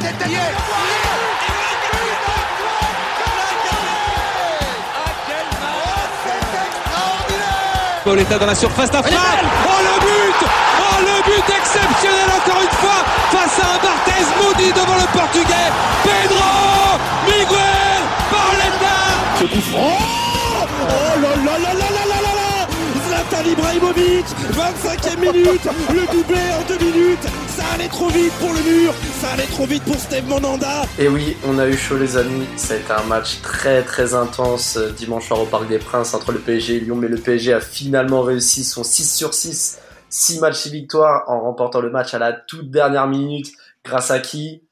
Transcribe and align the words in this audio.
tête 0.00 0.14
Pauletta 8.04 8.38
dans 8.38 8.46
la 8.46 8.54
surface 8.54 8.90
d'affaire. 8.90 9.18
Oh 9.66 9.80
le 9.82 10.00
but. 10.00 10.48
Oh 10.80 11.00
le 11.00 11.22
but 11.22 11.54
exceptionnel 11.54 12.28
encore 12.34 12.62
une 12.62 12.76
fois 12.78 13.04
face 13.30 13.58
à 13.60 13.74
un 13.74 13.78
Barthez 13.78 14.24
maudit 14.42 14.72
devant 14.72 14.96
le 14.96 15.06
portugais. 15.16 15.70
Pedro 16.02 16.98
Miguel 17.26 18.02
Pauletta 18.30 18.96
Ce 19.38 19.44
coup 19.44 19.76
Oh 19.76 21.20
là 21.20 21.36
là. 21.44 21.49
Zlatan 23.30 23.48
Ibrahimovic 23.48 24.26
25e 24.52 25.20
minute 25.20 25.68
Le 25.92 26.12
doublé 26.12 26.40
en 26.52 26.66
deux 26.66 26.84
minutes. 26.84 27.22
Ça 27.48 27.64
allait 27.74 27.88
trop 27.88 28.08
vite 28.08 28.32
pour 28.40 28.52
le 28.52 28.60
mur 28.60 28.92
Ça 29.20 29.30
allait 29.32 29.46
trop 29.46 29.66
vite 29.66 29.84
pour 29.84 29.96
Steve 29.96 30.26
Monanda. 30.26 30.82
Et 30.98 31.08
oui, 31.08 31.36
on 31.46 31.58
a 31.58 31.68
eu 31.68 31.76
chaud 31.76 31.98
les 31.98 32.16
amis, 32.16 32.46
ça 32.56 32.74
a 32.74 32.76
été 32.78 32.92
un 32.92 33.02
match 33.04 33.40
très 33.42 33.82
très 33.82 34.14
intense 34.14 34.76
euh, 34.76 34.90
dimanche 34.90 35.28
soir 35.28 35.40
au 35.40 35.46
Parc 35.46 35.68
des 35.68 35.78
Princes 35.78 36.14
entre 36.14 36.32
le 36.32 36.38
PSG 36.38 36.76
et 36.76 36.80
Lyon, 36.80 36.96
mais 36.96 37.08
le 37.08 37.18
PSG 37.18 37.52
a 37.52 37.60
finalement 37.60 38.22
réussi 38.22 38.64
son 38.64 38.82
6 38.82 39.16
sur 39.16 39.34
6, 39.34 39.78
6 40.08 40.40
matchs 40.40 40.66
et 40.66 40.70
victoires 40.70 41.24
en 41.28 41.40
remportant 41.40 41.80
le 41.80 41.90
match 41.90 42.14
à 42.14 42.18
la 42.18 42.32
toute 42.32 42.70
dernière 42.70 43.06
minute, 43.06 43.52
grâce 43.84 44.10
à 44.10 44.18
qui? 44.18 44.64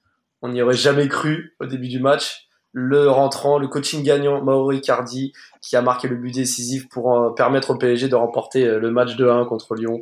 On 0.43 0.49
n'y 0.49 0.63
aurait 0.63 0.75
jamais 0.75 1.09
cru 1.09 1.57
au 1.61 1.67
début 1.67 1.89
du 1.89 2.01
match. 2.01 2.48
Le 2.73 3.09
rentrant, 3.09 3.59
le 3.59 3.67
coaching 3.67 4.03
gagnant, 4.03 4.43
Mauro 4.43 4.73
Icardi, 4.73 5.33
qui 5.63 5.77
a 5.77 5.83
marqué 5.83 6.07
le 6.07 6.17
but 6.17 6.33
décisif 6.33 6.89
pour 6.89 7.17
euh, 7.17 7.31
permettre 7.31 7.71
au 7.71 7.79
PSG 7.79 8.09
de 8.09 8.15
remporter 8.15 8.65
euh, 8.65 8.79
le 8.79 8.91
match 8.91 9.17
2-1 9.17 9.47
contre 9.49 9.75
Lyon. 9.75 10.01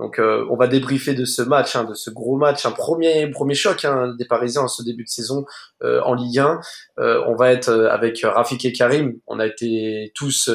Donc 0.00 0.18
euh, 0.18 0.46
on 0.48 0.56
va 0.56 0.66
débriefer 0.66 1.12
de 1.12 1.26
ce 1.26 1.42
match, 1.42 1.76
hein, 1.76 1.84
de 1.84 1.92
ce 1.92 2.08
gros 2.08 2.38
match, 2.38 2.64
un 2.64 2.70
premier 2.70 3.28
premier 3.30 3.54
choc 3.54 3.84
hein, 3.84 4.14
des 4.18 4.24
Parisiens 4.24 4.62
en 4.62 4.68
ce 4.68 4.82
début 4.82 5.04
de 5.04 5.10
saison 5.10 5.44
euh, 5.82 6.00
en 6.02 6.14
Ligue 6.14 6.38
1. 6.38 6.58
Euh, 6.98 7.22
on 7.26 7.34
va 7.34 7.52
être 7.52 7.68
euh, 7.68 7.90
avec 7.90 8.22
Rafik 8.22 8.64
et 8.64 8.72
Karim. 8.72 9.20
On 9.26 9.38
a 9.38 9.46
été 9.46 10.10
tous 10.14 10.50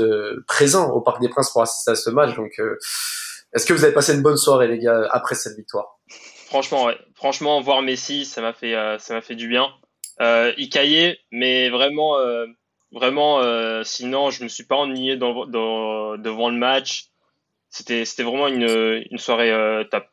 présents 0.48 0.90
au 0.90 1.02
Parc 1.02 1.22
des 1.22 1.30
Princes 1.30 1.52
pour 1.52 1.62
assister 1.62 1.92
à 1.92 1.96
ce 1.96 2.10
match. 2.10 2.36
Donc 2.36 2.60
est-ce 3.54 3.68
que 3.68 3.74
vous 3.74 3.84
avez 3.84 3.94
passé 3.94 4.16
une 4.16 4.24
bonne 4.24 4.38
soirée 4.38 4.68
les 4.68 4.80
gars 4.80 5.08
après 5.12 5.36
cette 5.36 5.56
victoire? 5.56 6.00
Franchement, 6.48 6.86
ouais. 6.86 6.98
Franchement, 7.14 7.62
voir 7.62 7.84
Messi, 7.84 8.26
ça 8.26 8.42
m'a 8.42 8.54
fait 8.54 8.74
ça 8.98 9.14
m'a 9.14 9.22
fait 9.22 9.36
du 9.36 9.48
bien. 9.48 9.68
Euh, 10.22 10.54
il 10.58 10.70
caillait, 10.70 11.20
mais 11.32 11.70
vraiment 11.70 12.18
vraiment 12.92 13.42
sinon 13.84 14.30
je 14.30 14.44
me 14.44 14.48
suis 14.48 14.64
pas 14.64 14.76
ennuyé 14.76 15.18
dans, 15.18 15.46
dans, 15.46 16.18
devant 16.18 16.50
le 16.50 16.58
match 16.58 17.10
c'était 17.76 18.06
c'était 18.06 18.24
vraiment 18.24 18.48
une, 18.48 19.04
une 19.12 19.18
soirée 19.18 19.52
euh, 19.52 19.84
top. 19.84 20.06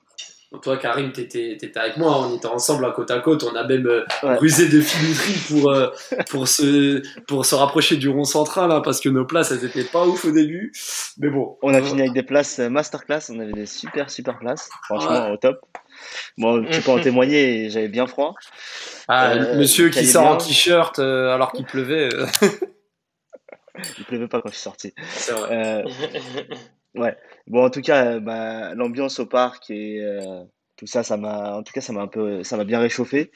Toi, 0.60 0.76
Karim, 0.76 1.12
t'étais 1.12 1.52
étais 1.52 1.78
avec 1.78 1.96
moi, 1.96 2.26
on 2.26 2.36
était 2.36 2.46
ensemble 2.46 2.84
à 2.84 2.90
côte 2.90 3.10
à 3.10 3.20
côte, 3.20 3.42
on 3.42 3.56
a 3.56 3.66
même 3.66 3.86
euh, 3.86 4.04
rusé 4.22 4.68
de 4.68 4.82
filouterie 4.82 5.40
pour, 5.48 5.70
euh, 5.70 5.88
pour, 6.28 6.46
se, 6.46 7.02
pour 7.26 7.46
se 7.46 7.54
rapprocher 7.54 7.96
du 7.96 8.10
rond 8.10 8.24
central, 8.24 8.70
hein, 8.70 8.82
parce 8.82 9.00
que 9.00 9.08
nos 9.08 9.24
places, 9.24 9.50
elles 9.50 9.64
étaient 9.64 9.84
pas 9.84 10.06
ouf 10.06 10.26
au 10.26 10.30
début. 10.30 10.70
Mais 11.16 11.30
bon. 11.30 11.56
On 11.62 11.72
a 11.72 11.80
fini 11.80 12.02
avec 12.02 12.12
des 12.12 12.22
places 12.22 12.58
masterclass, 12.58 13.30
on 13.30 13.38
avait 13.40 13.52
des 13.52 13.64
super, 13.64 14.10
super 14.10 14.38
places, 14.38 14.68
franchement, 14.84 15.30
au 15.30 15.38
top. 15.38 15.58
Bon, 16.38 16.64
tu 16.64 16.80
peux 16.80 16.90
en 16.90 17.00
témoigner, 17.02 17.70
j'avais 17.70 17.88
bien 17.88 18.06
froid. 18.06 18.34
Ah, 19.08 19.36
monsieur 19.56 19.88
qui 19.90 20.06
sort 20.06 20.26
en 20.26 20.36
t-shirt 20.36 20.98
alors 20.98 21.52
qu'il 21.52 21.64
pleuvait. 21.64 22.08
Il 23.98 24.04
pleuvait 24.04 24.28
pas 24.28 24.42
quand 24.42 24.50
je 24.50 24.54
suis 24.54 24.62
sorti. 24.62 24.92
C'est 25.14 25.32
vrai. 25.32 25.82
Ouais. 26.94 27.16
Bon, 27.46 27.64
en 27.64 27.70
tout 27.70 27.80
cas, 27.80 28.20
bah, 28.20 28.74
l'ambiance 28.74 29.18
au 29.18 29.26
parc 29.26 29.70
et 29.70 30.00
euh, 30.00 30.44
tout 30.76 30.86
ça, 30.86 31.02
ça 31.02 31.16
m'a, 31.16 31.56
en 31.56 31.62
tout 31.62 31.72
cas, 31.72 31.80
ça 31.80 31.92
m'a 31.92 32.02
un 32.02 32.06
peu, 32.06 32.42
ça 32.44 32.56
m'a 32.56 32.64
bien 32.64 32.80
réchauffé. 32.80 33.32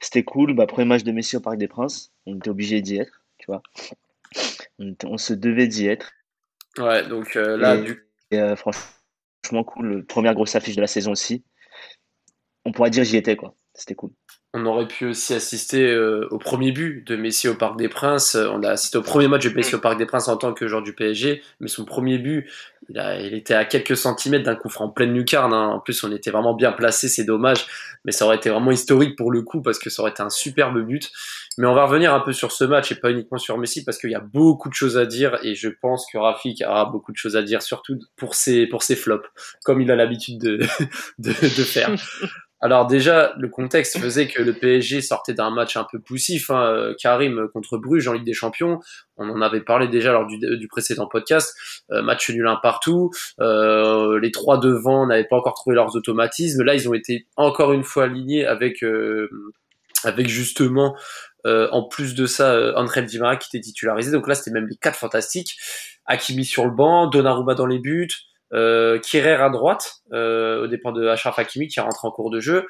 C'était 0.00 0.24
cool. 0.24 0.54
Bah, 0.54 0.66
premier 0.66 0.86
match 0.86 1.04
de 1.04 1.12
Messi 1.12 1.36
au 1.36 1.40
Parc 1.40 1.58
des 1.58 1.68
Princes, 1.68 2.12
on 2.26 2.36
était 2.36 2.50
obligé 2.50 2.80
d'y 2.80 2.98
être, 2.98 3.22
tu 3.38 3.46
vois. 3.46 3.62
On, 4.78 5.18
se 5.18 5.32
devait 5.32 5.68
d'y 5.68 5.86
être. 5.86 6.12
Ouais, 6.76 7.06
donc 7.06 7.36
euh, 7.36 7.56
là, 7.56 7.76
et, 7.76 7.82
du... 7.82 8.08
et, 8.30 8.54
franchement, 8.56 9.64
cool. 9.64 10.04
Première 10.06 10.34
grosse 10.34 10.54
affiche 10.54 10.76
de 10.76 10.80
la 10.80 10.86
saison 10.86 11.12
aussi. 11.12 11.44
On 12.68 12.72
pourrait 12.72 12.90
dire 12.90 13.02
j'y 13.02 13.16
étais, 13.16 13.34
quoi. 13.34 13.54
C'était 13.72 13.94
cool. 13.94 14.10
On 14.52 14.66
aurait 14.66 14.86
pu 14.86 15.06
aussi 15.06 15.32
assister 15.32 15.90
euh, 15.90 16.28
au 16.30 16.36
premier 16.36 16.70
but 16.70 17.06
de 17.06 17.16
Messi 17.16 17.48
au 17.48 17.54
Parc 17.54 17.78
des 17.78 17.88
Princes. 17.88 18.34
On 18.34 18.62
a 18.62 18.72
assisté 18.72 18.98
au 18.98 19.02
premier 19.02 19.26
match 19.26 19.44
de 19.48 19.54
Messi 19.54 19.74
au 19.74 19.78
Parc 19.78 19.96
des 19.96 20.04
Princes 20.04 20.28
en 20.28 20.36
tant 20.36 20.52
que 20.52 20.68
joueur 20.68 20.82
du 20.82 20.94
PSG, 20.94 21.42
mais 21.60 21.68
son 21.68 21.86
premier 21.86 22.18
but, 22.18 22.50
il, 22.90 23.34
était 23.34 23.54
à 23.54 23.64
quelques 23.64 23.96
centimètres 23.96 24.44
d'un 24.44 24.54
coup 24.54 24.68
franc 24.68 24.86
en 24.86 24.88
pleine 24.90 25.14
lucarne. 25.14 25.54
Hein. 25.54 25.68
En 25.68 25.80
plus, 25.80 26.04
on 26.04 26.12
était 26.12 26.30
vraiment 26.30 26.52
bien 26.54 26.72
placé, 26.72 27.08
c'est 27.08 27.24
dommage, 27.24 27.66
mais 28.04 28.12
ça 28.12 28.26
aurait 28.26 28.36
été 28.36 28.50
vraiment 28.50 28.70
historique 28.70 29.16
pour 29.16 29.30
le 29.30 29.40
coup 29.40 29.62
parce 29.62 29.78
que 29.78 29.88
ça 29.88 30.02
aurait 30.02 30.10
été 30.10 30.22
un 30.22 30.30
superbe 30.30 30.78
but. 30.82 31.10
Mais 31.56 31.66
on 31.66 31.74
va 31.74 31.86
revenir 31.86 32.12
un 32.12 32.20
peu 32.20 32.34
sur 32.34 32.52
ce 32.52 32.64
match 32.64 32.92
et 32.92 32.96
pas 32.96 33.10
uniquement 33.10 33.38
sur 33.38 33.56
Messi 33.56 33.82
parce 33.82 33.96
qu'il 33.96 34.10
y 34.10 34.14
a 34.14 34.20
beaucoup 34.20 34.68
de 34.68 34.74
choses 34.74 34.98
à 34.98 35.06
dire 35.06 35.38
et 35.42 35.54
je 35.54 35.68
pense 35.68 36.06
que 36.12 36.18
Rafik 36.18 36.62
aura 36.66 36.84
beaucoup 36.84 37.12
de 37.12 37.16
choses 37.16 37.36
à 37.36 37.42
dire, 37.42 37.62
surtout 37.62 37.98
pour 38.16 38.34
ses, 38.34 38.66
flops, 38.96 39.26
comme 39.64 39.80
il 39.80 39.90
a 39.90 39.96
l'habitude 39.96 40.38
de, 40.40 40.58
de, 41.18 41.30
de 41.30 41.64
faire. 41.64 41.94
Alors 42.60 42.86
déjà, 42.86 43.34
le 43.38 43.48
contexte 43.48 43.98
faisait 43.98 44.26
que 44.26 44.42
le 44.42 44.52
PSG 44.52 45.00
sortait 45.00 45.32
d'un 45.32 45.50
match 45.50 45.76
un 45.76 45.84
peu 45.84 46.00
poussif, 46.00 46.50
hein, 46.50 46.64
euh, 46.64 46.94
Karim 47.00 47.48
contre 47.52 47.78
Bruges 47.78 48.08
en 48.08 48.12
Ligue 48.12 48.24
des 48.24 48.34
Champions. 48.34 48.80
On 49.16 49.30
en 49.30 49.40
avait 49.40 49.60
parlé 49.60 49.86
déjà 49.86 50.12
lors 50.12 50.26
du, 50.26 50.68
précédent 50.68 51.06
podcast. 51.06 51.54
Euh, 51.92 52.02
match 52.02 52.28
nul 52.30 52.46
un 52.48 52.56
partout. 52.56 53.10
Euh, 53.40 54.18
les 54.18 54.32
trois 54.32 54.58
devant 54.58 55.06
n'avaient 55.06 55.28
pas 55.28 55.36
encore 55.36 55.54
trouvé 55.54 55.76
leurs 55.76 55.94
automatismes. 55.94 56.64
Là, 56.64 56.74
ils 56.74 56.88
ont 56.88 56.94
été 56.94 57.26
encore 57.36 57.72
une 57.72 57.84
fois 57.84 58.04
alignés 58.04 58.44
avec 58.44 58.84
avec 60.04 60.28
justement 60.28 60.96
en 61.44 61.82
plus 61.84 62.14
de 62.14 62.26
ça 62.26 62.74
André 62.76 63.02
Di 63.02 63.18
Maria 63.18 63.36
qui 63.36 63.56
était 63.56 63.64
titularisé. 63.64 64.10
Donc 64.10 64.26
là, 64.26 64.34
c'était 64.34 64.50
même 64.50 64.66
les 64.66 64.76
quatre 64.76 64.98
fantastiques. 64.98 65.56
Hakimi 66.06 66.44
sur 66.44 66.64
le 66.64 66.70
banc, 66.72 67.06
Donnarumma 67.06 67.54
dans 67.54 67.66
les 67.66 67.78
buts 67.78 68.08
euh, 68.52 68.98
Kierer 68.98 69.34
à 69.34 69.50
droite, 69.50 69.96
euh, 70.12 70.64
au 70.64 70.66
départ 70.66 70.92
de 70.92 71.06
Achraf 71.06 71.38
Hakimi 71.38 71.68
qui 71.68 71.80
rentre 71.80 72.04
en 72.04 72.10
cours 72.10 72.30
de 72.30 72.40
jeu, 72.40 72.66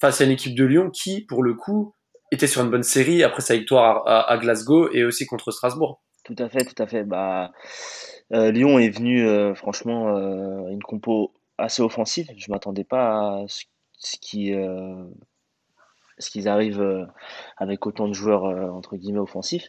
face 0.00 0.20
à 0.20 0.24
une 0.24 0.30
équipe 0.30 0.54
de 0.54 0.64
Lyon 0.64 0.90
qui, 0.90 1.24
pour 1.24 1.42
le 1.42 1.54
coup, 1.54 1.94
était 2.30 2.46
sur 2.46 2.62
une 2.62 2.70
bonne 2.70 2.82
série 2.82 3.22
après 3.22 3.42
sa 3.42 3.56
victoire 3.56 4.02
à, 4.06 4.36
Glasgow 4.38 4.90
et 4.92 5.04
aussi 5.04 5.26
contre 5.26 5.50
Strasbourg. 5.50 6.02
Tout 6.24 6.36
à 6.38 6.48
fait, 6.48 6.64
tout 6.64 6.82
à 6.82 6.86
fait. 6.86 7.04
Bah, 7.04 7.52
euh, 8.32 8.50
Lyon 8.50 8.78
est 8.78 8.90
venu, 8.90 9.26
euh, 9.26 9.54
franchement, 9.54 10.16
euh, 10.16 10.68
une 10.68 10.82
compo 10.82 11.34
assez 11.58 11.82
offensive. 11.82 12.28
Je 12.36 12.50
m'attendais 12.50 12.84
pas 12.84 13.42
à 13.42 13.44
ce, 13.46 13.64
qui 14.20 14.52
ce 16.18 16.30
qu'ils 16.30 16.48
arrivent 16.48 17.08
avec 17.56 17.86
autant 17.86 18.08
de 18.08 18.12
joueurs 18.12 18.44
entre 18.74 18.96
guillemets 18.96 19.20
offensifs. 19.20 19.68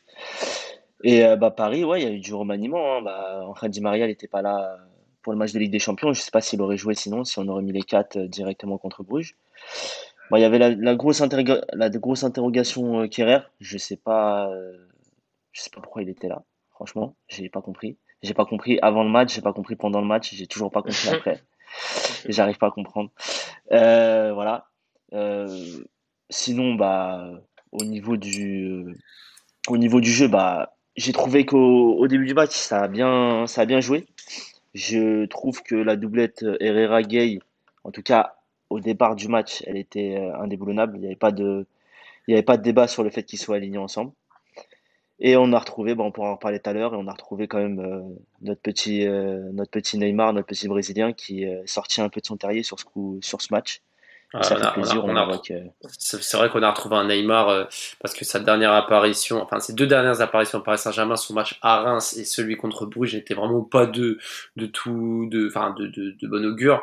Et 1.04 1.24
bah, 1.38 1.52
Paris, 1.52 1.84
ouais, 1.84 2.02
il 2.02 2.04
y 2.04 2.12
a 2.12 2.14
eu 2.14 2.20
du 2.20 2.34
remaniement. 2.34 2.98
Hein. 2.98 3.02
Bah, 3.04 3.44
Angel 3.48 3.70
Di 3.70 3.82
Maria 3.82 4.08
n'était 4.08 4.28
pas 4.28 4.42
là 4.42 4.78
pour 5.26 5.34
le 5.34 5.40
match 5.40 5.54
de 5.54 5.60
Ligue 5.60 5.72
des 5.72 5.80
Champions. 5.80 6.14
Je 6.14 6.20
ne 6.20 6.24
sais 6.24 6.30
pas 6.30 6.40
s'il 6.40 6.62
aurait 6.62 6.78
joué 6.78 6.94
sinon, 6.94 7.24
si 7.24 7.40
on 7.40 7.48
aurait 7.48 7.64
mis 7.64 7.72
les 7.72 7.82
quatre 7.82 8.20
directement 8.20 8.78
contre 8.78 9.02
Bruges. 9.02 9.36
Bon, 10.30 10.38
il 10.38 10.42
y 10.42 10.44
avait 10.44 10.60
la, 10.60 10.70
la 10.70 10.94
grosse, 10.94 11.20
la 11.20 11.90
grosse 11.90 12.24
interrogation 12.24 13.02
euh, 13.02 13.08
Kerrer. 13.08 13.40
Je 13.60 13.80
sais 13.80 13.98
pas, 13.98 14.52
euh, 14.52 14.72
je 15.52 15.62
sais 15.62 15.72
pas 15.72 15.82
pourquoi 15.82 16.04
il 16.04 16.10
était 16.10 16.28
là. 16.28 16.44
Franchement, 16.70 17.16
j'ai 17.28 17.50
pas 17.50 17.64
compris. 17.64 17.98
J'ai 18.22 18.36
pas 18.36 18.46
compris 18.46 18.78
avant 18.84 19.04
le 19.04 19.10
match, 19.10 19.34
j'ai 19.34 19.42
pas 19.42 19.52
compris 19.52 19.76
pendant 19.76 20.00
le 20.00 20.06
match, 20.06 20.32
j'ai 20.32 20.46
toujours 20.46 20.70
pas 20.70 20.84
compris 20.84 21.10
après. 21.12 21.42
J'arrive 22.30 22.60
pas 22.60 22.68
à 22.68 22.72
comprendre. 22.72 23.10
Euh, 23.72 24.32
voilà. 24.32 24.68
Euh, 25.14 25.84
sinon, 26.30 26.76
bah, 26.76 27.32
au 27.72 27.84
niveau 27.84 28.16
du, 28.16 28.96
au 29.70 29.78
niveau 29.78 30.02
du 30.02 30.12
jeu, 30.12 30.28
bah, 30.28 30.76
j'ai 30.96 31.14
trouvé 31.14 31.48
qu'au 31.48 31.96
au 31.96 32.08
début 32.08 32.28
du 32.28 32.36
match, 32.36 32.56
ça 32.56 32.84
a 32.84 32.88
bien, 32.88 33.48
ça 33.48 33.62
a 33.62 33.66
bien 33.66 33.82
joué. 33.82 34.06
Je 34.76 35.26
trouve 35.28 35.64
que 35.64 35.74
la 35.74 35.96
doublette 35.96 36.46
Herrera-Gay, 36.60 37.40
en 37.86 37.92
tout 37.92 38.04
cas 38.04 38.36
au 38.70 38.82
départ 38.82 39.16
du 39.16 39.30
match, 39.30 39.64
elle 39.66 39.78
était 39.78 40.18
indéboulonnable. 40.38 40.98
Il 40.98 41.00
n'y 41.00 41.06
avait 41.06 41.16
pas 41.16 41.32
de, 41.32 41.66
débat 42.62 42.88
sur 42.90 43.02
le 43.02 43.10
fait 43.10 43.24
qu'ils 43.24 43.40
soient 43.40 43.56
alignés 43.56 43.78
ensemble. 43.78 44.12
Et 45.20 45.38
on 45.38 45.54
a 45.54 45.60
retrouvé, 45.60 45.96
bon, 45.96 46.08
on 46.08 46.12
pourra 46.12 46.32
en 46.32 46.36
parler 46.36 46.60
tout 46.60 46.70
à 46.70 46.74
l'heure, 46.74 46.94
et 46.94 46.98
on 46.98 47.08
a 47.08 47.14
retrouvé 47.14 47.48
quand 47.48 47.60
même 47.60 47.80
euh, 47.80 48.02
notre 48.42 48.60
petit, 48.60 49.08
euh, 49.08 49.50
Neymar, 49.94 50.34
notre 50.34 50.48
petit 50.48 50.68
Brésilien 50.68 51.14
qui 51.14 51.44
est 51.44 51.66
sorti 51.66 52.02
un 52.02 52.10
peu 52.10 52.20
de 52.20 52.26
son 52.26 52.36
terrier 52.36 52.64
sur 52.64 52.78
sur 53.22 53.42
ce 53.42 53.48
match. 53.54 53.82
C'est 54.42 56.38
vrai 56.38 56.50
qu'on 56.50 56.64
a 56.64 56.70
retrouvé 56.70 56.96
un 56.96 57.08
Neymar 57.08 57.50
euh, 57.50 57.64
parce 58.02 58.14
que 58.14 58.26
sa 58.26 58.40
dernière 58.40 58.74
apparition, 58.74 59.42
enfin 59.42 59.60
ses 59.60 59.74
deux 59.74 59.88
dernières 59.88 60.22
apparitions 60.22 60.60
au 60.60 60.62
Paris 60.62 60.78
Saint-Germain, 60.78 61.16
son 61.16 61.34
match 61.34 61.58
à 61.62 61.82
Reims 61.82 62.18
et 62.18 62.26
celui 62.26 62.58
contre 62.58 62.86
Bruges 62.86 63.16
n'étaient 63.16 63.34
vraiment 63.34 63.62
pas 63.62 63.86
de 63.86 64.18
de 64.56 64.66
tout, 64.66 65.28
de, 65.32 65.48
enfin 65.48 65.74
de, 65.78 65.88
de, 65.88 66.16
de 66.20 66.28
bon 66.28 66.46
augure. 66.46 66.82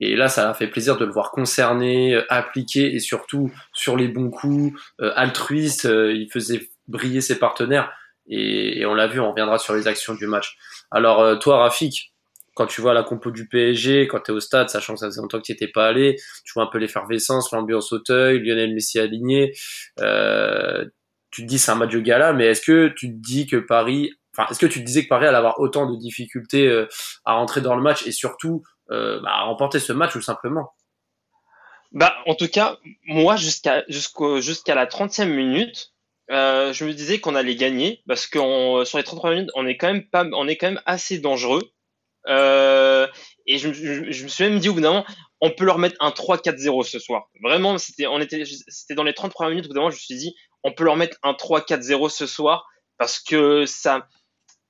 Et 0.00 0.16
là, 0.16 0.28
ça 0.28 0.50
a 0.50 0.54
fait 0.54 0.66
plaisir 0.66 0.96
de 0.96 1.04
le 1.04 1.12
voir 1.12 1.30
concerné, 1.30 2.20
appliqué 2.28 2.94
et 2.94 2.98
surtout 2.98 3.52
sur 3.72 3.96
les 3.96 4.08
bons 4.08 4.30
coups, 4.30 4.78
euh, 5.00 5.12
altruiste. 5.14 5.86
Euh, 5.86 6.12
il 6.12 6.30
faisait 6.30 6.68
briller 6.88 7.20
ses 7.20 7.38
partenaires 7.38 7.92
et, 8.26 8.80
et 8.80 8.86
on 8.86 8.94
l'a 8.94 9.06
vu. 9.06 9.20
On 9.20 9.30
reviendra 9.30 9.58
sur 9.58 9.74
les 9.74 9.86
actions 9.86 10.14
du 10.14 10.26
match. 10.26 10.56
Alors 10.90 11.38
toi, 11.38 11.58
Rafik, 11.58 12.13
quand 12.54 12.66
tu 12.66 12.80
vois 12.80 12.94
la 12.94 13.02
compo 13.02 13.30
du 13.30 13.48
PSG, 13.48 14.06
quand 14.06 14.20
tu 14.20 14.30
es 14.30 14.34
au 14.34 14.40
stade, 14.40 14.68
sachant 14.68 14.94
que 14.94 15.00
ça 15.00 15.06
faisait 15.06 15.20
longtemps 15.20 15.38
que 15.38 15.44
tu 15.44 15.52
étais 15.52 15.68
pas 15.68 15.88
allé, 15.88 16.16
tu 16.44 16.52
vois 16.54 16.64
un 16.64 16.68
peu 16.68 16.78
l'effervescence, 16.78 17.52
l'ambiance 17.52 17.92
Auteuil, 17.92 18.38
Lionel 18.40 18.72
Messi 18.74 18.98
aligné. 18.98 19.52
Euh, 20.00 20.84
tu 21.34 21.42
te 21.42 21.46
dis 21.48 21.58
c'est 21.58 21.72
un 21.72 21.74
match 21.74 21.90
de 21.90 21.98
gala, 21.98 22.32
mais 22.32 22.46
est-ce 22.46 22.62
que 22.62 22.88
tu 22.96 23.08
te 23.08 23.16
dis 23.16 23.46
que 23.46 23.56
Paris, 23.56 24.12
enfin, 24.36 24.48
est-ce 24.50 24.60
que 24.60 24.66
tu 24.66 24.78
te 24.78 24.84
disais 24.84 25.02
que 25.02 25.08
Paris 25.08 25.26
allait 25.26 25.36
avoir 25.36 25.58
autant 25.58 25.90
de 25.90 25.98
difficultés 25.98 26.68
euh, 26.68 26.86
à 27.24 27.34
rentrer 27.34 27.60
dans 27.60 27.74
le 27.74 27.82
match 27.82 28.06
et 28.06 28.12
surtout 28.12 28.62
euh, 28.92 29.20
bah, 29.20 29.30
à 29.32 29.42
remporter 29.42 29.80
ce 29.80 29.92
match 29.92 30.14
ou 30.14 30.22
simplement? 30.22 30.72
Bah, 31.90 32.14
en 32.26 32.36
tout 32.36 32.48
cas, 32.48 32.78
moi 33.06 33.34
jusqu'à 33.34 33.84
jusqu'au 33.88 34.40
jusqu'à 34.40 34.76
la 34.76 34.86
30e 34.86 35.26
minute, 35.26 35.92
euh, 36.30 36.72
je 36.72 36.84
me 36.84 36.92
disais 36.92 37.18
qu'on 37.18 37.34
allait 37.34 37.56
gagner 37.56 38.02
parce 38.06 38.28
que 38.28 38.38
sur 38.84 38.98
les 38.98 39.04
33 39.04 39.30
minutes, 39.30 39.50
on 39.56 39.66
est 39.66 39.76
quand 39.76 39.92
même 39.92 40.04
pas, 40.04 40.24
on 40.32 40.46
est 40.46 40.56
quand 40.56 40.68
même 40.68 40.82
assez 40.86 41.18
dangereux. 41.18 41.73
Euh, 42.28 43.06
et 43.46 43.58
je, 43.58 43.72
je, 43.72 44.10
je, 44.10 44.22
me 44.24 44.28
suis 44.28 44.44
même 44.44 44.58
dit 44.58 44.68
au 44.68 44.74
bout 44.74 44.80
d'un 44.80 44.92
moment, 44.92 45.06
on 45.40 45.50
peut 45.50 45.64
leur 45.64 45.78
mettre 45.78 45.96
un 46.00 46.10
3-4-0 46.10 46.84
ce 46.88 46.98
soir. 46.98 47.28
Vraiment, 47.42 47.76
c'était, 47.78 48.06
on 48.06 48.20
était, 48.20 48.44
c'était 48.68 48.94
dans 48.94 49.02
les 49.02 49.12
30 49.12 49.32
premières 49.32 49.50
minutes. 49.50 49.66
Au 49.66 49.68
bout 49.68 49.74
d'un 49.74 49.80
moment, 49.80 49.90
je 49.90 49.96
me 49.96 50.00
suis 50.00 50.16
dit, 50.16 50.34
on 50.62 50.72
peut 50.72 50.84
leur 50.84 50.96
mettre 50.96 51.18
un 51.22 51.32
3-4-0 51.32 52.08
ce 52.08 52.26
soir 52.26 52.66
parce 52.98 53.20
que 53.20 53.66
ça, 53.66 54.08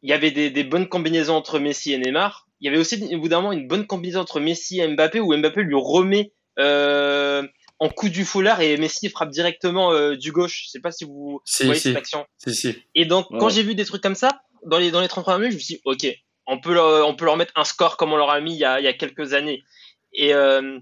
il 0.02 0.10
y 0.10 0.12
avait 0.12 0.30
des, 0.30 0.50
des, 0.50 0.64
bonnes 0.64 0.88
combinaisons 0.88 1.34
entre 1.34 1.58
Messi 1.58 1.92
et 1.92 1.98
Neymar. 1.98 2.46
Il 2.60 2.66
y 2.66 2.68
avait 2.68 2.78
aussi 2.78 3.14
au 3.14 3.20
bout 3.20 3.28
d'un 3.28 3.40
moment 3.40 3.52
une 3.52 3.68
bonne 3.68 3.86
combinaison 3.86 4.20
entre 4.20 4.40
Messi 4.40 4.80
et 4.80 4.88
Mbappé 4.88 5.20
où 5.20 5.36
Mbappé 5.36 5.62
lui 5.62 5.76
remet 5.76 6.32
euh, 6.58 7.46
en 7.78 7.88
coup 7.88 8.08
du 8.08 8.24
foulard 8.24 8.60
et 8.60 8.76
Messi 8.76 9.08
frappe 9.08 9.30
directement 9.30 9.92
euh, 9.92 10.16
du 10.16 10.32
gauche. 10.32 10.64
Je 10.64 10.70
sais 10.70 10.80
pas 10.80 10.90
si 10.90 11.04
vous 11.04 11.40
voyez 11.60 11.78
cette 11.78 11.96
action. 11.96 12.26
Si, 12.38 12.54
si. 12.54 12.76
Et 12.94 13.04
donc 13.04 13.26
quand 13.38 13.48
j'ai 13.48 13.62
vu 13.62 13.74
des 13.74 13.84
trucs 13.84 14.02
comme 14.02 14.14
ça 14.14 14.42
dans 14.66 14.78
les 14.78 14.90
dans 14.90 15.00
les 15.00 15.08
30 15.08 15.24
premières 15.24 15.38
minutes, 15.40 15.52
je 15.52 15.56
me 15.56 15.62
suis 15.62 15.74
dit 15.74 15.80
ok, 15.84 16.06
on 16.46 16.58
peut 16.60 16.74
leur, 16.74 17.08
on 17.08 17.14
peut 17.14 17.24
leur 17.24 17.36
mettre 17.36 17.52
un 17.56 17.64
score 17.64 17.96
comme 17.96 18.12
on 18.12 18.16
leur 18.16 18.30
a 18.30 18.40
mis 18.40 18.54
il 18.54 18.58
y 18.58 18.64
a, 18.64 18.80
il 18.80 18.84
y 18.84 18.88
a 18.88 18.92
quelques 18.92 19.34
années. 19.34 19.62
Et 20.12 20.34
euh, 20.34 20.78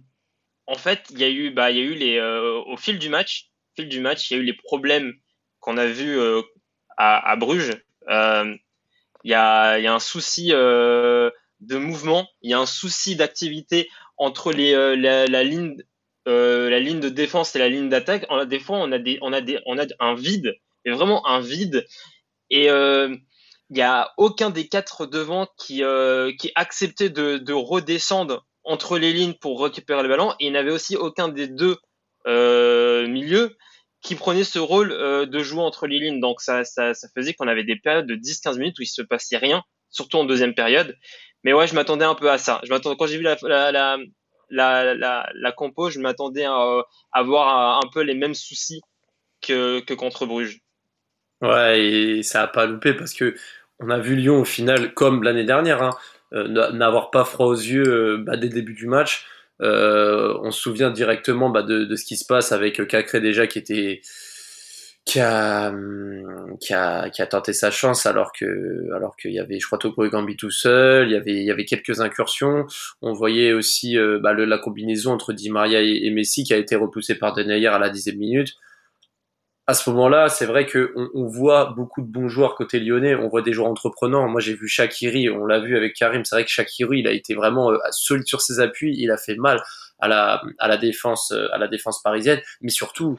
en 0.66 0.74
fait, 0.74 1.06
il 1.10 1.18
y 1.18 1.24
a 1.24 1.30
eu 1.30 1.50
bah 1.50 1.70
il 1.70 1.76
y 1.76 1.80
a 1.80 1.84
eu 1.84 1.94
les 1.94 2.18
euh, 2.18 2.60
au 2.66 2.76
fil 2.76 2.98
du 2.98 3.08
match, 3.08 3.50
fil 3.76 3.88
du 3.88 4.00
match, 4.00 4.30
il 4.30 4.34
y 4.34 4.36
a 4.36 4.42
eu 4.42 4.44
les 4.44 4.52
problèmes 4.52 5.14
qu'on 5.60 5.76
a 5.76 5.86
vus 5.86 6.18
euh, 6.18 6.42
à, 6.96 7.36
Bruges. 7.36 7.82
Il 8.08 9.30
y 9.30 9.34
a 9.34 9.78
il 9.78 9.84
y 9.84 9.86
a 9.86 9.94
un 9.94 10.00
souci 10.00 10.48
de 10.48 11.32
mouvement, 11.76 12.28
il 12.42 12.50
y 12.50 12.54
a 12.54 12.58
un 12.58 12.66
souci 12.66 13.16
d'activité 13.16 13.88
entre 14.16 14.52
les 14.52 14.72
la, 14.96 15.44
ligne 15.44 15.76
la 16.26 16.80
ligne 16.80 17.00
de 17.00 17.08
défense 17.08 17.56
et 17.56 17.58
la 17.58 17.68
ligne 17.68 17.88
d'attaque. 17.88 18.26
Des 18.46 18.60
fois, 18.60 18.78
on 18.78 18.92
a 18.92 18.98
des 18.98 19.18
on 19.22 19.32
a 19.32 19.40
des 19.40 19.60
on 19.66 19.78
a 19.78 19.86
un 20.00 20.14
vide, 20.14 20.54
et 20.84 20.90
vraiment 20.90 21.26
un 21.26 21.40
vide. 21.40 21.86
Et 22.50 22.68
il 23.72 23.78
y 23.78 23.82
a 23.82 24.12
aucun 24.18 24.50
des 24.50 24.68
quatre 24.68 25.06
devant 25.06 25.48
qui 25.56 25.82
euh, 25.82 26.30
qui 26.38 26.52
acceptait 26.56 27.08
de, 27.08 27.38
de 27.38 27.54
redescendre 27.54 28.44
entre 28.64 28.98
les 28.98 29.14
lignes 29.14 29.32
pour 29.32 29.62
récupérer 29.64 30.02
le 30.02 30.10
ballon 30.10 30.32
et 30.38 30.48
il 30.48 30.52
n'avait 30.52 30.70
aussi 30.70 30.94
aucun 30.94 31.28
des 31.28 31.48
deux 31.48 31.78
euh, 32.26 33.08
milieux 33.08 33.56
qui 34.02 34.14
prenait 34.14 34.44
ce 34.44 34.58
rôle 34.58 34.92
euh, 34.92 35.24
de 35.24 35.38
jouer 35.42 35.62
entre 35.62 35.86
les 35.86 35.98
lignes. 35.98 36.20
Donc 36.20 36.42
ça, 36.42 36.64
ça, 36.64 36.92
faisait 37.16 37.32
qu'on 37.32 37.48
avait 37.48 37.64
des 37.64 37.76
périodes 37.76 38.06
de 38.06 38.14
10-15 38.14 38.58
minutes 38.58 38.78
où 38.78 38.82
il 38.82 38.86
se 38.86 39.00
passait 39.00 39.38
rien, 39.38 39.62
surtout 39.88 40.18
en 40.18 40.24
deuxième 40.24 40.54
période. 40.54 40.94
Mais 41.42 41.54
ouais, 41.54 41.66
je 41.66 41.74
m'attendais 41.74 42.04
un 42.04 42.14
peu 42.14 42.30
à 42.30 42.36
ça. 42.36 42.60
Je 42.64 42.68
m'attendais 42.68 42.96
quand 42.98 43.06
j'ai 43.06 43.16
vu 43.16 43.22
la, 43.22 43.38
la, 43.40 43.72
la, 43.72 43.96
la, 44.50 44.94
la, 44.94 45.30
la 45.34 45.52
compo, 45.52 45.88
je 45.88 45.98
m'attendais 45.98 46.44
à, 46.44 46.82
à 47.12 47.22
voir 47.22 47.78
un, 47.82 47.88
peu 47.90 48.02
les 48.02 48.14
mêmes 48.14 48.34
soucis 48.34 48.82
que, 49.40 49.80
que 49.80 49.94
contre 49.94 50.26
Bruges. 50.26 50.60
Ouais, 51.40 51.82
et 51.82 52.22
ça 52.22 52.42
a 52.42 52.46
pas 52.46 52.66
loupé 52.66 52.92
parce 52.92 53.14
que 53.14 53.34
on 53.82 53.90
a 53.90 53.98
vu 53.98 54.16
Lyon 54.16 54.40
au 54.40 54.44
final, 54.44 54.94
comme 54.94 55.22
l'année 55.22 55.44
dernière, 55.44 55.82
hein, 55.82 55.90
euh, 56.34 56.72
n'avoir 56.72 57.10
pas 57.10 57.24
froid 57.24 57.46
aux 57.46 57.54
yeux 57.54 57.86
euh, 57.86 58.18
bah, 58.18 58.36
dès 58.36 58.46
le 58.46 58.54
début 58.54 58.74
du 58.74 58.86
match. 58.86 59.26
Euh, 59.60 60.36
on 60.42 60.50
se 60.50 60.60
souvient 60.60 60.90
directement 60.90 61.50
bah, 61.50 61.62
de, 61.62 61.84
de, 61.84 61.96
ce 61.96 62.04
qui 62.04 62.16
se 62.16 62.24
passe 62.24 62.52
avec 62.52 62.86
Cacré 62.88 63.20
déjà 63.20 63.46
qui 63.46 63.58
était 63.58 64.00
qui 65.04 65.20
a, 65.20 65.68
hum, 65.68 66.56
qui 66.60 66.72
a, 66.74 67.10
qui 67.10 67.22
a 67.22 67.26
tenté 67.26 67.52
sa 67.52 67.70
chance 67.70 68.06
alors 68.06 68.32
que 68.32 68.92
alors 68.94 69.16
qu'il 69.16 69.32
y 69.32 69.40
avait 69.40 69.58
je 69.60 69.66
crois 69.66 69.78
Toko 69.78 70.08
Gambi 70.08 70.36
tout 70.36 70.50
seul 70.50 71.08
il 71.08 71.12
y 71.12 71.16
avait 71.16 71.34
il 71.34 71.44
y 71.44 71.50
avait 71.50 71.64
quelques 71.64 72.00
incursions 72.00 72.66
on 73.02 73.12
voyait 73.12 73.52
aussi 73.52 73.96
bah, 74.20 74.32
le, 74.32 74.44
la 74.44 74.58
combinaison 74.58 75.12
entre 75.12 75.32
Di 75.32 75.50
Maria 75.50 75.80
et, 75.80 76.10
Messi 76.10 76.44
qui 76.44 76.54
a 76.54 76.56
été 76.56 76.76
repoussée 76.76 77.16
par 77.16 77.34
Denayer 77.34 77.66
à 77.68 77.78
la 77.78 77.90
dixième 77.90 78.18
minute 78.18 78.54
à 79.66 79.74
ce 79.74 79.88
moment-là, 79.90 80.28
c'est 80.28 80.46
vrai 80.46 80.66
que 80.66 80.92
on, 81.14 81.26
voit 81.26 81.66
beaucoup 81.76 82.02
de 82.02 82.06
bons 82.06 82.28
joueurs 82.28 82.56
côté 82.56 82.80
lyonnais. 82.80 83.14
On 83.14 83.28
voit 83.28 83.42
des 83.42 83.52
joueurs 83.52 83.68
entreprenants. 83.68 84.28
Moi, 84.28 84.40
j'ai 84.40 84.54
vu 84.54 84.66
Shakiri, 84.66 85.30
on 85.30 85.46
l'a 85.46 85.60
vu 85.60 85.76
avec 85.76 85.94
Karim. 85.94 86.24
C'est 86.24 86.34
vrai 86.34 86.44
que 86.44 86.50
Shakiri, 86.50 86.98
il 86.98 87.06
a 87.06 87.12
été 87.12 87.34
vraiment 87.34 87.70
euh, 87.70 87.78
solide 87.92 88.26
sur 88.26 88.40
ses 88.40 88.58
appuis. 88.58 88.94
Il 88.98 89.12
a 89.12 89.16
fait 89.16 89.36
mal 89.36 89.62
à 90.00 90.08
la, 90.08 90.42
à 90.58 90.66
la 90.66 90.76
défense, 90.76 91.30
euh, 91.30 91.46
à 91.52 91.58
la 91.58 91.68
défense 91.68 92.02
parisienne. 92.02 92.40
Mais 92.60 92.70
surtout, 92.70 93.18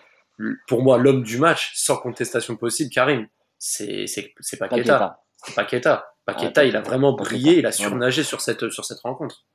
pour 0.68 0.84
moi, 0.84 0.98
l'homme 0.98 1.24
du 1.24 1.38
match, 1.38 1.72
sans 1.76 1.96
contestation 1.96 2.58
possible, 2.58 2.90
Karim, 2.90 3.28
c'est 3.58 4.06
c'est 4.08 4.34
c'est 4.42 4.58
Paqueta. 4.58 5.20
C'est 5.46 5.56
Paqueta. 5.56 6.10
Paqueta, 6.26 6.66
il 6.66 6.76
a 6.76 6.82
vraiment 6.82 7.14
brillé. 7.14 7.60
Il 7.60 7.66
a 7.66 7.72
surnagé 7.72 8.24
sur 8.24 8.42
cette 8.42 8.70
sur 8.70 8.84
cette 8.84 9.00
rencontre. 9.00 9.46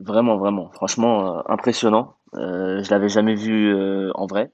Vraiment, 0.00 0.38
vraiment. 0.38 0.72
Franchement, 0.72 1.38
euh, 1.38 1.42
impressionnant. 1.46 2.16
Euh, 2.34 2.82
je 2.82 2.90
l'avais 2.90 3.08
jamais 3.08 3.36
vu 3.36 3.72
en 4.14 4.26
vrai. 4.26 4.50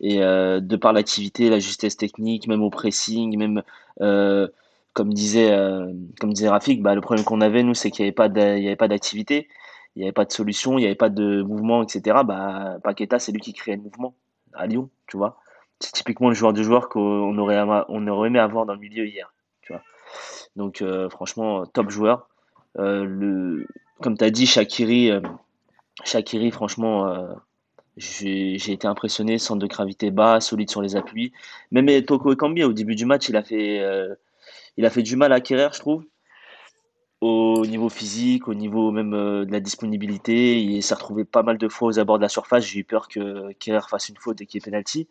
Et 0.00 0.22
euh, 0.22 0.60
de 0.60 0.76
par 0.76 0.92
l'activité, 0.92 1.50
la 1.50 1.58
justesse 1.58 1.96
technique, 1.96 2.48
même 2.48 2.62
au 2.62 2.70
pressing, 2.70 3.36
même 3.36 3.62
euh, 4.00 4.48
comme 4.94 5.12
disait 5.12 5.52
euh, 5.52 5.92
comme 6.18 6.32
disait 6.32 6.48
Rafik, 6.48 6.82
bah, 6.82 6.94
le 6.94 7.02
problème 7.02 7.24
qu'on 7.24 7.42
avait 7.42 7.62
nous, 7.62 7.74
c'est 7.74 7.90
qu'il 7.90 8.04
n'y 8.04 8.08
avait 8.08 8.14
pas 8.14 8.28
il 8.28 8.62
y 8.62 8.66
avait 8.66 8.76
pas 8.76 8.88
d'activité, 8.88 9.48
il 9.94 10.00
n'y 10.00 10.04
avait 10.04 10.12
pas 10.12 10.24
de 10.24 10.32
solution, 10.32 10.78
il 10.78 10.82
n'y 10.82 10.86
avait 10.86 10.94
pas 10.94 11.10
de 11.10 11.42
mouvement, 11.42 11.82
etc. 11.82 12.18
Bah, 12.24 12.78
Paqueta, 12.82 13.18
c'est 13.18 13.32
lui 13.32 13.40
qui 13.40 13.52
créait 13.52 13.76
le 13.76 13.82
mouvement 13.82 14.14
à 14.54 14.66
Lyon, 14.66 14.88
tu 15.06 15.18
vois. 15.18 15.38
C'est 15.80 15.92
typiquement 15.92 16.28
le 16.28 16.34
joueur 16.34 16.52
de 16.54 16.62
joueur 16.62 16.88
qu'on 16.88 17.36
aurait 17.38 17.60
on 17.88 18.06
aurait 18.06 18.28
aimé 18.28 18.38
avoir 18.38 18.66
dans 18.66 18.74
le 18.74 18.80
milieu 18.80 19.06
hier, 19.06 19.34
tu 19.62 19.72
vois. 19.72 19.82
Donc 20.56 20.82
franchement, 21.10 21.66
top 21.66 21.90
joueur. 21.90 22.28
le 22.76 23.66
comme 24.02 24.16
tu 24.16 24.24
as 24.24 24.30
dit, 24.30 24.46
Shakiri, 24.46 25.10
Shakiri, 26.04 26.50
franchement 26.50 27.36
j'ai 27.96 28.72
été 28.72 28.86
impressionné, 28.86 29.38
centre 29.38 29.60
de 29.60 29.66
gravité 29.66 30.10
bas, 30.10 30.40
solide 30.40 30.70
sur 30.70 30.82
les 30.82 30.96
appuis. 30.96 31.32
Même 31.70 32.02
Toko 32.04 32.32
Ekambi, 32.32 32.64
au 32.64 32.72
début 32.72 32.94
du 32.94 33.04
match, 33.04 33.28
il 33.28 33.36
a 33.36 33.42
fait, 33.42 33.80
euh, 33.80 34.14
il 34.76 34.86
a 34.86 34.90
fait 34.90 35.02
du 35.02 35.16
mal 35.16 35.32
à 35.32 35.36
acquérir, 35.36 35.72
je 35.72 35.80
trouve. 35.80 36.04
Au 37.20 37.66
niveau 37.66 37.90
physique, 37.90 38.48
au 38.48 38.54
niveau 38.54 38.90
même 38.92 39.12
euh, 39.12 39.44
de 39.44 39.52
la 39.52 39.60
disponibilité, 39.60 40.62
il 40.62 40.82
s'est 40.82 40.94
retrouvé 40.94 41.24
pas 41.24 41.42
mal 41.42 41.58
de 41.58 41.68
fois 41.68 41.88
aux 41.88 41.98
abords 41.98 42.16
de 42.16 42.22
la 42.22 42.30
surface. 42.30 42.64
J'ai 42.64 42.80
eu 42.80 42.84
peur 42.84 43.08
que 43.08 43.52
Kerrer 43.54 43.86
fasse 43.88 44.08
une 44.08 44.16
faute 44.16 44.40
et 44.40 44.46
qu'il 44.46 44.58
y 44.58 44.62
ait 44.62 44.70
penalty. 44.70 45.06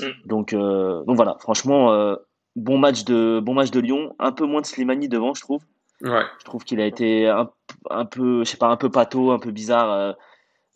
Mm. 0.00 0.04
Donc, 0.26 0.52
euh, 0.52 1.02
donc 1.04 1.16
voilà, 1.16 1.36
franchement, 1.40 2.14
bon 2.56 2.76
match 2.76 3.04
de 3.04 3.40
bon 3.42 3.54
match 3.54 3.70
de 3.70 3.80
Lyon. 3.80 4.14
Un 4.18 4.32
peu 4.32 4.44
moins 4.44 4.60
de 4.60 4.66
Slimani 4.66 5.08
devant, 5.08 5.32
je 5.32 5.40
trouve. 5.40 5.62
Ouais. 6.02 6.24
Je 6.38 6.44
trouve 6.44 6.64
qu'il 6.64 6.80
a 6.80 6.86
été 6.86 7.28
un, 7.28 7.50
un, 7.88 8.04
peu, 8.04 8.44
je 8.44 8.50
sais 8.50 8.58
pas, 8.58 8.68
un 8.68 8.76
peu 8.76 8.90
pâteau, 8.90 9.30
un 9.30 9.38
peu 9.38 9.50
bizarre 9.50 10.16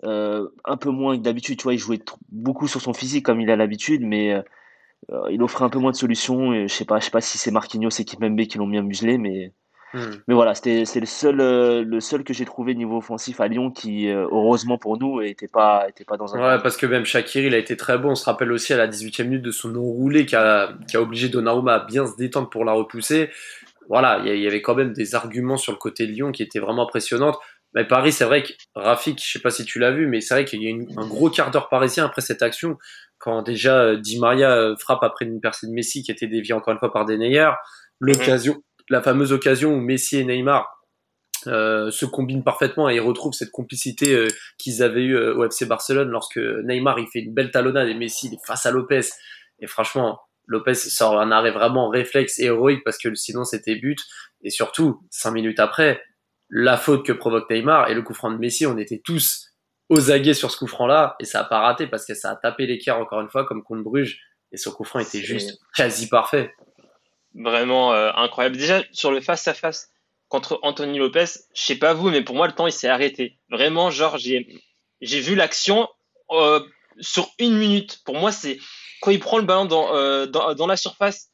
euh, 0.03 0.49
un 0.65 0.77
peu 0.77 0.91
moins 0.91 1.17
que 1.17 1.23
d'habitude. 1.23 1.59
Tu 1.59 1.63
vois, 1.63 1.75
il 1.75 1.79
jouait 1.79 2.01
beaucoup 2.31 2.67
sur 2.67 2.81
son 2.81 2.93
physique 2.93 3.25
comme 3.25 3.41
il 3.41 3.51
a 3.51 3.57
l'habitude, 3.57 4.03
mais 4.03 4.33
euh, 4.33 4.43
euh, 5.13 5.31
il 5.31 5.43
offrait 5.43 5.65
un 5.65 5.71
peu 5.71 5.79
moins 5.79 5.93
de 5.93 5.97
solutions. 5.97 6.53
Et 6.53 6.69
je 6.69 6.75
sais 6.75 6.85
pas, 6.85 6.99
je 6.99 7.05
sais 7.05 7.11
pas 7.11 7.21
si 7.21 7.39
c'est 7.39 7.51
Marquinhos 7.51 7.91
et 7.99 8.05
Kimpembe 8.05 8.41
qui 8.43 8.59
l'ont 8.59 8.67
bien 8.67 8.83
muselé, 8.83 9.19
mais 9.19 9.53
hmm. 9.95 10.11
mais 10.27 10.35
voilà, 10.35 10.55
c'était 10.55 10.85
c'est 10.85 11.01
le 11.01 11.07
seul 11.07 11.37
le 11.37 12.01
seul 12.01 12.25
que 12.25 12.35
j'ai 12.35 12.45
trouvé 12.45 12.75
niveau 12.75 12.99
offensif 12.99 13.41
à 13.41 13.47
Lyon 13.47 13.71
qui 13.71 14.09
heureusement 14.09 14.79
pour 14.79 14.99
nous 14.99 15.23
était 15.23 15.49
pas 15.49 15.87
était 15.89 16.05
pas 16.05 16.17
dans 16.17 16.35
un. 16.35 16.57
Ouais, 16.57 16.63
parce 16.63 16.77
que 16.77 16.87
même 16.87 17.05
Shakiri, 17.05 17.47
il 17.47 17.55
a 17.55 17.59
été 17.59 17.77
très 17.77 17.97
bon. 17.97 18.11
On 18.11 18.15
se 18.17 18.25
rappelle 18.25 18.51
aussi 18.51 18.73
à 18.73 18.77
la 18.77 18.89
18e 18.89 19.25
minute 19.25 19.43
de 19.43 19.53
son 19.53 19.77
enroulé 19.77 20.27
qui 20.27 20.35
a 20.35 20.73
qui 20.89 20.97
a 20.97 21.03
obligé 21.03 21.29
Donnarumma 21.29 21.75
à 21.75 21.87
bien 21.87 22.07
se 22.07 22.17
détendre 22.17 22.51
pour 22.51 22.65
la 22.65 22.73
repousser. 22.73 23.31
Voilà, 23.89 24.23
il 24.25 24.41
y 24.41 24.47
avait 24.47 24.63
quand 24.63 24.75
même 24.75 24.93
des 24.93 25.15
arguments 25.15 25.59
sur 25.59 25.73
le 25.73 25.79
côté 25.79 26.07
de 26.07 26.13
Lyon 26.13 26.33
qui 26.33 26.43
étaient 26.43 26.59
vraiment 26.59 26.85
impressionnantes. 26.85 27.39
Mais 27.75 27.85
Paris, 27.85 28.13
c'est 28.13 28.25
vrai 28.25 28.43
que 28.45 28.53
Rafik, 28.75 29.21
je 29.23 29.33
sais 29.33 29.41
pas 29.41 29.51
si 29.51 29.65
tu 29.65 29.81
l'as 29.81 29.91
vu, 29.91 30.07
mais 30.07 30.21
c'est 30.21 30.35
vrai 30.35 30.45
qu'il 30.45 30.63
y 30.63 30.67
a 30.69 30.71
eu 30.71 30.87
un 30.97 31.07
gros 31.07 31.29
quart 31.29 31.51
d'heure 31.51 31.69
parisien 31.69 32.05
après 32.05 32.23
cette 32.23 32.43
action, 32.43 32.79
quand 33.19 33.43
déjà 33.43 33.83
euh, 33.83 33.97
Di 33.97 34.19
Maria 34.19 34.53
euh, 34.53 34.77
frappe 34.77 35.03
après 35.03 35.25
une 35.25 35.41
percée 35.41 35.67
de 35.67 35.73
Messi 35.73 36.03
qui 36.03 36.13
était 36.13 36.29
déviée 36.29 36.53
encore 36.55 36.73
une 36.73 36.79
fois 36.79 36.93
par 36.93 37.05
Denayer, 37.05 37.51
l'occasion, 37.99 38.63
la 38.89 39.03
fameuse 39.03 39.33
occasion 39.33 39.75
où 39.75 39.81
Messi 39.81 40.19
et 40.19 40.25
Neymar 40.25 40.71
euh, 41.49 41.91
se 41.91 42.07
combinent 42.07 42.45
parfaitement 42.45 42.89
et 42.89 43.01
retrouvent 43.01 43.33
cette 43.33 43.51
complicité 43.51 44.15
euh, 44.15 44.29
qu'ils 44.57 44.83
avaient 44.83 45.03
eu 45.03 45.17
au 45.17 45.45
FC 45.45 45.67
Barcelone 45.67 46.09
lorsque 46.09 46.39
Neymar 46.39 46.99
il 47.01 47.07
fait 47.13 47.21
une 47.21 47.35
belle 47.35 47.51
talonnade 47.51 47.89
et 47.89 47.95
Messi 47.95 48.29
il 48.29 48.35
est 48.35 48.47
face 48.47 48.67
à 48.67 48.71
Lopez. 48.71 49.09
Et 49.59 49.67
franchement 49.67 50.21
Lopez 50.47 50.75
sort 50.75 51.21
un 51.21 51.33
arrêt 51.33 51.51
vraiment 51.51 51.89
réflexe 51.89 52.39
héroïque 52.39 52.83
parce 52.85 52.99
que 52.99 53.15
sinon 53.15 53.45
c'était 53.45 53.75
but. 53.75 53.99
Et 54.43 54.51
surtout 54.51 55.01
cinq 55.11 55.33
minutes 55.33 55.61
après 55.61 56.01
la 56.57 56.77
faute 56.77 57.05
que 57.05 57.13
provoque 57.13 57.51
Neymar 57.51 57.91
et 57.91 57.95
le 57.95 58.03
coup 58.03 58.15
franc 58.15 58.31
de 58.31 58.39
Messi, 58.39 58.65
on 58.65 58.79
était 58.79 59.03
tous 59.05 59.51
aux 59.89 60.13
aguets 60.13 60.35
sur 60.35 60.53
ce 60.53 60.57
coup 60.57 60.69
franc-là 60.69 61.17
et 61.19 61.25
ça 61.25 61.41
a 61.41 61.45
pas 61.45 61.59
raté 61.59 61.89
parce 61.89 62.07
que 62.07 62.15
ça 62.15 62.31
a 62.31 62.37
tapé 62.37 62.67
l'équerre 62.67 62.99
encore 62.99 63.21
une 63.21 63.29
fois 63.29 63.45
comme 63.45 63.65
contre 63.65 63.83
Bruges 63.83 64.21
et 64.53 64.57
ce 64.57 64.69
coup 64.69 64.85
franc 64.85 65.01
était 65.01 65.21
juste 65.21 65.59
quasi 65.77 66.09
parfait. 66.09 66.55
Vraiment 67.35 67.93
euh, 67.93 68.13
incroyable. 68.15 68.57
Déjà 68.57 68.85
sur 68.93 69.11
le 69.11 69.21
face 69.21 69.49
à 69.49 69.55
face 69.55 69.91
contre 70.29 70.61
Anthony 70.63 70.99
Lopez, 70.99 71.25
je 71.55 71.63
sais 71.63 71.75
pas 71.75 71.93
vous, 71.93 72.09
mais 72.11 72.23
pour 72.23 72.37
moi, 72.37 72.47
le 72.47 72.53
temps, 72.53 72.69
il 72.69 72.73
s'est 72.73 72.89
arrêté. 72.89 73.39
Vraiment, 73.51 73.91
genre, 73.91 74.17
j'ai, 74.17 74.47
j'ai 75.01 75.21
vu 75.21 75.35
l'action 75.35 75.89
euh, 76.31 76.61
sur 77.01 77.29
une 77.41 77.57
minute. 77.57 78.01
Pour 78.05 78.17
moi, 78.17 78.31
c'est 78.31 78.59
quand 79.03 79.11
il 79.11 79.19
prend 79.19 79.39
le 79.39 79.45
ballon 79.45 79.65
dans, 79.65 79.95
euh, 79.97 80.27
dans, 80.27 80.55
dans, 80.55 80.69
la 80.69 80.77
surface 80.77 81.31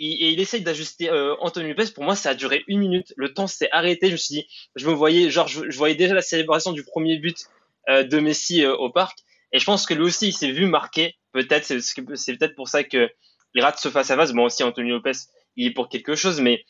et, 0.00 0.30
il 0.30 0.40
essaye 0.40 0.62
d'ajuster 0.62 1.10
euh, 1.10 1.34
Anthony 1.40 1.70
Lopez. 1.70 1.92
Pour 1.94 2.04
moi, 2.04 2.14
ça 2.14 2.30
a 2.30 2.34
duré 2.34 2.64
une 2.68 2.78
minute. 2.78 3.12
Le 3.16 3.32
temps 3.32 3.46
s'est 3.46 3.68
arrêté. 3.72 4.08
Je 4.08 4.12
me 4.12 4.16
suis 4.16 4.34
dit, 4.34 4.48
je 4.76 4.88
me 4.88 4.92
voyais, 4.92 5.30
genre, 5.30 5.48
je, 5.48 5.76
voyais 5.76 5.94
déjà 5.94 6.14
la 6.14 6.22
célébration 6.22 6.72
du 6.72 6.84
premier 6.84 7.18
but 7.18 7.46
euh, 7.88 8.04
de 8.04 8.18
Messi 8.18 8.64
euh, 8.64 8.74
au 8.76 8.90
parc. 8.90 9.18
Et 9.52 9.58
je 9.58 9.64
pense 9.64 9.86
que 9.86 9.94
lui 9.94 10.02
aussi, 10.02 10.28
il 10.28 10.32
s'est 10.32 10.52
vu 10.52 10.66
marquer. 10.66 11.16
Peut-être, 11.32 11.64
c'est, 11.64 12.38
peut-être 12.38 12.54
pour 12.54 12.68
ça 12.68 12.84
que 12.84 13.10
il 13.54 13.62
rate 13.62 13.78
ce 13.78 13.88
face 13.88 14.10
à 14.10 14.16
face. 14.16 14.32
Bon, 14.32 14.44
aussi, 14.44 14.62
Anthony 14.62 14.90
Lopez, 14.90 15.12
il 15.56 15.66
est 15.66 15.72
pour 15.72 15.88
quelque 15.88 16.14
chose, 16.14 16.40
mais 16.40 16.64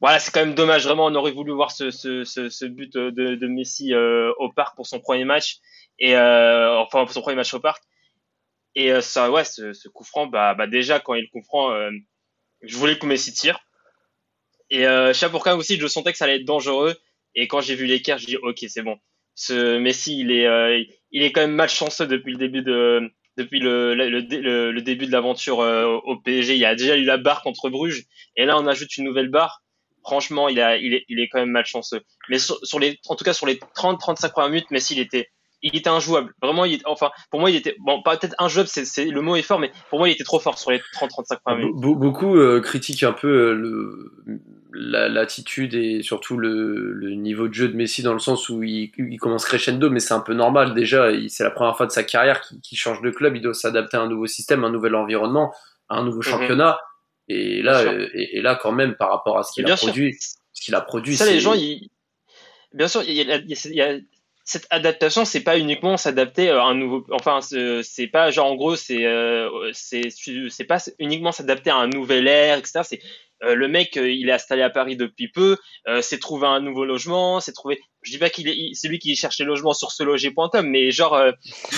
voilà, 0.00 0.20
c'est 0.20 0.30
quand 0.30 0.40
même 0.40 0.54
dommage. 0.54 0.84
Vraiment, 0.84 1.06
on 1.06 1.14
aurait 1.14 1.32
voulu 1.32 1.52
voir 1.52 1.72
ce, 1.72 1.90
ce, 1.90 2.24
ce, 2.24 2.64
but 2.64 2.94
de, 2.94 3.10
de 3.10 3.46
Messi 3.48 3.92
euh, 3.92 4.32
au 4.38 4.52
parc 4.52 4.76
pour 4.76 4.86
son 4.86 5.00
premier 5.00 5.24
match 5.24 5.58
et 5.98 6.16
euh, 6.16 6.78
enfin 6.78 7.04
pour 7.04 7.12
son 7.12 7.20
premier 7.20 7.36
match 7.36 7.52
au 7.54 7.60
parc. 7.60 7.82
Et 8.74 8.92
euh, 8.92 9.00
ça, 9.00 9.30
ouais, 9.30 9.44
ce, 9.44 9.88
coup 9.88 10.04
franc, 10.04 10.26
bah, 10.26 10.54
bah 10.54 10.66
déjà 10.66 11.00
quand 11.00 11.14
il 11.14 11.28
le 11.32 11.40
euh, 11.54 11.90
je 12.62 12.76
voulais 12.76 12.98
que 12.98 13.06
Messi 13.06 13.32
tire. 13.32 13.60
Et 14.70 14.86
euh, 14.86 15.12
Chapourka 15.12 15.56
aussi, 15.56 15.78
je 15.78 15.86
sentais 15.86 16.12
que 16.12 16.18
ça 16.18 16.24
allait 16.24 16.36
être 16.36 16.44
dangereux. 16.44 16.94
Et 17.34 17.48
quand 17.48 17.60
j'ai 17.60 17.74
vu 17.74 17.86
l'écart, 17.86 18.18
je 18.18 18.26
dis 18.26 18.36
ok, 18.36 18.64
c'est 18.68 18.82
bon. 18.82 18.98
Ce 19.34 19.78
Messi, 19.78 20.18
il 20.18 20.32
est, 20.32 20.46
euh, 20.46 20.82
il 21.12 21.22
est 21.22 21.32
quand 21.32 21.40
même 21.40 21.54
malchanceux 21.54 22.06
depuis 22.06 22.32
le 22.32 22.38
début 22.38 22.62
de, 22.62 23.10
depuis 23.36 23.60
le, 23.60 23.94
le, 23.94 24.08
le, 24.08 24.72
le 24.72 24.82
début 24.82 25.06
de 25.06 25.12
l'aventure 25.12 25.58
au 25.58 26.16
PSG. 26.16 26.56
Il 26.56 26.64
a 26.64 26.74
déjà 26.74 26.96
eu 26.96 27.04
la 27.04 27.16
barre 27.16 27.42
contre 27.42 27.70
Bruges, 27.70 28.04
et 28.36 28.44
là 28.44 28.58
on 28.58 28.66
ajoute 28.66 28.96
une 28.96 29.04
nouvelle 29.04 29.28
barre 29.28 29.62
franchement, 30.08 30.48
il, 30.48 30.60
a, 30.60 30.76
il, 30.78 30.94
est, 30.94 31.04
il 31.08 31.20
est 31.20 31.28
quand 31.28 31.38
même 31.38 31.50
malchanceux. 31.50 32.02
Mais 32.30 32.38
sur, 32.38 32.58
sur 32.64 32.78
les, 32.78 32.98
en 33.08 33.14
tout 33.14 33.24
cas, 33.24 33.34
sur 33.34 33.46
les 33.46 33.56
30-35 33.56 34.30
premières 34.30 34.50
minutes, 34.50 34.70
Messi, 34.70 34.94
il 34.94 35.00
était, 35.00 35.28
il 35.62 35.76
était 35.76 35.90
injouable. 35.90 36.32
Vraiment, 36.42 36.64
il, 36.64 36.80
enfin, 36.84 37.10
pour 37.30 37.40
moi, 37.40 37.50
il 37.50 37.56
était, 37.56 37.74
bon, 37.80 38.02
peut-être 38.02 38.34
injouable, 38.38 38.68
c'est, 38.68 38.84
c'est, 38.84 39.06
le 39.06 39.20
mot 39.20 39.36
est 39.36 39.42
fort, 39.42 39.58
mais 39.58 39.72
pour 39.90 39.98
moi, 39.98 40.08
il 40.08 40.12
était 40.12 40.24
trop 40.24 40.38
fort 40.38 40.58
sur 40.58 40.70
les 40.70 40.78
30-35 40.78 41.40
premières 41.44 41.66
minutes. 41.66 41.76
beaucoup 41.76 42.36
euh, 42.36 42.60
critiquent 42.60 43.02
un 43.02 43.12
peu 43.12 43.28
euh, 43.28 43.54
le, 43.54 44.12
la, 44.72 45.08
l'attitude 45.08 45.74
et 45.74 46.02
surtout 46.02 46.36
le, 46.36 46.92
le, 46.92 47.10
niveau 47.14 47.48
de 47.48 47.54
jeu 47.54 47.68
de 47.68 47.76
Messi 47.76 48.02
dans 48.02 48.12
le 48.12 48.18
sens 48.18 48.48
où 48.48 48.62
il, 48.62 48.92
il 48.98 49.18
commence 49.18 49.44
crescendo, 49.44 49.90
mais 49.90 50.00
c'est 50.00 50.14
un 50.14 50.20
peu 50.20 50.34
normal. 50.34 50.74
Déjà, 50.74 51.10
il, 51.10 51.30
c'est 51.30 51.44
la 51.44 51.50
première 51.50 51.76
fois 51.76 51.86
de 51.86 51.92
sa 51.92 52.04
carrière 52.04 52.40
qu'il, 52.40 52.60
qu'il 52.60 52.78
change 52.78 53.02
de 53.02 53.10
club, 53.10 53.36
il 53.36 53.42
doit 53.42 53.54
s'adapter 53.54 53.96
à 53.96 54.02
un 54.02 54.08
nouveau 54.08 54.26
système, 54.26 54.64
un 54.64 54.70
nouvel 54.70 54.94
environnement, 54.94 55.52
à 55.88 55.96
un 55.96 56.04
nouveau 56.04 56.20
mm-hmm. 56.20 56.30
championnat. 56.30 56.78
Et 57.28 57.62
là, 57.62 57.84
et, 58.14 58.38
et, 58.38 58.40
là, 58.40 58.58
quand 58.60 58.72
même, 58.72 58.94
par 58.94 59.10
rapport 59.10 59.38
à 59.38 59.42
ce 59.42 59.52
qu'il 59.52 59.70
a 59.70 59.76
produit, 59.76 60.16
ce 60.52 60.62
qu'il 60.62 60.74
a 60.74 60.80
produit, 60.80 61.14
ça, 61.14 61.26
les 61.26 61.40
gens, 61.40 61.52
ils... 61.52 61.90
bien 62.72 62.88
sûr, 62.88 63.02
il 63.02 63.12
y 63.12 63.20
a, 63.30 63.36
il 63.36 63.74
y 63.74 63.82
a 63.82 63.98
cette 64.48 64.66
adaptation, 64.70 65.26
c'est 65.26 65.42
pas 65.42 65.58
uniquement 65.58 65.98
s'adapter 65.98 66.48
à 66.48 66.64
un 66.64 66.74
nouveau. 66.74 67.04
Enfin, 67.10 67.40
c'est 67.42 68.06
pas 68.06 68.30
genre 68.30 68.50
en 68.50 68.56
gros, 68.56 68.76
c'est 68.76 69.04
euh, 69.04 69.70
c'est 69.74 70.08
c'est 70.48 70.64
pas 70.64 70.78
uniquement 70.98 71.32
s'adapter 71.32 71.68
à 71.68 71.76
un 71.76 71.86
nouvel 71.86 72.26
air, 72.26 72.56
etc. 72.56 72.80
C'est 72.82 73.00
euh, 73.44 73.54
le 73.54 73.68
mec, 73.68 73.98
euh, 73.98 74.10
il 74.10 74.30
est 74.30 74.32
installé 74.32 74.62
à 74.62 74.70
Paris 74.70 74.96
depuis 74.96 75.28
peu, 75.28 75.58
euh, 75.86 76.00
s'est 76.00 76.18
trouvé 76.18 76.46
un 76.46 76.60
nouveau 76.60 76.86
logement, 76.86 77.40
s'est 77.40 77.52
trouvé. 77.52 77.78
Je 78.00 78.10
dis 78.10 78.16
pas 78.16 78.30
qu'il 78.30 78.48
est, 78.48 78.70
c'est 78.72 78.88
lui 78.88 78.98
qui 78.98 79.14
cherche 79.16 79.38
les 79.38 79.44
logements 79.44 79.74
sur 79.74 79.92
seloger.com, 79.92 80.66
mais 80.66 80.90
genre, 80.92 81.12
euh, 81.12 81.32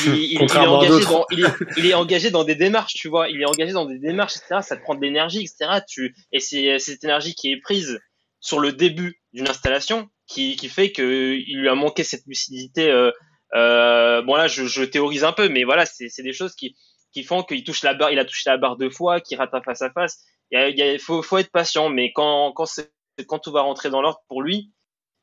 il, 0.06 0.14
il, 0.14 0.32
il, 0.34 0.42
est 0.42 0.58
engagé 0.58 1.04
dans, 1.04 1.26
il, 1.32 1.44
est, 1.44 1.48
il 1.76 1.86
est 1.86 1.94
engagé 1.94 2.30
dans 2.30 2.44
des 2.44 2.54
démarches, 2.54 2.94
tu 2.94 3.08
vois. 3.08 3.28
Il 3.28 3.42
est 3.42 3.46
engagé 3.46 3.72
dans 3.72 3.84
des 3.84 3.98
démarches, 3.98 4.36
etc. 4.36 4.60
Ça 4.62 4.76
te 4.76 4.82
prend 4.82 4.94
de 4.94 5.02
l'énergie, 5.02 5.40
etc. 5.40 5.80
Tu 5.88 6.14
et 6.30 6.38
c'est 6.38 6.78
cette 6.78 7.02
énergie 7.02 7.34
qui 7.34 7.50
est 7.50 7.60
prise 7.60 7.98
sur 8.38 8.60
le 8.60 8.72
début 8.72 9.20
d'une 9.32 9.48
installation 9.48 10.08
qui, 10.30 10.56
qui 10.56 10.68
fait 10.68 10.92
qu'il 10.92 11.58
lui 11.58 11.68
a 11.68 11.74
manqué 11.74 12.04
cette 12.04 12.24
lucidité. 12.26 12.90
Euh, 12.90 13.10
euh, 13.54 14.22
bon 14.22 14.36
là, 14.36 14.46
je, 14.46 14.84
théorise 14.84 15.24
un 15.24 15.32
peu, 15.32 15.48
mais 15.48 15.64
voilà, 15.64 15.84
c'est 15.86 16.22
des 16.22 16.32
choses 16.32 16.54
qui, 16.54 16.76
qui 17.12 17.24
font 17.24 17.42
qu'il 17.42 17.64
touche 17.64 17.82
la 17.82 17.94
barre, 17.94 18.12
il 18.12 18.18
a 18.18 18.24
touché 18.24 18.48
la 18.48 18.56
barre 18.56 18.76
deux 18.76 18.90
fois, 18.90 19.20
qu'il 19.20 19.36
rate 19.38 19.52
un 19.52 19.60
face 19.60 19.82
à 19.82 19.90
face. 19.90 20.20
Il, 20.52 20.74
il 20.78 20.98
faut, 21.00 21.22
faut 21.22 21.38
être 21.38 21.50
patient, 21.50 21.88
mais 21.88 22.12
quand, 22.12 22.52
quand, 22.52 22.66
quand 23.26 23.38
tout 23.40 23.52
va 23.52 23.62
rentrer 23.62 23.90
dans 23.90 24.02
l'ordre 24.02 24.22
pour 24.28 24.42
lui 24.42 24.70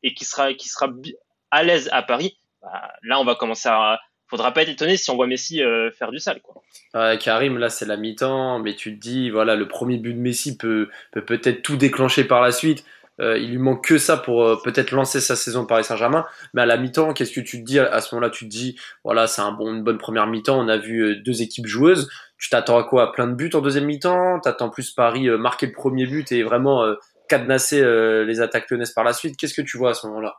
et 0.04 0.14
qu'il 0.14 0.28
sera, 0.28 0.54
qu'il 0.54 0.70
sera 0.70 0.90
à 1.52 1.64
l'aise 1.64 1.90
à 1.94 2.04
Paris, 2.04 2.38
bah, 2.62 2.92
là 3.04 3.20
on 3.20 3.24
va 3.24 3.36
commencer 3.36 3.70
à, 3.70 4.00
faudra 4.30 4.54
pas 4.54 4.64
être 4.64 4.70
étonné 4.70 4.98
si 4.98 5.10
on 5.10 5.16
voit 5.16 5.28
Messi 5.28 5.64
euh, 5.64 5.90
faire 5.92 6.12
du 6.12 6.20
sale. 6.20 6.42
Quoi. 6.42 6.62
Karim, 7.18 7.58
là 7.58 7.70
c'est 7.70 7.86
la 7.86 7.96
mi-temps, 7.96 8.60
mais 8.60 8.76
tu 8.76 8.94
te 8.94 9.00
dis, 9.00 9.30
voilà, 9.30 9.56
le 9.56 9.70
premier 9.70 9.98
but 9.98 10.14
de 10.14 10.20
Messi 10.20 10.58
peut 10.58 10.90
peut-être 11.14 11.62
tout 11.62 11.78
déclencher 11.78 12.26
par 12.26 12.42
la 12.42 12.52
suite. 12.52 12.84
Euh, 13.20 13.38
il 13.38 13.52
lui 13.52 13.58
manque 13.58 13.84
que 13.84 13.98
ça 13.98 14.18
pour 14.18 14.44
euh, 14.44 14.58
peut-être 14.64 14.92
lancer 14.92 15.22
sa 15.22 15.36
saison 15.36 15.66
Paris 15.66 15.84
Saint-Germain. 15.84 16.26
Mais 16.54 16.62
à 16.62 16.66
la 16.66 16.78
mi-temps, 16.78 17.14
qu'est-ce 17.14 17.32
que 17.32 17.42
tu 17.42 17.60
te 17.60 17.66
dis 17.66 17.80
à, 17.80 18.00
ce 18.02 18.14
moment-là? 18.14 18.30
Tu 18.30 18.46
te 18.46 18.50
dis, 18.50 18.78
voilà, 19.04 19.28
c'est 19.28 19.42
une 19.42 19.84
bonne 19.84 19.98
première 19.98 20.28
mi-temps. 20.28 20.60
On 20.60 20.68
a 20.68 20.78
vu 20.78 21.02
euh, 21.02 21.16
deux 21.24 21.42
équipes 21.42 21.68
joueuses. 21.68 22.10
Tu 22.38 22.50
t'attends 22.50 22.78
à 22.78 22.84
quoi? 22.84 23.04
À 23.04 23.12
plein 23.12 23.28
de 23.28 23.34
buts 23.34 23.50
en 23.54 23.62
deuxième 23.62 23.86
mi-temps? 23.86 24.40
T'attends 24.40 24.70
plus 24.70 24.92
Paris 24.92 25.28
marquer 25.30 25.66
le 25.66 25.72
premier 25.72 26.06
but 26.06 26.32
et 26.32 26.44
vraiment 26.44 26.86
cadenasser 27.28 27.82
les 28.26 28.42
attaques 28.42 28.70
lyonnaises 28.70 28.92
par 28.92 29.04
la 29.04 29.14
suite? 29.14 29.38
Qu'est-ce 29.38 29.56
que 29.56 29.64
tu 29.64 29.80
vois 29.80 29.90
à 29.90 29.94
ce 29.96 30.06
moment-là? 30.06 30.36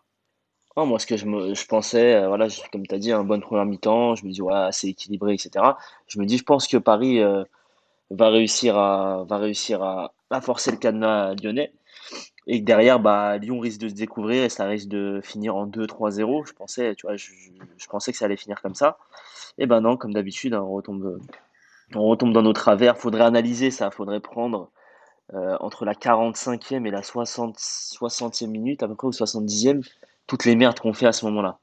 Oh, 0.76 0.86
Moi, 0.86 1.00
ce 1.00 1.08
que 1.08 1.16
je, 1.16 1.26
me, 1.26 1.54
je 1.54 1.66
pensais, 1.66 2.24
voilà, 2.28 2.46
comme 2.70 2.86
tu 2.86 2.94
as 2.94 2.98
dit, 2.98 3.10
un 3.10 3.24
bonne 3.24 3.40
première 3.40 3.66
mi-temps. 3.66 4.14
Je 4.14 4.24
me 4.24 4.30
dis, 4.30 4.40
ouais, 4.40 4.68
c'est 4.70 4.86
équilibré, 4.86 5.34
etc. 5.34 5.50
Je 6.06 6.20
me 6.20 6.24
dis, 6.24 6.38
je 6.38 6.44
pense 6.44 6.68
que 6.68 6.76
Paris 6.76 7.20
va 8.10 8.28
réussir 8.28 8.78
à, 8.78 9.24
va 9.28 9.38
réussir 9.38 9.82
à 9.82 10.40
forcer 10.40 10.70
le 10.70 10.76
cadenas 10.76 11.34
lyonnais. 11.42 11.72
Et 12.48 12.60
que 12.60 12.64
derrière, 12.64 12.98
bah, 12.98 13.36
Lyon 13.36 13.60
risque 13.60 13.80
de 13.80 13.88
se 13.88 13.94
découvrir 13.94 14.42
et 14.42 14.48
ça 14.48 14.64
risque 14.64 14.88
de 14.88 15.20
finir 15.22 15.54
en 15.54 15.66
2-3-0. 15.66 16.46
Je 16.46 16.54
pensais, 16.54 16.94
tu 16.94 17.06
vois, 17.06 17.16
je, 17.16 17.28
pensais 17.90 18.10
que 18.10 18.18
ça 18.18 18.24
allait 18.24 18.38
finir 18.38 18.62
comme 18.62 18.74
ça. 18.74 18.96
Et 19.58 19.66
ben 19.66 19.82
non, 19.82 19.98
comme 19.98 20.14
d'habitude, 20.14 20.54
on 20.54 20.70
retombe, 20.70 21.20
on 21.94 22.04
retombe 22.04 22.32
dans 22.32 22.42
nos 22.42 22.54
travers. 22.54 22.96
Faudrait 22.96 23.24
analyser 23.24 23.70
ça. 23.70 23.90
Faudrait 23.90 24.20
prendre 24.20 24.70
euh, 25.34 25.58
entre 25.60 25.84
la 25.84 25.92
45e 25.92 26.86
et 26.86 26.90
la 26.90 27.02
60, 27.02 27.58
60e 27.58 28.46
minute, 28.46 28.82
à 28.82 28.88
peu 28.88 28.94
près, 28.94 29.08
ou 29.08 29.10
70e, 29.10 29.86
toutes 30.26 30.46
les 30.46 30.56
merdes 30.56 30.80
qu'on 30.80 30.94
fait 30.94 31.06
à 31.06 31.12
ce 31.12 31.26
moment-là. 31.26 31.58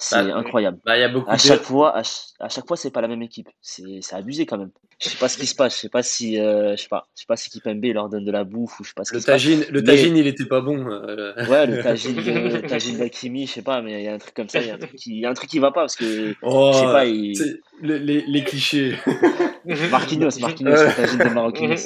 C'est 0.00 0.24
bah, 0.24 0.36
incroyable. 0.36 0.78
Bah, 0.86 0.96
y 0.96 1.02
a 1.02 1.08
beaucoup 1.08 1.28
à, 1.28 1.36
chaque 1.36 1.62
fois, 1.62 1.96
à, 1.96 2.02
à, 2.38 2.48
chaque 2.48 2.68
fois, 2.68 2.76
c'est 2.76 2.92
pas 2.92 3.00
la 3.00 3.08
même 3.08 3.22
équipe. 3.22 3.48
C'est 3.60 4.00
abusé 4.12 4.46
quand 4.46 4.56
même. 4.56 4.70
Je 5.00 5.08
sais 5.08 5.16
pas 5.16 5.28
ce 5.28 5.36
qui 5.38 5.46
se 5.46 5.56
passe. 5.56 5.74
Je 5.74 5.80
sais 5.80 5.88
pas 5.88 6.04
si, 6.04 6.38
euh, 6.38 6.76
je 6.76 6.82
sais 6.82 6.88
pas, 6.88 7.08
je 7.16 7.22
sais 7.22 7.26
pas 7.26 7.36
si 7.36 7.50
Kipembe 7.50 7.84
leur 7.84 8.08
donne 8.08 8.24
de 8.24 8.30
la 8.30 8.44
bouffe 8.44 8.78
ou 8.78 8.84
je 8.84 8.90
sais 8.90 8.94
pas 8.94 9.04
ce 9.04 9.14
le 9.14 9.18
qui 9.18 9.26
tagine, 9.26 9.58
se 9.58 9.64
passe. 9.64 9.72
Le 9.72 9.82
tagine, 9.82 10.16
il 10.16 10.26
était 10.28 10.46
pas 10.46 10.60
bon. 10.60 10.86
Euh... 10.88 11.34
Ouais, 11.48 11.66
le 11.66 11.78
tagine, 11.82 12.14
de, 12.14 12.66
tagine 12.68 12.98
d'Akimi, 12.98 13.48
je 13.48 13.52
sais 13.54 13.62
pas, 13.62 13.82
mais 13.82 14.00
il 14.00 14.04
y 14.04 14.08
a 14.08 14.14
un 14.14 14.18
truc 14.18 14.34
comme 14.34 14.48
ça. 14.48 14.60
Il 14.60 14.68
y 14.68 14.70
a 14.70 14.74
un 14.74 14.78
truc 14.78 14.94
qui, 14.94 15.18
y 15.18 15.26
a 15.26 15.30
un 15.30 15.34
truc 15.34 15.50
qui 15.50 15.58
va 15.58 15.72
pas 15.72 15.80
parce 15.80 15.96
que, 15.96 16.34
oh, 16.42 16.70
je 16.72 16.78
sais 16.78 16.84
pas, 16.84 17.04
il... 17.04 17.60
les, 17.82 17.98
les, 17.98 18.24
les, 18.24 18.44
clichés. 18.44 18.94
Marquinhos, 19.90 20.38
Marquinhos, 20.40 20.70
le 20.70 20.96
tagine 20.96 21.18
de 21.18 21.34
Marquinhos. 21.34 21.76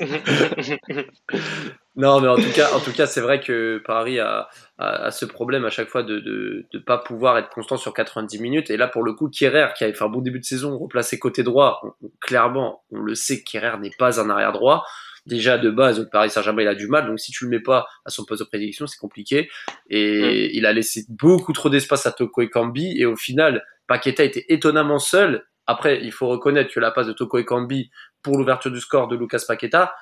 non, 1.96 2.20
mais 2.20 2.28
en 2.28 2.36
tout 2.36 2.52
cas, 2.54 2.72
en 2.74 2.80
tout 2.80 2.92
cas, 2.92 3.06
c'est 3.06 3.20
vrai 3.20 3.40
que 3.40 3.82
Paris 3.84 4.20
a, 4.20 4.48
a, 4.78 5.06
a, 5.06 5.10
ce 5.10 5.24
problème 5.24 5.64
à 5.64 5.70
chaque 5.70 5.88
fois 5.88 6.02
de, 6.02 6.20
de, 6.20 6.66
de 6.72 6.78
pas 6.78 6.98
pouvoir 6.98 7.38
être 7.38 7.50
constant 7.50 7.76
sur 7.76 7.92
90 7.92 8.40
minutes. 8.40 8.70
Et 8.70 8.76
là, 8.76 8.86
pour 8.86 9.02
le 9.02 9.14
coup, 9.14 9.28
Kierer, 9.28 9.68
qui 9.76 9.84
avait 9.84 9.94
fait 9.94 10.04
un 10.04 10.08
bon 10.08 10.20
début 10.20 10.38
de 10.38 10.44
saison, 10.44 10.78
replacé 10.78 11.18
côté 11.18 11.42
droit, 11.42 11.80
on, 11.82 12.10
clairement, 12.20 12.84
on 12.90 13.00
le 13.00 13.14
sait, 13.14 13.42
Kierer 13.42 13.78
n'est 13.78 13.90
pas 13.98 14.20
un 14.20 14.30
arrière 14.30 14.52
droit. 14.52 14.84
Déjà 15.26 15.56
de 15.56 15.70
base, 15.70 16.00
au 16.00 16.06
Paris 16.06 16.30
Saint-Germain, 16.30 16.62
il 16.62 16.68
a 16.68 16.74
du 16.74 16.88
mal. 16.88 17.06
Donc 17.06 17.20
si 17.20 17.30
tu 17.30 17.44
le 17.44 17.50
mets 17.50 17.60
pas 17.60 17.86
à 18.04 18.10
son 18.10 18.24
poste 18.24 18.42
de 18.42 18.48
prédiction, 18.48 18.86
c'est 18.86 18.98
compliqué. 18.98 19.48
Et 19.88 20.48
mmh. 20.48 20.50
il 20.52 20.66
a 20.66 20.72
laissé 20.72 21.04
beaucoup 21.08 21.52
trop 21.52 21.68
d'espace 21.68 22.06
à 22.06 22.12
Toko 22.12 22.42
Ekambi. 22.42 22.94
Et 22.98 23.06
au 23.06 23.16
final, 23.16 23.64
Paqueta 23.86 24.24
était 24.24 24.46
étonnamment 24.48 24.98
seul. 24.98 25.44
Après, 25.66 26.02
il 26.02 26.12
faut 26.12 26.28
reconnaître 26.28 26.72
que 26.72 26.80
la 26.80 26.90
passe 26.90 27.06
de 27.06 27.12
Toko 27.12 27.38
Ekambi 27.38 27.90
pour 28.22 28.36
l'ouverture 28.36 28.70
du 28.70 28.80
score 28.80 29.08
de 29.08 29.16
Lucas 29.16 29.42
Paqueta, 29.46 29.94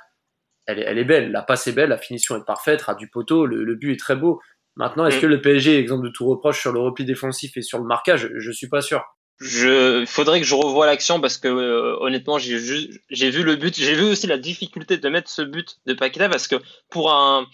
elle 0.66 0.78
est, 0.78 0.82
elle 0.82 0.98
est, 0.98 1.04
belle. 1.04 1.32
La 1.32 1.42
passe 1.42 1.66
est 1.66 1.72
belle, 1.72 1.90
la 1.90 1.98
finition 1.98 2.36
est 2.36 2.44
parfaite, 2.44 2.82
ras 2.82 2.94
du 2.94 3.08
poteau, 3.08 3.46
le, 3.46 3.64
le 3.64 3.74
but 3.74 3.92
est 3.92 3.98
très 3.98 4.16
beau. 4.16 4.40
Maintenant, 4.76 5.06
est-ce 5.06 5.18
mmh. 5.18 5.20
que 5.20 5.26
le 5.26 5.40
PSG, 5.40 5.78
exemple 5.78 6.04
de 6.04 6.10
tout 6.10 6.26
reproche 6.26 6.60
sur 6.60 6.72
le 6.72 6.80
repli 6.80 7.04
défensif 7.04 7.56
et 7.56 7.62
sur 7.62 7.78
le 7.78 7.84
marquage, 7.84 8.30
je 8.36 8.50
suis 8.50 8.68
pas 8.68 8.80
sûr 8.80 9.04
je 9.40 10.04
faudrait 10.06 10.40
que 10.40 10.46
je 10.46 10.54
revoie 10.54 10.84
l'action 10.84 11.18
parce 11.18 11.38
que 11.38 11.48
euh, 11.48 11.96
honnêtement 12.00 12.38
j'ai 12.38 12.58
j'ai 13.08 13.30
vu 13.30 13.42
le 13.42 13.56
but 13.56 13.74
j'ai 13.74 13.94
vu 13.94 14.04
aussi 14.04 14.26
la 14.26 14.36
difficulté 14.36 14.98
de 14.98 15.08
mettre 15.08 15.30
ce 15.30 15.40
but 15.40 15.78
de 15.86 15.94
Paqueta 15.94 16.28
parce 16.28 16.46
que 16.46 16.56
pour 16.90 17.10
un 17.10 17.46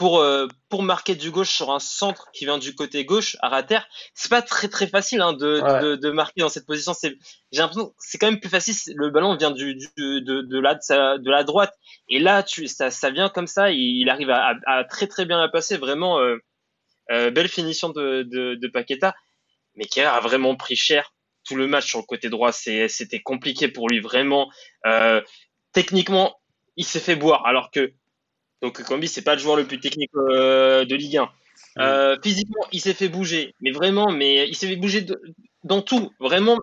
pour 0.00 0.20
euh, 0.20 0.48
pour 0.70 0.82
marquer 0.82 1.14
du 1.14 1.30
gauche 1.30 1.50
sur 1.50 1.70
un 1.70 1.78
centre 1.78 2.30
qui 2.32 2.46
vient 2.46 2.56
du 2.56 2.74
côté 2.74 3.04
gauche 3.04 3.36
à 3.40 3.50
rater 3.50 3.80
c'est 4.14 4.30
pas 4.30 4.40
très 4.40 4.68
très 4.68 4.86
facile 4.86 5.20
hein, 5.20 5.34
de, 5.34 5.60
ouais. 5.60 5.82
de, 5.82 5.96
de 5.96 6.10
marquer 6.10 6.40
dans 6.40 6.48
cette 6.48 6.64
position 6.64 6.94
c'est 6.94 7.18
j'ai 7.52 7.60
l'impression 7.60 7.92
c'est 7.98 8.16
quand 8.16 8.30
même 8.30 8.40
plus 8.40 8.48
facile 8.48 8.74
le 8.96 9.10
ballon 9.10 9.36
vient 9.36 9.50
du, 9.50 9.74
du 9.74 9.88
de, 9.98 10.40
de 10.40 10.58
la 10.58 10.74
de 11.18 11.30
la 11.30 11.44
droite 11.44 11.74
et 12.08 12.18
là 12.18 12.42
tu 12.42 12.66
ça 12.66 12.90
ça 12.90 13.10
vient 13.10 13.28
comme 13.28 13.46
ça 13.46 13.72
il, 13.72 14.08
arrive 14.08 14.30
à, 14.30 14.54
à, 14.64 14.78
à, 14.78 14.84
très 14.84 15.06
très 15.06 15.26
bien 15.26 15.38
la 15.38 15.50
passer 15.50 15.76
vraiment 15.76 16.18
euh, 16.18 16.38
euh, 17.10 17.30
belle 17.30 17.48
finition 17.48 17.90
de, 17.90 18.22
de, 18.22 18.54
de 18.54 18.68
Paqueta 18.68 19.14
mais 19.74 19.84
qui 19.84 20.00
a 20.00 20.18
vraiment 20.20 20.56
pris 20.56 20.76
cher 20.76 21.12
tout 21.44 21.56
le 21.56 21.66
match 21.66 21.86
sur 21.86 21.98
le 21.98 22.04
côté 22.04 22.28
droit, 22.28 22.52
c'était 22.52 23.20
compliqué 23.20 23.68
pour 23.68 23.88
lui 23.88 24.00
vraiment. 24.00 24.50
Techniquement, 25.72 26.38
il 26.76 26.84
s'est 26.84 27.00
fait 27.00 27.16
boire, 27.16 27.46
alors 27.46 27.70
que 27.70 27.92
donc 28.62 28.82
Combi 28.82 29.08
c'est 29.08 29.22
pas 29.22 29.34
le 29.34 29.40
joueur 29.40 29.56
le 29.56 29.66
plus 29.66 29.80
technique 29.80 30.10
euh, 30.16 30.84
de 30.84 30.94
Ligue 30.94 31.18
1, 31.18 31.30
Euh, 31.78 32.16
physiquement, 32.22 32.66
il 32.72 32.80
s'est 32.80 32.94
fait 32.94 33.08
bouger, 33.08 33.54
mais 33.60 33.70
vraiment, 33.70 34.10
mais 34.10 34.48
il 34.48 34.56
s'est 34.56 34.66
fait 34.66 34.76
bouger 34.76 35.06
dans 35.62 35.82
tout. 35.82 36.10
Vraiment, 36.18 36.58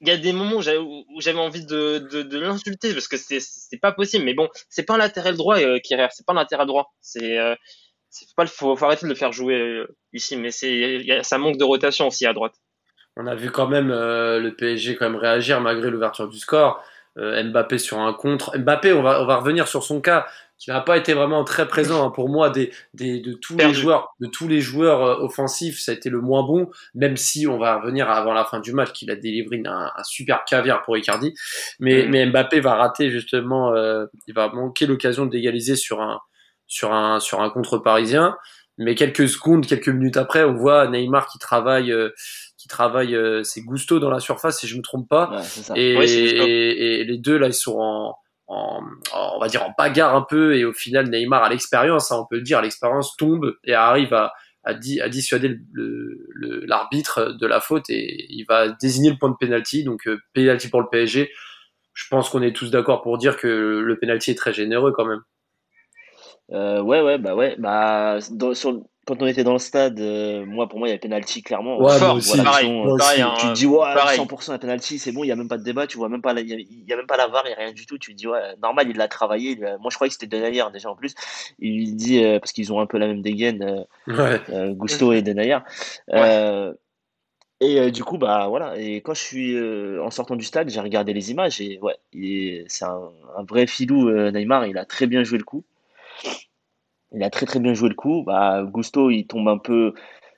il 0.00 0.08
y 0.08 0.10
a 0.10 0.16
des 0.16 0.32
moments 0.32 0.56
où 0.56 1.20
j'avais 1.20 1.38
envie 1.38 1.66
de, 1.66 1.98
de, 1.98 2.38
l'insulter 2.38 2.92
parce 2.92 3.08
que 3.08 3.16
c'est 3.16 3.80
pas 3.80 3.92
possible. 3.92 4.24
Mais 4.24 4.34
bon, 4.34 4.48
c'est 4.68 4.84
pas 4.84 4.94
un 4.94 4.98
latéral 4.98 5.36
droit 5.36 5.58
euh, 5.58 5.78
qui 5.80 5.94
c'est 6.12 6.26
pas 6.26 6.32
un 6.32 6.36
latéral 6.36 6.66
droit. 6.66 6.94
C'est 7.00 7.38
euh, 7.38 7.54
pas 8.36 8.46
faut, 8.46 8.76
faut, 8.76 8.84
arrêter 8.84 9.06
de 9.06 9.10
le 9.10 9.16
faire 9.16 9.32
jouer 9.32 9.84
ici, 10.12 10.36
mais 10.36 10.50
c'est 10.50 11.04
ça 11.22 11.38
manque 11.38 11.58
de 11.58 11.64
rotation 11.64 12.06
aussi 12.06 12.26
à 12.26 12.32
droite. 12.32 12.54
On 13.16 13.26
a 13.26 13.34
vu 13.34 13.50
quand 13.50 13.68
même 13.68 13.88
le 13.88 14.50
PSG 14.50 14.96
quand 14.96 15.10
même 15.10 15.20
réagir 15.20 15.60
malgré 15.60 15.90
l'ouverture 15.90 16.28
du 16.28 16.38
score. 16.38 16.82
Mbappé 17.16 17.78
sur 17.78 17.98
un 17.98 18.12
contre. 18.12 18.56
Mbappé, 18.58 18.92
on 18.92 19.02
va, 19.02 19.22
on 19.22 19.26
va 19.26 19.36
revenir 19.36 19.68
sur 19.68 19.84
son 19.84 20.00
cas 20.00 20.26
qui 20.64 20.70
n'a 20.70 20.80
pas 20.80 20.96
été 20.96 21.12
vraiment 21.12 21.44
très 21.44 21.68
présent 21.68 22.06
hein. 22.06 22.10
pour 22.10 22.30
moi 22.30 22.48
des, 22.48 22.72
des, 22.94 23.20
de 23.20 23.34
tous 23.34 23.54
les 23.54 23.74
joueurs 23.74 24.14
de 24.18 24.26
tous 24.26 24.48
les 24.48 24.62
joueurs 24.62 25.04
euh, 25.04 25.16
offensifs 25.22 25.78
ça 25.78 25.92
a 25.92 25.94
été 25.94 26.08
le 26.08 26.22
moins 26.22 26.42
bon 26.42 26.70
même 26.94 27.18
si 27.18 27.46
on 27.46 27.58
va 27.58 27.78
revenir 27.80 28.08
avant 28.08 28.32
la 28.32 28.46
fin 28.46 28.60
du 28.60 28.72
match 28.72 28.92
qu'il 28.92 29.10
a 29.10 29.16
délivré 29.16 29.60
un, 29.66 29.90
un, 29.94 30.02
super 30.04 30.42
caviar 30.46 30.82
pour 30.82 30.96
Icardi. 30.96 31.34
Mais, 31.80 32.06
mm. 32.06 32.10
mais 32.10 32.26
Mbappé 32.26 32.60
va 32.60 32.76
rater 32.76 33.10
justement 33.10 33.74
euh, 33.74 34.06
il 34.26 34.32
va 34.32 34.48
manquer 34.48 34.86
l'occasion 34.86 35.26
d'égaliser 35.26 35.76
sur 35.76 36.00
un 36.00 36.20
sur 36.66 36.94
un 36.94 37.20
sur 37.20 37.42
un 37.42 37.50
contre 37.50 37.76
parisien 37.76 38.34
mais 38.78 38.94
quelques 38.94 39.28
secondes 39.28 39.66
quelques 39.66 39.90
minutes 39.90 40.16
après 40.16 40.44
on 40.44 40.54
voit 40.54 40.88
Neymar 40.88 41.26
qui 41.26 41.38
travaille 41.38 41.92
euh, 41.92 42.08
qui 42.56 42.68
travaille 42.68 43.14
ses 43.44 43.60
Gusto 43.60 43.98
dans 43.98 44.08
la 44.08 44.20
surface 44.20 44.60
si 44.60 44.66
je 44.66 44.78
me 44.78 44.82
trompe 44.82 45.06
pas. 45.10 45.42
Et, 45.76 45.92
et, 45.92 47.00
et 47.00 47.04
les 47.04 47.18
deux 47.18 47.36
là 47.36 47.48
ils 47.48 47.52
sont 47.52 47.76
en 47.78 48.16
en, 48.46 48.82
on 49.14 49.38
va 49.38 49.48
dire 49.48 49.62
en 49.62 49.74
bagarre 49.76 50.14
un 50.14 50.22
peu 50.28 50.56
et 50.56 50.64
au 50.64 50.72
final 50.72 51.08
Neymar 51.08 51.44
a 51.44 51.48
l'expérience, 51.48 52.12
hein, 52.12 52.18
on 52.20 52.26
peut 52.26 52.36
le 52.36 52.42
dire, 52.42 52.60
l'expérience 52.60 53.16
tombe 53.16 53.54
et 53.64 53.74
arrive 53.74 54.12
à, 54.12 54.32
à, 54.64 54.74
dissuader 54.74 55.58
l'arbitre 56.66 57.32
de 57.32 57.46
la 57.46 57.60
faute 57.60 57.88
et 57.90 58.26
il 58.30 58.44
va 58.44 58.68
désigner 58.68 59.10
le 59.10 59.18
point 59.18 59.30
de 59.30 59.36
penalty, 59.36 59.84
donc 59.84 60.06
euh, 60.06 60.18
penalty 60.32 60.68
pour 60.68 60.80
le 60.80 60.88
PSG. 60.90 61.30
Je 61.92 62.08
pense 62.08 62.28
qu'on 62.28 62.42
est 62.42 62.54
tous 62.54 62.70
d'accord 62.70 63.02
pour 63.02 63.18
dire 63.18 63.36
que 63.36 63.46
le 63.46 63.98
penalty 63.98 64.32
est 64.32 64.38
très 64.38 64.52
généreux 64.52 64.92
quand 64.92 65.04
même. 65.04 65.22
Euh, 66.52 66.82
ouais, 66.82 67.00
ouais, 67.00 67.18
bah 67.18 67.34
ouais, 67.34 67.56
bah 67.58 68.18
sur, 68.20 68.82
quand 69.06 69.22
on 69.22 69.26
était 69.26 69.44
dans 69.44 69.52
le 69.52 69.58
stade, 69.58 70.00
euh, 70.00 70.44
moi 70.46 70.68
pour 70.68 70.78
moi 70.78 70.88
il 70.88 70.92
y 70.92 70.94
a 70.94 70.98
penalty 70.98 71.42
clairement. 71.42 71.80
Ouais, 71.80 71.98
fort, 71.98 72.16
aussi, 72.16 72.42
pareil, 72.42 72.70
pareil, 72.98 73.24
tu, 73.36 73.40
tu, 73.40 73.46
te 73.48 73.52
dis 73.52 73.66
ouais, 73.66 73.94
100% 73.94 74.52
un 74.52 74.58
penalty, 74.58 74.98
c'est 74.98 75.12
bon, 75.12 75.24
il 75.24 75.28
y 75.28 75.32
a 75.32 75.36
même 75.36 75.48
pas 75.48 75.58
de 75.58 75.62
débat, 75.62 75.86
tu 75.86 75.98
vois 75.98 76.08
même 76.08 76.22
pas 76.22 76.32
il 76.40 76.48
y, 76.48 76.92
a 76.92 76.96
même 76.96 77.06
pas 77.06 77.16
la 77.16 77.28
VAR, 77.28 77.42
il 77.46 77.50
y 77.50 77.52
a 77.52 77.56
rien 77.56 77.72
du 77.72 77.86
tout, 77.86 77.98
tu 77.98 78.12
te 78.12 78.16
dis 78.16 78.26
ouais, 78.26 78.56
normal, 78.62 78.88
il 78.88 78.96
l'a 78.96 79.08
travaillé. 79.08 79.56
moi 79.56 79.90
je 79.90 79.96
croyais 79.96 80.08
que 80.08 80.14
c'était 80.18 80.36
Denayer 80.36 80.64
déjà 80.72 80.90
en 80.90 80.96
plus. 80.96 81.14
Il 81.58 81.96
dit 81.96 82.24
euh, 82.24 82.38
parce 82.38 82.52
qu'ils 82.52 82.72
ont 82.72 82.80
un 82.80 82.86
peu 82.86 82.98
la 82.98 83.06
même 83.06 83.22
dégaine 83.22 83.86
euh, 84.08 84.38
ouais. 84.48 84.74
Gusto 84.74 85.12
et 85.12 85.22
Denayer. 85.22 85.58
et 87.60 87.90
du 87.90 88.04
coup 88.04 88.18
bah 88.18 88.46
voilà, 88.48 88.78
et 88.78 88.96
quand 88.96 89.14
je 89.14 89.22
suis 89.22 89.58
en 90.00 90.10
sortant 90.10 90.36
du 90.36 90.44
stade, 90.44 90.70
j'ai 90.70 90.80
regardé 90.80 91.12
les 91.12 91.30
images 91.30 91.60
et 91.60 91.78
ouais, 91.80 91.96
c'est 92.68 92.84
un, 92.84 93.10
un, 93.36 93.44
vrai 93.44 93.66
filou 93.66 94.10
Neymar, 94.30 94.66
il 94.66 94.78
a 94.78 94.84
très 94.84 95.06
bien 95.06 95.24
joué 95.24 95.38
le 95.38 95.44
coup. 95.44 95.64
Il 97.14 97.22
a 97.22 97.30
très 97.30 97.46
très 97.46 97.60
bien 97.60 97.74
joué 97.74 97.88
le 97.88 97.94
coup. 97.94 98.24
Bah, 98.24 98.62
Gusto, 98.64 99.10
il 99.10 99.26
tombe 99.26 99.48
un 99.48 99.58
peu. 99.58 99.94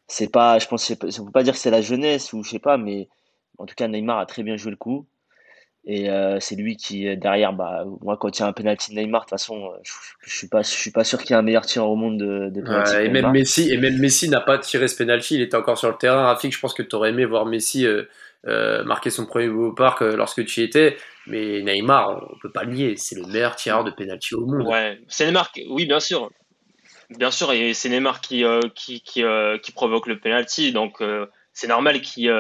C'est 0.09 0.31
pas, 0.31 0.59
je 0.59 0.67
pense, 0.69 0.87
je 0.89 1.23
ne 1.23 1.31
pas 1.31 1.43
dire 1.43 1.55
que 1.55 1.59
c'est 1.59 1.71
la 1.71 1.83
jeunesse 1.83 2.33
ou 2.33 2.45
je 2.45 2.51
sais 2.51 2.59
pas, 2.59 2.77
mais 2.77 3.09
en 3.59 3.67
tout 3.67 3.75
cas, 3.75 3.89
Neymar 3.89 4.19
a 4.19 4.27
très 4.27 4.43
bien 4.43 4.57
joué 4.57 4.71
le 4.71 4.77
coup. 4.77 5.07
Et 5.89 6.11
euh, 6.11 6.39
c'est 6.41 6.57
lui 6.57 6.77
qui, 6.77 7.17
derrière, 7.17 7.53
bah, 7.53 7.85
moi, 8.03 8.17
quand 8.17 8.37
il 8.37 8.43
y 8.43 8.45
a 8.45 8.49
un 8.49 8.53
penalty 8.53 8.91
de 8.91 8.97
Neymar, 8.97 9.21
de 9.21 9.25
toute 9.27 9.31
façon, 9.31 9.73
je, 9.85 9.93
ne 10.27 10.31
suis 10.31 10.49
pas, 10.49 10.63
je 10.63 10.69
suis 10.69 10.91
pas 10.91 11.05
sûr 11.05 11.21
qu'il 11.21 11.31
y 11.31 11.33
ait 11.35 11.37
un 11.37 11.43
meilleur 11.43 11.65
tireur 11.65 11.89
au 11.89 11.95
monde 11.95 12.19
de, 12.19 12.51
de 12.51 13.05
et 13.05 13.09
même 13.09 13.31
Messi, 13.31 13.73
et 13.73 13.79
même 13.79 13.97
Messi 13.99 14.29
n'a 14.29 14.41
pas 14.41 14.59
tiré 14.59 14.89
ce 14.89 14.97
penalty. 14.97 15.37
Il 15.37 15.43
était 15.43 15.57
encore 15.57 15.79
sur 15.79 15.89
le 15.89 15.97
terrain. 15.97 16.25
Rafik, 16.25 16.53
je 16.53 16.59
pense 16.59 16.75
que 16.75 16.83
tu 16.83 16.97
aurais 16.97 17.11
aimé 17.11 17.25
voir 17.25 17.47
Messi 17.47 17.87
euh, 17.87 18.03
euh, 18.49 18.83
marquer 18.83 19.11
son 19.11 19.27
premier 19.27 19.47
but 19.47 19.55
au 19.55 19.73
parc 19.73 20.01
lorsque 20.01 20.45
tu 20.45 20.61
y 20.61 20.65
étais. 20.65 20.97
Mais 21.29 21.63
Neymar, 21.63 22.21
on 22.33 22.39
peut 22.41 22.51
pas 22.51 22.65
le 22.65 22.73
nier, 22.73 22.97
c'est 22.97 23.17
le 23.17 23.27
meilleur 23.27 23.55
tireur 23.55 23.85
de 23.85 23.93
penalty 23.93 24.35
au 24.35 24.45
monde. 24.45 24.67
Ouais, 24.67 24.99
c'est 25.07 25.25
Neymar. 25.27 25.53
Oui, 25.71 25.87
bien 25.87 26.01
sûr. 26.01 26.31
Bien 27.11 27.31
sûr, 27.31 27.53
et 27.53 27.73
c'est 27.73 27.89
Neymar 27.89 28.21
qui, 28.21 28.45
euh, 28.45 28.61
qui, 28.75 29.01
qui, 29.01 29.23
euh, 29.23 29.59
qui, 29.59 29.71
provoque 29.71 30.07
le 30.07 30.19
penalty, 30.19 30.73
donc 30.73 31.01
euh, 31.01 31.27
c'est 31.53 31.69
normal 31.69 32.01
qu'il 32.01 32.33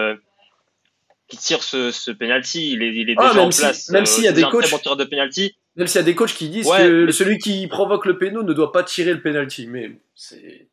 tire 1.28 1.62
ce, 1.62 1.92
ce 1.92 2.10
penalty. 2.10 2.72
Il 2.72 2.82
est, 2.82 2.94
il 2.94 3.10
est 3.10 3.14
ah, 3.16 3.28
déjà 3.28 3.42
en 3.42 3.48
place. 3.48 3.90
même 3.90 4.06
s'il 4.06 4.24
y 4.24 4.28
a 4.28 4.32
des 4.32 4.42
coachs, 4.42 4.64
de 4.70 5.04
penalty. 5.04 5.56
Même 5.76 5.86
s'il 5.86 6.00
y 6.00 6.02
a 6.02 6.04
des 6.04 6.14
coachs 6.14 6.34
qui 6.34 6.48
disent 6.48 6.68
que 6.68 7.10
celui 7.12 7.38
qui 7.38 7.66
provoque 7.68 8.06
le 8.06 8.18
péno 8.18 8.42
ne 8.42 8.52
doit 8.52 8.72
pas 8.72 8.82
tirer 8.82 9.12
le 9.12 9.22
penalty, 9.22 9.66
mais 9.66 9.92
c'est. 10.14 10.68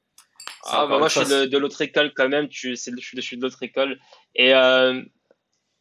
Ah, 0.65 0.87
bah 0.87 0.97
moi, 0.97 1.09
je 1.09 1.19
suis 1.19 1.49
de, 1.49 1.57
l'autre 1.57 1.81
école 1.81 2.13
quand 2.15 2.29
même. 2.29 2.47
Tu, 2.47 2.75
je, 2.77 3.19
suis 3.21 3.37
de 3.37 3.41
l'autre 3.41 3.61
école. 3.61 3.99
Et 4.33 4.53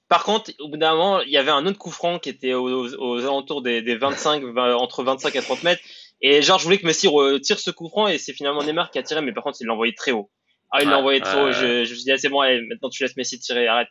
par 0.08 0.24
contre, 0.24 0.50
au 0.58 0.68
bout 0.68 0.76
d'un 0.76 0.92
moment, 0.92 1.22
il 1.22 1.30
y 1.30 1.38
avait 1.38 1.50
un 1.50 1.64
autre 1.64 1.78
coup 1.78 1.90
franc 1.90 2.18
qui 2.18 2.28
était 2.28 2.52
aux, 2.52 2.94
aux 2.98 3.18
alentours 3.20 3.62
des, 3.62 3.80
des 3.80 3.96
25, 3.96 4.44
entre 4.58 5.02
25 5.02 5.34
et 5.34 5.40
30 5.40 5.62
mètres. 5.62 5.82
Et 6.22 6.40
genre, 6.40 6.58
je 6.58 6.64
voulais 6.64 6.78
que 6.78 6.86
Messi 6.86 7.08
tire 7.42 7.58
ce 7.58 7.70
coup 7.70 7.88
franc 7.88 8.06
et 8.06 8.16
c'est 8.16 8.32
finalement 8.32 8.62
Neymar 8.62 8.90
qui 8.90 8.98
a 8.98 9.02
tiré, 9.02 9.20
mais 9.20 9.32
par 9.32 9.42
contre, 9.42 9.58
il 9.60 9.66
l'a 9.66 9.72
envoyé 9.72 9.92
très 9.94 10.12
haut. 10.12 10.30
Ah, 10.70 10.82
il 10.82 10.88
l'a 10.88 10.98
envoyé 10.98 11.20
très 11.20 11.38
haut. 11.38 11.52
Je, 11.52 11.84
je 11.84 11.90
me 11.90 11.96
suis 11.96 12.04
dit, 12.04 12.12
ah, 12.12 12.16
c'est 12.16 12.30
bon, 12.30 12.40
allez, 12.40 12.62
maintenant 12.62 12.88
tu 12.88 13.02
laisses 13.02 13.16
Messi 13.16 13.38
tirer, 13.38 13.66
arrête. 13.66 13.88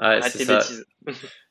arrête 0.00 0.32
tes 0.32 0.46
bêtises. 0.46 0.86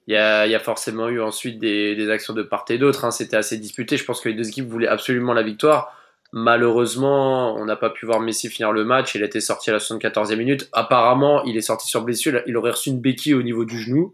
Il 0.07 0.13
y, 0.13 0.17
a, 0.17 0.45
il 0.45 0.51
y 0.51 0.55
a 0.55 0.59
forcément 0.59 1.09
eu 1.09 1.19
ensuite 1.19 1.59
des, 1.59 1.95
des 1.95 2.09
actions 2.09 2.33
de 2.33 2.43
part 2.43 2.65
et 2.69 2.77
d'autre. 2.77 3.05
Hein. 3.05 3.11
C'était 3.11 3.37
assez 3.37 3.57
disputé. 3.57 3.97
Je 3.97 4.05
pense 4.05 4.21
que 4.21 4.29
les 4.29 4.35
deux 4.35 4.47
équipes 4.47 4.67
voulaient 4.67 4.87
absolument 4.87 5.33
la 5.33 5.41
victoire. 5.41 5.97
Malheureusement, 6.31 7.55
on 7.55 7.65
n'a 7.65 7.75
pas 7.75 7.89
pu 7.89 8.05
voir 8.05 8.19
Messi 8.19 8.49
finir 8.49 8.71
le 8.71 8.85
match. 8.85 9.15
Il 9.15 9.23
a 9.23 9.25
été 9.25 9.41
sorti 9.41 9.71
à 9.71 9.73
la 9.73 9.79
74e 9.79 10.35
minute. 10.35 10.69
Apparemment, 10.73 11.43
il 11.43 11.57
est 11.57 11.61
sorti 11.61 11.87
sur 11.87 12.03
blessure. 12.03 12.41
Il 12.45 12.55
aurait 12.55 12.71
reçu 12.71 12.89
une 12.89 12.99
béquille 12.99 13.33
au 13.33 13.41
niveau 13.41 13.65
du 13.65 13.79
genou. 13.79 14.13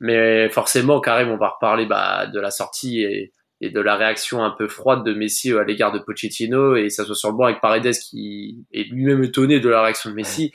Mais 0.00 0.48
forcément, 0.50 1.00
Karim, 1.00 1.30
on 1.30 1.36
va 1.36 1.48
reparler 1.48 1.86
bah, 1.86 2.26
de 2.26 2.38
la 2.38 2.50
sortie 2.50 3.02
et 3.02 3.32
et 3.60 3.70
de 3.70 3.80
la 3.80 3.96
réaction 3.96 4.44
un 4.44 4.50
peu 4.50 4.68
froide 4.68 5.04
de 5.04 5.14
Messi 5.14 5.52
à 5.52 5.64
l'égard 5.64 5.92
de 5.92 5.98
Pochettino 5.98 6.76
et 6.76 6.90
ça 6.90 7.04
soit 7.04 7.14
sur 7.14 7.30
le 7.30 7.36
banc 7.36 7.44
avec 7.44 7.60
Paredes 7.60 7.92
qui 7.92 8.64
est 8.72 8.84
lui-même 8.84 9.24
étonné 9.24 9.60
de 9.60 9.68
la 9.68 9.82
réaction 9.82 10.10
de 10.10 10.14
Messi. 10.14 10.52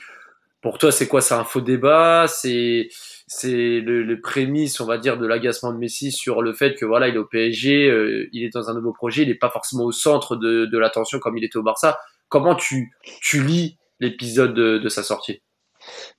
Pour 0.62 0.78
toi, 0.78 0.90
c'est 0.90 1.06
quoi? 1.06 1.20
C'est 1.20 1.34
un 1.34 1.44
faux 1.44 1.60
débat? 1.60 2.24
C'est 2.26 2.88
c'est 3.26 3.80
le, 3.80 4.02
le, 4.02 4.20
prémisse, 4.20 4.80
on 4.80 4.86
va 4.86 4.96
dire, 4.96 5.18
de 5.18 5.26
l'agacement 5.26 5.72
de 5.72 5.78
Messi 5.78 6.12
sur 6.12 6.40
le 6.40 6.54
fait 6.54 6.74
que 6.74 6.86
voilà, 6.86 7.08
il 7.08 7.14
est 7.14 7.18
au 7.18 7.26
PSG, 7.26 7.90
euh, 7.90 8.28
il 8.32 8.44
est 8.44 8.52
dans 8.52 8.70
un 8.70 8.74
nouveau 8.74 8.92
projet, 8.92 9.22
il 9.22 9.28
n'est 9.28 9.34
pas 9.34 9.50
forcément 9.50 9.84
au 9.84 9.92
centre 9.92 10.36
de, 10.36 10.66
de 10.66 10.78
l'attention 10.78 11.18
comme 11.18 11.36
il 11.36 11.44
était 11.44 11.58
au 11.58 11.62
Barça. 11.62 11.98
Comment 12.28 12.54
tu 12.54 12.94
tu 13.20 13.42
lis 13.42 13.78
l'épisode 14.00 14.54
de, 14.54 14.78
de 14.78 14.88
sa 14.88 15.02
sortie? 15.02 15.42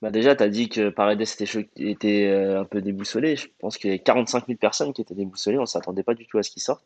Bah 0.02 0.10
déjà, 0.10 0.36
tu 0.36 0.42
as 0.42 0.48
dit 0.48 0.68
que 0.68 0.88
Paredes 0.88 1.20
était, 1.20 1.68
était 1.78 2.26
euh, 2.26 2.60
un 2.60 2.64
peu 2.64 2.80
déboussolé. 2.80 3.36
Je 3.36 3.48
pense 3.58 3.78
qu'il 3.78 3.90
y 3.90 3.92
avait 3.92 4.02
45 4.02 4.46
000 4.46 4.58
personnes 4.58 4.92
qui 4.92 5.00
étaient 5.00 5.14
déboussolées. 5.14 5.58
On 5.58 5.62
ne 5.62 5.66
s'attendait 5.66 6.02
pas 6.02 6.14
du 6.14 6.26
tout 6.26 6.38
à 6.38 6.42
ce 6.42 6.50
qu'il 6.50 6.62
sorte. 6.62 6.84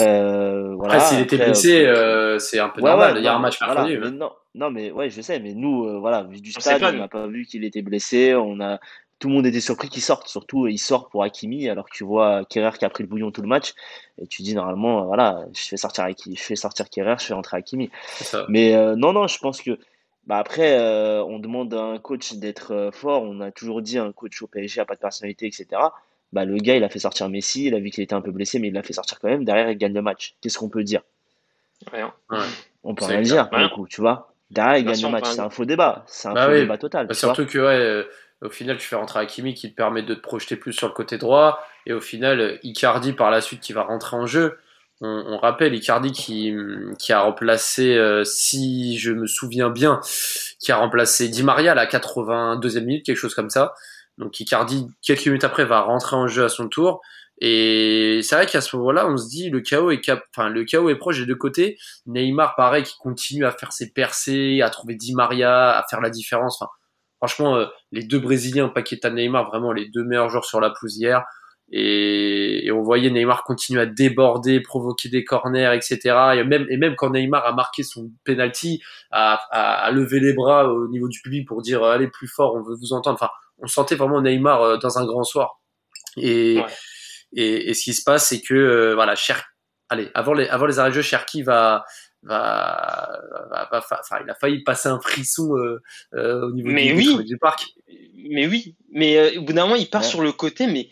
Euh, 0.00 0.74
voilà. 0.74 1.00
S'il 1.00 1.20
était 1.20 1.36
blessé, 1.36 1.86
euh, 1.86 2.38
c'est 2.38 2.58
un 2.58 2.68
peu 2.68 2.80
normal. 2.80 3.16
il 3.18 3.24
y 3.24 3.28
a 3.28 3.34
un 3.34 3.38
match 3.38 3.58
voilà, 3.62 3.82
hein. 3.82 4.10
non, 4.10 4.32
non, 4.54 4.70
mais 4.70 4.90
ouais, 4.90 5.10
je 5.10 5.20
sais. 5.20 5.38
Mais 5.40 5.54
nous, 5.54 6.00
voilà, 6.00 6.22
vu 6.24 6.40
du 6.40 6.52
stade, 6.52 6.82
on 6.82 6.92
n'a 6.92 7.08
pas 7.08 7.26
vu 7.26 7.44
qu'il 7.44 7.64
était 7.64 7.82
blessé. 7.82 8.34
On 8.34 8.60
a, 8.60 8.78
tout 9.18 9.28
le 9.28 9.34
monde 9.34 9.46
était 9.46 9.60
surpris 9.60 9.88
qu'il 9.88 10.02
sorte. 10.02 10.28
Surtout, 10.28 10.66
il 10.66 10.78
sort 10.78 11.08
pour 11.08 11.22
Hakimi, 11.22 11.68
alors 11.68 11.88
que 11.88 11.96
tu 11.96 12.04
vois 12.04 12.44
Kerrer 12.46 12.76
qui 12.78 12.84
a 12.84 12.90
pris 12.90 13.04
le 13.04 13.08
bouillon 13.08 13.30
tout 13.30 13.42
le 13.42 13.48
match. 13.48 13.74
Et 14.20 14.26
tu 14.26 14.42
dis 14.42 14.54
normalement, 14.54 15.06
voilà, 15.06 15.44
je 15.54 15.62
fais 15.62 15.76
sortir 15.76 16.06
je 16.08 16.42
fais 16.42 16.56
sortir 16.56 16.90
Kerrer, 16.90 17.16
je 17.20 17.26
fais 17.26 17.34
entrer 17.34 17.58
Hakimi. 17.58 17.90
Mais 18.48 18.74
non, 18.96 19.12
non, 19.12 19.26
je 19.26 19.38
pense 19.38 19.62
que 19.62 19.78
bah 20.26 20.38
après, 20.38 20.78
euh, 20.78 21.22
on 21.22 21.38
demande 21.38 21.72
à 21.72 21.82
un 21.82 21.98
coach 21.98 22.34
d'être 22.34 22.72
euh, 22.72 22.90
fort. 22.90 23.22
On 23.22 23.40
a 23.40 23.52
toujours 23.52 23.80
dit 23.80 23.96
un 23.98 24.10
coach 24.10 24.42
au 24.42 24.48
PSG 24.48 24.80
a 24.80 24.84
pas 24.84 24.96
de 24.96 25.00
personnalité, 25.00 25.46
etc. 25.46 25.66
Bah, 26.32 26.44
le 26.44 26.56
gars, 26.56 26.74
il 26.76 26.82
a 26.82 26.88
fait 26.88 26.98
sortir 26.98 27.28
Messi. 27.28 27.66
Il 27.66 27.74
a 27.74 27.78
vu 27.78 27.90
qu'il 27.90 28.02
était 28.02 28.14
un 28.14 28.20
peu 28.20 28.32
blessé, 28.32 28.58
mais 28.58 28.68
il 28.68 28.74
l'a 28.74 28.82
fait 28.82 28.92
sortir 28.92 29.20
quand 29.20 29.28
même. 29.28 29.44
Derrière, 29.44 29.70
il 29.70 29.78
gagne 29.78 29.94
le 29.94 30.02
match. 30.02 30.34
Qu'est-ce 30.40 30.58
qu'on 30.58 30.68
peut 30.68 30.82
dire? 30.82 31.02
Rien. 31.92 32.12
On 32.82 32.94
peut 32.94 33.04
rien 33.04 33.20
dire, 33.20 33.48
du 33.48 33.68
coup, 33.70 33.86
tu 33.86 34.00
vois. 34.00 34.32
Derrière, 34.50 34.78
il 34.78 34.84
gagne 34.84 35.02
le 35.02 35.10
match. 35.10 35.26
C'est 35.26 35.40
un 35.40 35.50
faux 35.50 35.64
débat. 35.64 36.04
C'est 36.08 36.28
un 36.28 36.34
bah 36.34 36.46
faux 36.46 36.54
débat 36.54 36.78
total. 36.78 37.06
Bah, 37.06 37.14
surtout 37.14 37.46
que, 37.46 37.58
ouais, 37.58 37.78
euh, 37.78 38.04
au 38.42 38.50
final, 38.50 38.78
tu 38.78 38.86
fais 38.86 38.96
rentrer 38.96 39.20
Hakimi 39.20 39.54
qui 39.54 39.70
te 39.70 39.76
permet 39.76 40.02
de 40.02 40.14
te 40.14 40.20
projeter 40.20 40.56
plus 40.56 40.72
sur 40.72 40.88
le 40.88 40.92
côté 40.92 41.18
droit. 41.18 41.64
Et 41.86 41.92
au 41.92 42.00
final, 42.00 42.58
Icardi, 42.64 43.12
par 43.12 43.30
la 43.30 43.40
suite, 43.40 43.60
qui 43.60 43.72
va 43.72 43.82
rentrer 43.82 44.16
en 44.16 44.26
jeu 44.26 44.58
on, 45.00 45.36
rappelle 45.38 45.74
Icardi 45.74 46.12
qui, 46.12 46.54
qui 46.98 47.12
a 47.12 47.20
remplacé, 47.20 47.96
euh, 47.96 48.24
si 48.24 48.98
je 48.98 49.12
me 49.12 49.26
souviens 49.26 49.68
bien, 49.68 50.00
qui 50.58 50.72
a 50.72 50.76
remplacé 50.76 51.28
Di 51.28 51.42
Maria 51.42 51.72
à 51.72 51.74
la 51.74 51.86
82e 51.86 52.80
minute, 52.80 53.04
quelque 53.04 53.16
chose 53.16 53.34
comme 53.34 53.50
ça. 53.50 53.74
Donc 54.16 54.40
Icardi, 54.40 54.86
quelques 55.02 55.26
minutes 55.26 55.44
après, 55.44 55.64
va 55.66 55.80
rentrer 55.80 56.16
en 56.16 56.26
jeu 56.26 56.44
à 56.44 56.48
son 56.48 56.68
tour. 56.68 57.02
Et 57.38 58.20
c'est 58.22 58.34
vrai 58.34 58.46
qu'à 58.46 58.62
ce 58.62 58.74
moment-là, 58.76 59.06
on 59.06 59.18
se 59.18 59.28
dit 59.28 59.50
le 59.50 59.60
chaos 59.60 59.90
est 59.90 60.00
cap... 60.00 60.22
enfin 60.34 60.48
le 60.48 60.64
chaos 60.64 60.88
est 60.88 60.96
proche 60.96 61.18
des 61.18 61.26
deux 61.26 61.34
côtés. 61.34 61.76
Neymar, 62.06 62.56
pareil, 62.56 62.82
qui 62.82 62.96
continue 62.98 63.44
à 63.44 63.50
faire 63.50 63.72
ses 63.72 63.92
percées, 63.92 64.62
à 64.62 64.70
trouver 64.70 64.94
Di 64.94 65.14
Maria, 65.14 65.76
à 65.76 65.84
faire 65.90 66.00
la 66.00 66.08
différence. 66.08 66.62
Enfin, 66.62 66.70
franchement, 67.18 67.56
euh, 67.56 67.66
les 67.92 68.04
deux 68.04 68.18
Brésiliens, 68.18 68.68
Paqueta, 68.68 69.10
Neymar, 69.10 69.50
vraiment 69.50 69.72
les 69.72 69.88
deux 69.90 70.04
meilleurs 70.04 70.30
joueurs 70.30 70.46
sur 70.46 70.60
la 70.60 70.72
hier. 70.84 71.24
Et, 71.72 72.70
on 72.72 72.82
voyait 72.82 73.10
Neymar 73.10 73.44
continuer 73.44 73.80
à 73.80 73.86
déborder, 73.86 74.60
provoquer 74.60 75.08
des 75.08 75.24
corners, 75.24 75.72
etc. 75.74 75.98
Et 76.36 76.44
même, 76.44 76.66
et 76.70 76.76
même 76.76 76.94
quand 76.94 77.10
Neymar 77.10 77.44
a 77.44 77.52
marqué 77.52 77.82
son 77.82 78.10
penalty, 78.24 78.82
à, 79.10 79.40
à, 79.50 79.90
lever 79.90 80.20
les 80.20 80.32
bras 80.32 80.68
au 80.68 80.88
niveau 80.88 81.08
du 81.08 81.20
public 81.20 81.46
pour 81.46 81.62
dire 81.62 81.82
allez 81.82 82.08
plus 82.08 82.28
fort, 82.28 82.54
on 82.54 82.62
veut 82.62 82.76
vous 82.76 82.92
entendre. 82.92 83.18
Enfin, 83.20 83.30
on 83.58 83.66
sentait 83.66 83.96
vraiment 83.96 84.20
Neymar 84.20 84.62
euh, 84.62 84.76
dans 84.76 84.98
un 84.98 85.06
grand 85.06 85.24
soir. 85.24 85.60
Et, 86.16 86.58
et, 87.34 87.70
et, 87.70 87.74
ce 87.74 87.82
qui 87.84 87.94
se 87.94 88.02
passe, 88.04 88.28
c'est 88.28 88.40
que 88.40 88.54
euh, 88.54 88.94
voilà, 88.94 89.14
Cher, 89.16 89.44
allez, 89.88 90.10
avant 90.14 90.34
les, 90.34 90.48
avant 90.48 90.66
les 90.66 90.78
arrêts 90.78 90.90
de 90.90 90.94
jeu, 90.94 91.02
Cherki 91.02 91.42
va, 91.42 91.84
va, 92.22 93.20
va, 93.50 93.68
va 93.70 94.00
enfin, 94.00 94.18
il 94.24 94.30
a 94.30 94.34
failli 94.34 94.62
passer 94.62 94.88
un 94.88 95.00
frisson 95.00 95.56
euh, 95.56 95.80
euh, 96.14 96.48
au 96.48 96.52
niveau 96.52 96.70
mais 96.70 96.92
du, 96.92 96.94
oui. 96.94 97.24
du, 97.24 97.38
parc. 97.38 97.66
Mais 98.28 98.46
oui, 98.46 98.76
mais 98.90 99.18
euh, 99.18 99.40
au 99.40 99.42
bout 99.42 99.52
d'un 99.52 99.64
moment, 99.64 99.76
il 99.76 99.88
part 99.88 100.04
sur 100.04 100.22
le 100.22 100.32
côté, 100.32 100.66
mais 100.66 100.88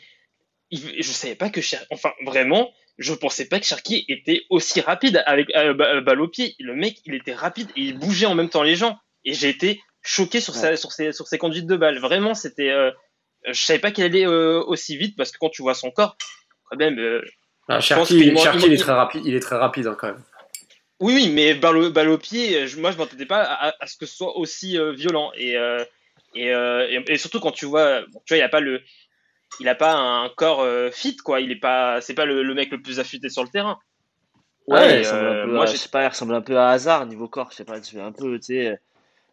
il, 0.75 1.03
je 1.03 1.13
savais 1.13 1.35
pas 1.35 1.51
que 1.51 1.61
Cherki, 1.61 1.87
enfin 1.91 2.13
vraiment, 2.25 2.71
je 2.99 3.13
pensais 3.15 3.47
pas 3.47 3.61
que 3.61 3.67
Cherki 3.67 4.05
était 4.09 4.43
aussi 4.51 4.81
rapide 4.81 5.23
avec 5.27 5.49
balle 5.49 6.21
au 6.21 6.29
pied. 6.29 6.55
Le 6.59 6.75
mec, 6.75 6.99
il 7.05 7.15
était 7.15 7.35
rapide 7.35 7.69
et 7.77 7.83
il 7.83 7.99
bougeait 7.99 8.27
en 8.27 8.35
même 8.35 8.49
temps 8.49 8.63
les 8.63 8.77
gens. 8.77 8.99
Et 9.25 9.35
j'ai 9.35 9.49
été 9.49 9.81
choqué 10.03 10.41
sur, 10.41 10.55
sa, 10.55 10.77
sur, 10.77 10.93
ses, 10.93 11.13
sur 11.13 11.27
ses 11.27 11.39
conduites 11.39 11.67
de 11.67 11.77
balle. 11.77 11.99
Vraiment, 11.99 12.35
c'était 12.35 12.71
je 13.47 13.65
savais 13.65 13.79
pas 13.79 13.91
qu'il 13.91 14.05
allait 14.05 14.27
euh, 14.27 14.63
aussi 14.65 14.97
vite 14.97 15.17
parce 15.17 15.31
que 15.31 15.39
quand 15.39 15.51
tu 15.51 15.63
vois 15.63 15.75
son 15.75 15.91
corps, 15.91 16.17
quand 16.71 16.77
même. 16.77 16.99
Euh, 16.99 17.23
ah, 17.69 17.81
Cherki, 17.81 18.15
il, 18.15 18.21
il, 18.23 18.73
est 18.73 18.77
très 18.77 18.93
rapide, 18.93 19.23
il 19.25 19.35
est 19.35 19.41
très 19.41 19.57
rapide 19.57 19.87
hein, 19.87 19.97
quand 19.99 20.09
même. 20.09 20.23
Oui, 21.01 21.15
oui, 21.15 21.29
mais 21.31 21.55
balle 21.55 21.77
au, 21.77 21.91
balle 21.91 22.09
au 22.09 22.19
pied, 22.19 22.67
je, 22.67 22.79
moi 22.79 22.93
je 22.93 22.97
m'entendais 22.97 23.27
pas 23.27 23.43
à, 23.43 23.87
ce 23.87 23.97
que 23.97 24.07
ce 24.07 24.15
soit 24.17 24.37
aussi 24.37 24.79
euh, 24.79 24.93
violent 24.93 25.33
et, 25.37 25.57
et, 26.35 26.53
et, 27.09 27.19
surtout 27.19 27.41
quand 27.41 27.53
tu 27.53 27.67
vois, 27.67 28.03
tu 28.25 28.35
vois, 28.35 28.37
il 28.39 28.43
a 28.43 28.49
pas 28.49 28.61
le, 28.61 28.81
il 29.61 29.69
a 29.69 29.75
pas 29.75 29.95
un 29.95 30.29
corps 30.31 30.67
fit 30.93 31.17
quoi, 31.17 31.41
il 31.41 31.51
est 31.51 31.61
pas, 31.61 32.01
c'est 32.01 32.15
pas 32.15 32.25
le, 32.25 32.55
mec 32.55 32.71
le 32.71 32.81
plus 32.81 33.01
affûté 33.01 33.29
sur 33.29 33.43
le 33.43 33.49
terrain. 33.49 33.79
Ouais, 34.67 35.03
moi 35.47 35.67
je 35.67 35.77
sais 35.77 35.89
pas, 35.89 36.05
il 36.05 36.09
ressemble 36.09 36.35
un 36.35 36.41
peu 36.41 36.59
à 36.59 36.71
Hazard 36.71 37.07
niveau 37.07 37.29
corps, 37.29 37.51
je 37.51 37.57
sais 37.57 37.65
pas, 37.65 37.81
tu 37.81 38.01
un 38.01 38.13
peu, 38.13 38.39
tu 38.39 38.47
sais 38.47 38.79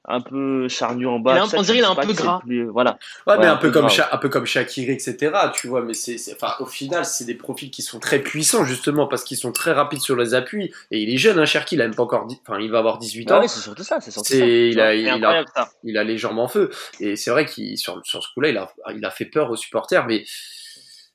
un 0.06 0.22
peu 0.22 0.68
charnu 0.68 1.06
en 1.06 1.20
bas. 1.20 1.44
on 1.56 1.62
dirait 1.62 1.78
qu'il 1.78 1.86
est 1.86 1.88
un 1.88 1.96
peu 1.96 2.14
gras. 2.14 2.42
voilà. 2.72 2.98
Ouais, 3.28 3.38
mais 3.38 3.46
un, 3.46 3.58
peu, 3.58 3.70
comme 3.70 3.88
un 3.88 4.18
peu 4.18 4.30
comme 4.30 4.46
Shakiri, 4.46 4.92
etc. 4.92 5.32
Tu 5.54 5.68
vois, 5.68 5.82
mais 5.82 5.94
c'est, 5.94 6.18
enfin, 6.34 6.54
au 6.60 6.66
final, 6.66 7.06
c'est 7.06 7.26
des 7.26 7.36
profils 7.36 7.70
qui 7.70 7.82
sont 7.82 8.00
très 8.00 8.20
puissants 8.20 8.66
justement 8.66 9.08
parce 9.08 9.24
qu'ils 9.24 9.38
sont 9.38 9.52
très 9.52 9.72
rapides 9.72 10.02
sur 10.02 10.16
les 10.16 10.34
appuis. 10.34 10.74
Et 10.90 11.02
il 11.02 11.14
est 11.14 11.18
jeune, 11.18 11.38
hein, 11.38 11.46
Cherki, 11.46 11.76
il 11.76 11.82
a 11.82 11.86
même 11.86 11.96
pas 11.96 12.04
encore, 12.04 12.28
enfin, 12.48 12.60
il 12.60 12.72
va 12.72 12.80
avoir 12.80 12.98
18 12.98 13.32
ans. 13.32 13.40
Ouais, 13.42 13.48
c'est 13.48 13.60
surtout 13.60 13.84
ça, 13.84 14.02
c'est 14.02 14.12
surtout 14.12 14.34
ça. 14.34 14.38
Il 14.38 14.80
a, 14.80 14.96
il, 14.96 15.08
a, 15.08 15.46
il 15.84 15.98
a 15.98 16.04
les 16.04 16.18
jambes 16.18 16.40
en 16.40 16.48
feu. 16.48 16.72
Et 17.00 17.16
c'est 17.16 17.32
vrai 17.32 17.46
qu'il 17.46 17.78
sur, 17.78 18.02
sur 18.04 18.24
ce 18.24 18.34
coup-là, 18.34 18.50
il 18.50 18.58
a, 18.58 18.72
il 18.96 19.06
a 19.06 19.12
fait 19.12 19.26
peur 19.26 19.52
aux 19.52 19.56
supporters, 19.56 20.06
mais 20.08 20.26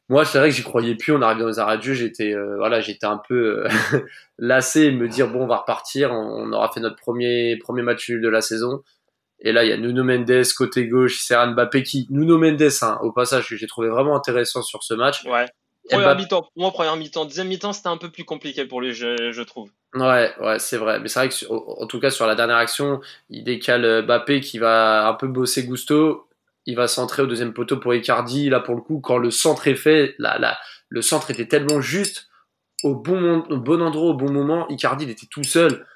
moi, 0.08 0.24
c'est 0.24 0.38
vrai 0.38 0.50
que 0.50 0.54
j'y 0.54 0.62
croyais 0.62 0.94
plus. 0.94 1.12
On 1.12 1.22
arrive 1.22 1.40
dans 1.40 1.48
les 1.48 1.58
arrêts 1.58 1.78
de 1.78 1.82
jeu, 1.82 1.94
j'étais, 1.94 2.32
euh, 2.32 2.56
voilà, 2.56 2.80
j'étais 2.80 3.06
un 3.06 3.20
peu 3.28 3.64
euh, 3.64 3.68
lassé, 4.38 4.92
me 4.92 5.08
dire 5.08 5.28
bon, 5.28 5.42
on 5.42 5.46
va 5.46 5.58
repartir. 5.58 6.12
On, 6.12 6.52
aura 6.52 6.70
fait 6.72 6.80
notre 6.80 6.96
premier 6.96 7.56
premier 7.56 7.82
match 7.82 8.10
de 8.10 8.28
la 8.28 8.40
saison. 8.40 8.82
Et 9.40 9.52
là, 9.52 9.64
il 9.64 9.70
y 9.70 9.72
a 9.72 9.76
Nuno 9.76 10.02
Mendes 10.02 10.44
côté 10.56 10.86
gauche, 10.86 11.18
Serran 11.18 11.52
Mbappé 11.52 11.82
qui, 11.82 12.06
Nuno 12.10 12.38
Mendes, 12.38 12.70
hein, 12.82 12.98
au 13.02 13.12
passage, 13.12 13.48
que 13.48 13.56
j'ai 13.56 13.66
trouvé 13.66 13.88
vraiment 13.88 14.16
intéressant 14.16 14.62
sur 14.62 14.82
ce 14.82 14.94
match. 14.94 15.24
Ouais. 15.24 15.46
Première 15.90 16.16
mi-temps, 16.16 16.42
pour 16.42 16.52
moi, 16.56 16.72
première 16.72 16.96
mi-temps. 16.96 17.26
Deuxième 17.26 17.48
mi-temps, 17.48 17.72
c'était 17.72 17.88
un 17.88 17.96
peu 17.96 18.10
plus 18.10 18.24
compliqué 18.24 18.64
pour 18.64 18.80
lui, 18.80 18.92
je, 18.92 19.30
je 19.30 19.42
trouve. 19.42 19.70
Ouais, 19.94 20.32
ouais, 20.40 20.58
c'est 20.58 20.78
vrai. 20.78 20.98
Mais 21.00 21.08
c'est 21.08 21.20
vrai 21.20 21.28
que, 21.28 21.46
en 21.48 21.86
tout 21.86 22.00
cas, 22.00 22.10
sur 22.10 22.26
la 22.26 22.34
dernière 22.34 22.56
action, 22.56 23.00
il 23.30 23.44
décale 23.44 24.04
Mbappé 24.04 24.40
qui 24.40 24.58
va 24.58 25.06
un 25.06 25.14
peu 25.14 25.28
bosser 25.28 25.64
Gusto 25.64 26.25
il 26.66 26.76
va 26.76 26.88
centrer 26.88 27.22
au 27.22 27.26
deuxième 27.26 27.52
poteau 27.52 27.78
pour 27.78 27.94
Icardi. 27.94 28.50
Là, 28.50 28.60
pour 28.60 28.74
le 28.74 28.82
coup, 28.82 29.00
quand 29.00 29.18
le 29.18 29.30
centre 29.30 29.68
est 29.68 29.76
fait, 29.76 30.14
là, 30.18 30.38
là, 30.38 30.58
le 30.88 31.00
centre 31.00 31.30
était 31.30 31.46
tellement 31.46 31.80
juste, 31.80 32.28
au 32.82 32.94
bon, 32.94 33.40
au 33.48 33.58
bon 33.58 33.80
endroit, 33.80 34.10
au 34.10 34.14
bon 34.14 34.30
moment. 34.30 34.68
Icardi, 34.68 35.04
il 35.04 35.10
était 35.10 35.26
tout 35.30 35.44
seul. 35.44 35.86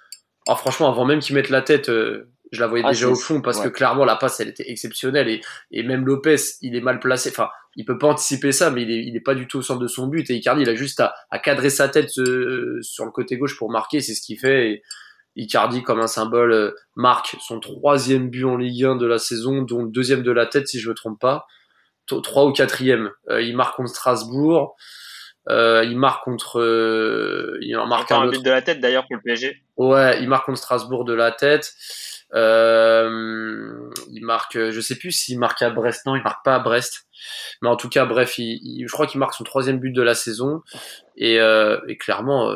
Oh, 0.47 0.55
franchement, 0.55 0.89
avant 0.89 1.05
même 1.05 1.21
qu'il 1.21 1.35
mette 1.35 1.51
la 1.51 1.63
tête, 1.63 1.89
euh, 1.89 2.31
je 2.53 2.61
la 2.61 2.67
voyais 2.67 2.85
ah, 2.87 2.91
déjà 2.91 3.09
au 3.09 3.15
fond 3.15 3.41
parce 3.41 3.61
que 3.61 3.69
clairement, 3.69 4.05
la 4.05 4.17
passe, 4.17 4.41
elle 4.41 4.49
était 4.49 4.71
exceptionnelle. 4.71 5.29
Et, 5.29 5.41
et 5.71 5.83
même 5.83 6.07
Lopez, 6.07 6.37
il 6.63 6.75
est 6.75 6.81
mal 6.81 6.99
placé. 6.99 7.31
Enfin, 7.31 7.49
il 7.77 7.85
peut 7.85 7.99
pas 7.99 8.09
anticiper 8.09 8.53
ça, 8.53 8.71
mais 8.71 8.83
il 8.83 8.91
est, 8.91 9.05
il 9.05 9.17
est 9.17 9.21
pas 9.21 9.35
du 9.35 9.47
tout 9.47 9.59
au 9.59 9.63
centre 9.63 9.81
de 9.81 9.87
son 9.89 10.07
but. 10.07 10.29
Et 10.31 10.35
Icardi, 10.35 10.63
il 10.63 10.69
a 10.69 10.75
juste 10.75 11.01
à, 11.01 11.15
à 11.31 11.39
cadrer 11.39 11.71
sa 11.71 11.89
tête 11.89 12.11
euh, 12.19 12.79
sur 12.83 13.05
le 13.05 13.11
côté 13.11 13.37
gauche 13.37 13.57
pour 13.57 13.71
marquer. 13.71 14.01
C'est 14.01 14.15
ce 14.15 14.23
qu'il 14.23 14.39
fait. 14.39 14.71
Et, 14.71 14.83
Icardi 15.37 15.83
comme 15.83 16.01
un 16.01 16.07
symbole 16.07 16.53
euh, 16.53 16.75
marque 16.97 17.37
son 17.41 17.61
troisième 17.61 18.31
but 18.31 18.45
en 18.45 18.57
Ligue 18.57 18.85
1 18.85 18.97
de 18.97 19.07
la 19.07 19.19
saison, 19.19 19.63
dont 19.63 19.83
le 19.83 19.91
deuxième 19.91 20.23
de 20.23 20.33
la 20.33 20.47
tête 20.47 20.69
si 20.69 20.81
je 20.81 20.89
me 20.89 20.95
trompe 20.95 21.21
pas, 21.21 21.47
trois 22.07 22.45
ou 22.47 22.53
quatrième. 22.53 23.11
Euh, 23.29 23.41
il 23.41 23.57
marque 23.57 23.77
contre 23.77 23.91
Strasbourg, 23.91 24.77
euh, 25.49 25.85
il 25.85 25.97
marque 25.97 26.25
contre, 26.25 26.59
il 27.61 27.77
en 27.77 27.87
marque 27.87 28.11
un, 28.11 28.27
but 28.27 28.43
de 28.43 28.51
la 28.51 28.63
tête 28.63 28.81
d'ailleurs 28.81 29.07
pour 29.07 29.17
le 29.17 29.23
PSG. 29.23 29.63
Ouais, 29.77 30.21
il 30.21 30.29
marque 30.29 30.47
contre 30.47 30.59
Strasbourg 30.59 31.05
de 31.05 31.15
la 31.15 31.31
tête. 31.31 31.73
il 32.35 34.21
marque, 34.23 34.59
je 34.59 34.81
sais 34.81 34.97
plus 34.97 35.13
s'il 35.13 35.39
marque 35.39 35.63
à 35.63 35.71
Brest, 35.71 36.07
non, 36.07 36.17
il 36.17 36.23
marque 36.23 36.45
pas 36.45 36.57
à 36.57 36.59
Brest, 36.59 37.07
mais 37.63 37.69
en 37.69 37.77
tout 37.77 37.89
cas, 37.89 38.05
bref, 38.05 38.37
il, 38.39 38.85
je 38.87 38.93
crois 38.93 39.07
qu'il 39.07 39.21
marque 39.21 39.35
son 39.35 39.45
troisième 39.45 39.79
but 39.79 39.93
de 39.93 40.03
la 40.03 40.17
saison 40.17 40.63
et, 41.17 41.37
et 41.37 41.97
clairement 41.97 42.53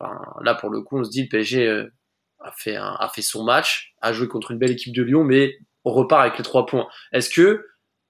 là, 0.00 0.54
pour 0.54 0.70
le 0.70 0.82
coup, 0.82 0.98
on 0.98 1.04
se 1.04 1.10
dit 1.10 1.22
le 1.22 1.28
PSG 1.28 1.66
euh, 1.66 1.92
a 2.40 2.52
fait, 2.52 2.76
a 2.76 3.10
fait 3.12 3.22
son 3.22 3.44
match, 3.44 3.94
a 4.00 4.12
joué 4.12 4.28
contre 4.28 4.50
une 4.50 4.58
belle 4.58 4.72
équipe 4.72 4.94
de 4.94 5.02
Lyon, 5.02 5.24
mais 5.24 5.56
on 5.84 5.92
repart 5.92 6.22
avec 6.22 6.38
les 6.38 6.44
trois 6.44 6.66
points. 6.66 6.86
Est-ce 7.12 7.30
que 7.30 7.66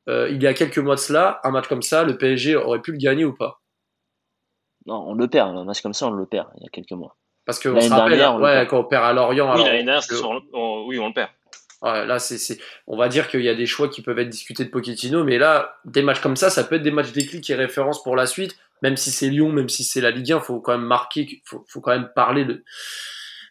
euh, 0.08 0.28
il 0.30 0.42
y 0.42 0.46
a 0.46 0.54
quelques 0.54 0.78
mois 0.78 0.94
de 0.94 1.00
cela, 1.00 1.40
un 1.44 1.50
match 1.50 1.68
comme 1.68 1.82
ça, 1.82 2.04
le 2.04 2.16
PSG 2.16 2.56
aurait 2.56 2.80
pu 2.80 2.92
le 2.92 2.98
gagner 2.98 3.24
ou 3.24 3.34
pas? 3.34 3.60
Non, 4.86 5.04
on 5.08 5.14
le 5.14 5.28
perd. 5.28 5.56
Un 5.56 5.64
match 5.64 5.80
comme 5.80 5.94
ça, 5.94 6.06
on 6.06 6.10
le 6.10 6.26
perd 6.26 6.48
il 6.58 6.62
y 6.62 6.66
a 6.66 6.70
quelques 6.70 6.92
mois. 6.92 7.16
Parce 7.44 7.58
que 7.58 7.68
on 7.68 7.80
se 7.80 7.90
rappelle, 7.90 8.20
ouais, 8.40 8.66
quand 8.68 8.80
on 8.80 8.84
perd 8.84 9.04
à 9.04 9.12
Lorient. 9.12 9.54
Oui, 9.56 9.62
oui, 10.88 10.98
on 10.98 11.08
le 11.08 11.12
perd. 11.12 11.30
là, 11.82 12.18
c'est, 12.18 12.58
on 12.86 12.96
va 12.96 13.08
dire 13.08 13.28
qu'il 13.28 13.42
y 13.42 13.48
a 13.48 13.54
des 13.54 13.66
choix 13.66 13.88
qui 13.88 14.02
peuvent 14.02 14.18
être 14.18 14.28
discutés 14.28 14.64
de 14.64 14.70
Pochettino, 14.70 15.22
mais 15.22 15.38
là, 15.38 15.76
des 15.84 16.02
matchs 16.02 16.20
comme 16.20 16.36
ça, 16.36 16.50
ça 16.50 16.64
peut 16.64 16.76
être 16.76 16.82
des 16.82 16.90
matchs 16.90 17.12
déclic 17.12 17.48
et 17.50 17.54
référence 17.54 18.02
pour 18.02 18.16
la 18.16 18.26
suite 18.26 18.56
même 18.82 18.96
si 18.96 19.10
c'est 19.10 19.28
Lyon, 19.28 19.50
même 19.50 19.68
si 19.68 19.84
c'est 19.84 20.00
la 20.00 20.10
Ligue 20.10 20.32
1, 20.32 20.40
faut 20.40 20.60
quand 20.60 20.72
même 20.72 20.86
marquer, 20.86 21.42
faut, 21.44 21.64
faut 21.68 21.80
quand 21.80 21.92
même 21.92 22.10
parler 22.14 22.44
de, 22.44 22.64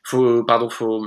faut, 0.06 0.44
pardon, 0.44 0.70
faut, 0.70 1.04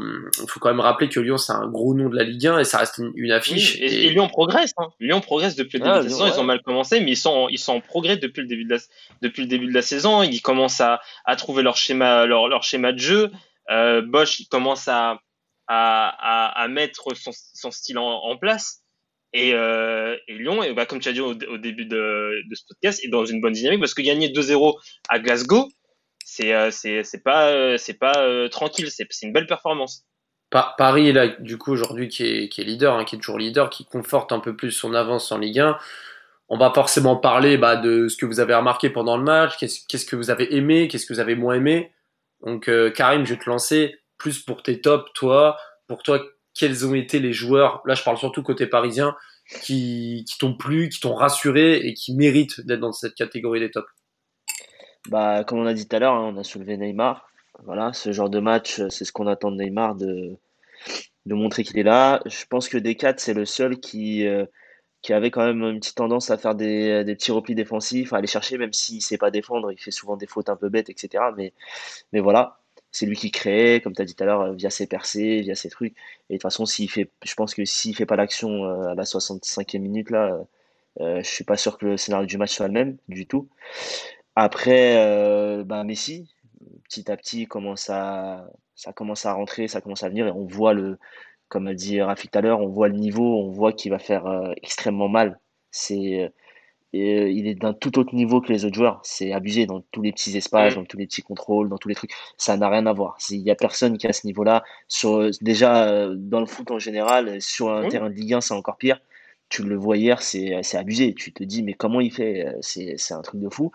faut 0.49 0.59
quand 0.59 0.71
même 0.71 0.81
rappeler 0.81 1.09
que 1.09 1.21
Lyon 1.21 1.39
c'est 1.39 1.53
un 1.53 1.69
gros 1.69 1.95
nom 1.95 2.09
de 2.09 2.17
la 2.17 2.25
Ligue 2.25 2.49
1 2.49 2.59
et 2.59 2.65
ça 2.65 2.79
reste 2.79 3.01
une, 3.15 3.31
affiche. 3.31 3.77
et, 3.81 4.11
Lyon 4.11 4.29
progresse, 4.29 4.75
hein. 4.77 4.89
Lyon 4.99 5.21
progresse 5.21 5.55
depuis 5.55 5.79
le 5.79 5.85
début 5.85 5.99
de 5.99 6.03
la 6.03 6.11
saison. 6.11 6.27
Ils 6.27 6.41
ont 6.41 6.45
mal 6.45 6.63
commencé, 6.63 6.99
mais 6.99 7.13
ils 7.13 7.17
sont, 7.17 7.49
ils 7.49 7.61
sont 7.61 7.75
en 7.75 7.81
progrès 7.81 8.17
depuis 8.17 8.41
le 8.41 8.49
début 8.49 8.65
de 8.65 8.75
la, 8.75 8.81
depuis 9.23 9.43
le 9.43 9.49
début 9.49 9.69
de 9.69 9.75
la 9.75 9.83
saison. 9.83 10.25
Ils 10.25 10.43
commencent 10.43 10.81
à, 10.81 11.01
à 11.25 11.37
trouver 11.37 11.63
leur 11.63 11.77
schéma, 11.77 12.27
leur, 12.27 12.49
leur 12.49 12.65
schéma 12.65 12.93
de 12.93 12.99
jeu. 12.99 13.31
Euh, 13.71 14.03
Bosch, 14.03 14.41
il 14.41 14.49
commence 14.49 14.89
à, 14.89 15.21
à, 15.69 16.61
à, 16.61 16.67
mettre 16.67 17.15
son, 17.15 17.31
son 17.33 17.71
style 17.71 17.99
en, 17.99 18.09
en 18.09 18.37
place. 18.37 18.83
Et, 19.35 19.53
euh, 19.53 20.17
et, 20.27 20.35
Lyon, 20.35 20.63
et 20.63 20.73
bah, 20.73 20.87
comme 20.87 21.01
tu 21.01 21.09
as 21.09 21.13
dit 21.13 21.21
au, 21.21 21.35
début 21.35 21.85
de, 21.85 22.33
ce 22.53 22.63
podcast, 22.69 23.05
est 23.05 23.09
dans 23.09 23.27
une 23.27 23.41
bonne 23.41 23.53
dynamique 23.53 23.81
parce 23.81 23.95
que 23.95 24.03
gagner 24.03 24.29
2-0 24.29 24.75
à 25.09 25.19
Glasgow, 25.19 25.69
c'est 26.25 26.55
euh, 26.55 26.71
pas 27.25 27.51
euh, 27.51 27.77
pas 27.99 28.13
euh, 28.19 28.49
tranquille, 28.49 28.89
c'est 28.91 29.07
une 29.23 29.33
belle 29.33 29.47
performance. 29.47 30.05
Paris 30.51 31.13
là 31.13 31.29
du 31.29 31.59
coup 31.59 31.73
aujourd'hui 31.73 32.09
qui 32.09 32.25
est, 32.25 32.49
qui 32.49 32.63
est 32.63 32.65
leader, 32.65 32.95
hein, 32.95 33.05
qui 33.05 33.17
est 33.17 33.19
toujours 33.19 33.39
leader, 33.39 33.69
qui 33.69 33.85
conforte 33.85 34.33
un 34.33 34.41
peu 34.41 34.57
plus 34.57 34.71
son 34.71 34.95
avance 34.95 35.31
en 35.33 35.39
Ligue 35.39 35.61
1. 35.61 35.79
On 36.51 36.57
va 36.57 36.73
forcément 36.75 37.17
parler 37.17 37.59
bah, 37.59 37.77
de 37.77 38.09
ce 38.09 38.17
que 38.17 38.25
vous 38.25 38.41
avez 38.41 38.55
remarqué 38.55 38.89
pendant 38.89 39.19
le 39.19 39.25
match, 39.25 39.59
qu'est-ce 39.59 39.81
qu'est-ce 39.87 40.07
que 40.07 40.17
vous 40.17 40.31
avez 40.31 40.55
aimé, 40.55 40.89
qu'est-ce 40.89 41.05
que 41.05 41.13
vous 41.13 41.21
avez 41.21 41.35
moins 41.35 41.55
aimé. 41.55 41.93
Donc 42.43 42.71
Karim, 42.95 43.27
je 43.27 43.35
vais 43.35 43.41
te 43.41 43.49
lancer 43.49 43.99
plus 44.17 44.39
pour 44.39 44.63
tes 44.63 44.81
tops, 44.81 45.11
toi, 45.15 45.59
pour 45.87 46.03
toi 46.03 46.23
quels 46.59 46.87
ont 46.87 46.95
été 46.95 47.21
les 47.21 47.33
joueurs, 47.33 47.83
là 47.87 47.95
je 47.95 48.03
parle 48.03 48.19
surtout 48.19 48.43
côté 48.43 48.67
parisien, 48.67 49.17
qui, 49.63 50.25
qui 50.29 50.39
t'ont 50.39 50.55
plu, 50.55 50.89
qui 50.89 51.01
t'ont 51.01 51.15
rassuré 51.15 51.77
et 51.77 51.95
qui 51.95 52.15
méritent 52.15 52.61
d'être 52.67 52.81
dans 52.81 52.93
cette 52.93 53.15
catégorie 53.15 53.61
des 53.61 53.71
tops 53.71 53.89
bah, 55.09 55.45
Comme 55.45 55.59
on 55.59 55.67
a 55.67 55.75
dit 55.75 55.89
tout 55.89 55.97
à 55.97 55.99
l'heure, 55.99 56.15
hein, 56.15 56.33
on 56.35 56.39
a 56.39 56.45
soulevé 56.45 56.77
Neymar. 56.77 57.29
Voilà, 57.65 57.93
ce 57.93 58.13
genre 58.13 58.31
de 58.31 58.41
match, 58.41 58.81
c'est 58.89 59.05
ce 59.05 59.13
qu'on 59.13 59.27
attend 59.27 59.51
de 59.51 59.57
Neymar, 59.57 59.95
de, 59.95 60.37
de 61.27 61.35
montrer 61.35 61.65
qu'il 61.65 61.79
est 61.79 61.83
là. 61.83 62.21
Je 62.27 62.45
pense 62.47 62.69
que 62.69 62.79
Descartes, 62.79 63.21
c'est 63.21 63.35
le 63.35 63.47
seul 63.47 63.81
qui, 63.81 64.27
euh, 64.27 64.45
qui 65.03 65.13
avait 65.13 65.31
quand 65.31 65.45
même 65.45 65.63
une 65.63 65.81
petite 65.81 65.97
tendance 65.97 66.31
à 66.31 66.39
faire 66.39 66.55
des, 66.55 67.05
des 67.05 67.15
petits 67.17 67.33
replis 67.33 67.55
défensifs, 67.55 68.13
à 68.13 68.19
aller 68.19 68.27
chercher, 68.27 68.59
même 68.59 68.73
s'il 68.73 68.97
ne 68.97 69.01
sait 69.01 69.19
pas 69.19 69.31
défendre, 69.31 69.73
il 69.73 69.79
fait 69.79 69.91
souvent 69.91 70.17
des 70.17 70.27
fautes 70.27 70.51
un 70.51 70.57
peu 70.57 70.69
bêtes, 70.69 70.91
etc. 70.91 71.25
Mais, 71.37 71.53
mais 72.13 72.21
voilà, 72.21 72.59
c'est 72.91 73.07
lui 73.07 73.17
qui 73.17 73.31
crée, 73.31 73.81
comme 73.83 73.95
tu 73.95 74.03
as 74.03 74.05
dit 74.05 74.15
tout 74.15 74.25
à 74.25 74.27
l'heure, 74.27 74.53
via 74.55 74.71
ses 74.71 74.87
percées, 74.87 75.41
via 75.43 75.55
ses 75.55 75.69
trucs. 75.69 75.95
Et 76.31 76.35
de 76.35 76.39
toute 76.39 76.43
façon, 76.43 76.65
fait, 76.67 77.11
je 77.25 77.35
pense 77.35 77.55
que 77.55 77.65
s'il 77.65 77.95
fait 77.97 78.07
pas 78.07 78.17
l'action 78.17 78.65
euh, 78.65 78.89
à 78.89 78.95
la 78.95 79.05
65e 79.05 79.79
minute, 79.79 80.11
là, 80.11 80.39
euh, 81.01 81.23
je 81.23 81.29
suis 81.29 81.45
pas 81.45 81.57
sûr 81.57 81.79
que 81.79 81.87
le 81.87 81.97
scénario 81.97 82.27
du 82.27 82.39
match 82.39 82.55
soit 82.55 82.69
le 82.69 82.73
même 82.73 82.97
du 83.09 83.27
tout. 83.27 83.49
Après, 84.37 84.97
euh, 84.99 85.65
bah, 85.65 85.85
Messi, 85.85 86.31
petit 86.85 87.11
à 87.11 87.17
petit, 87.17 87.47
commence 87.47 87.91
à, 87.91 88.49
ça 88.75 88.93
commence 88.93 89.27
à 89.27 89.33
rentrer, 89.33 89.69
ça 89.69 89.81
commence 89.81 90.03
à 90.03 90.09
venir, 90.09 90.27
et 90.27 90.33
on 90.33 90.47
voit 90.47 90.73
le, 90.75 90.99
comme 91.49 91.67
a 91.67 91.75
dit 91.75 92.01
Rafik 92.01 92.31
tout 92.31 92.39
à 92.39 92.43
l'heure, 92.43 92.61
on 92.61 92.69
voit 92.69 92.89
le 92.89 92.97
niveau, 92.97 93.39
on 93.41 93.51
voit 93.51 93.73
qu'il 93.73 93.91
va 93.93 93.99
faire 93.99 94.53
extrêmement 94.63 95.09
mal. 95.09 95.41
C'est 95.71 96.33
et 96.93 97.31
il 97.31 97.47
est 97.47 97.55
d'un 97.55 97.75
tout 97.75 97.99
autre 97.99 98.15
niveau 98.15 98.41
que 98.41 98.53
les 98.53 98.65
autres 98.65 98.75
joueurs. 98.75 99.01
C'est 99.03 99.33
abusé 99.33 99.67
dans 99.67 99.81
tous 99.93 100.03
les 100.03 100.13
petits 100.13 100.37
espaces, 100.37 100.75
dans 100.75 100.85
tous 100.85 100.97
les 100.97 101.07
petits 101.07 101.23
contrôles, 101.23 101.69
dans 101.69 101.79
tous 101.79 101.89
les 101.89 101.95
trucs. 101.95 102.13
Ça 102.39 102.57
n'a 102.57 102.69
rien 102.69 102.87
à 102.87 102.93
voir. 102.93 103.19
Il 103.31 103.43
n'y 103.43 103.51
a 103.51 103.55
personne 103.55 103.99
qui 103.99 104.07
à 104.07 104.13
ce 104.13 104.27
niveau-là. 104.27 104.65
Sur, 104.89 105.31
déjà, 105.43 105.89
euh, 105.89 106.15
dans 106.17 106.41
le 106.41 106.47
foot 106.47 106.71
en 106.71 106.79
général, 106.79 107.41
sur 107.43 107.71
un 107.71 107.89
terrain 107.89 108.09
de 108.09 108.15
Ligue 108.15 108.35
1, 108.35 108.41
c'est 108.41 108.55
encore 108.55 108.79
pire. 108.79 109.01
Tu 109.51 109.63
le 109.63 109.77
vois 109.77 109.97
hier, 109.97 110.23
c'est 110.23 110.77
abusé. 110.77 111.15
Tu 111.15 111.33
te 111.33 111.43
dis, 111.45 111.63
mais 111.63 111.75
comment 111.75 112.01
il 112.01 112.13
fait 112.13 112.55
C'est 112.61 113.13
un 113.13 113.23
truc 113.23 113.41
de 113.41 113.49
fou. 113.49 113.71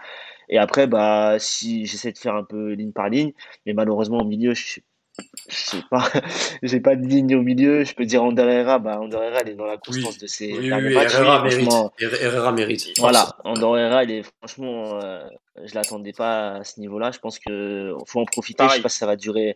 Et 0.49 0.57
après, 0.57 0.87
bah, 0.87 1.37
si 1.39 1.85
j'essaie 1.85 2.11
de 2.11 2.17
faire 2.17 2.35
un 2.35 2.43
peu 2.43 2.73
ligne 2.73 2.91
par 2.91 3.09
ligne, 3.09 3.33
mais 3.65 3.73
malheureusement, 3.73 4.19
au 4.19 4.25
milieu, 4.25 4.53
je 4.53 4.63
suis 4.63 4.83
je 5.47 5.55
sais 5.55 5.83
pas, 5.89 6.09
j'ai 6.63 6.79
pas 6.79 6.95
de 6.95 7.05
ligne 7.05 7.35
au 7.35 7.41
milieu. 7.41 7.83
Je 7.83 7.93
peux 7.93 8.05
dire 8.05 8.23
Ander 8.23 8.43
Herrera, 8.43 8.79
bah 8.79 8.99
Ander 8.99 9.17
Herrera, 9.17 9.41
il 9.43 9.49
est 9.51 9.55
dans 9.55 9.65
la 9.65 9.77
constance 9.77 10.17
de 10.17 10.27
ses 10.27 10.53
oui, 10.53 10.71
oui, 10.71 10.93
matchs. 10.93 11.13
Herrera, 11.13 11.43
mérite. 11.43 11.71
Herrera 11.99 12.51
mérite. 12.51 12.99
Voilà, 12.99 13.35
Ander 13.43 13.79
Herrera, 13.79 14.03
il 14.03 14.11
est 14.11 14.23
franchement, 14.23 14.99
euh, 15.03 15.23
je 15.63 15.75
l'attendais 15.75 16.13
pas 16.13 16.55
à 16.55 16.63
ce 16.63 16.79
niveau-là. 16.79 17.11
Je 17.11 17.19
pense 17.19 17.39
que 17.39 17.95
faut 18.07 18.21
en 18.21 18.25
profiter. 18.25 18.63
Je 18.69 18.75
sais 18.75 18.81
pas 18.81 18.89
si 18.89 18.97
ça 18.97 19.05
va 19.05 19.15
durer 19.15 19.55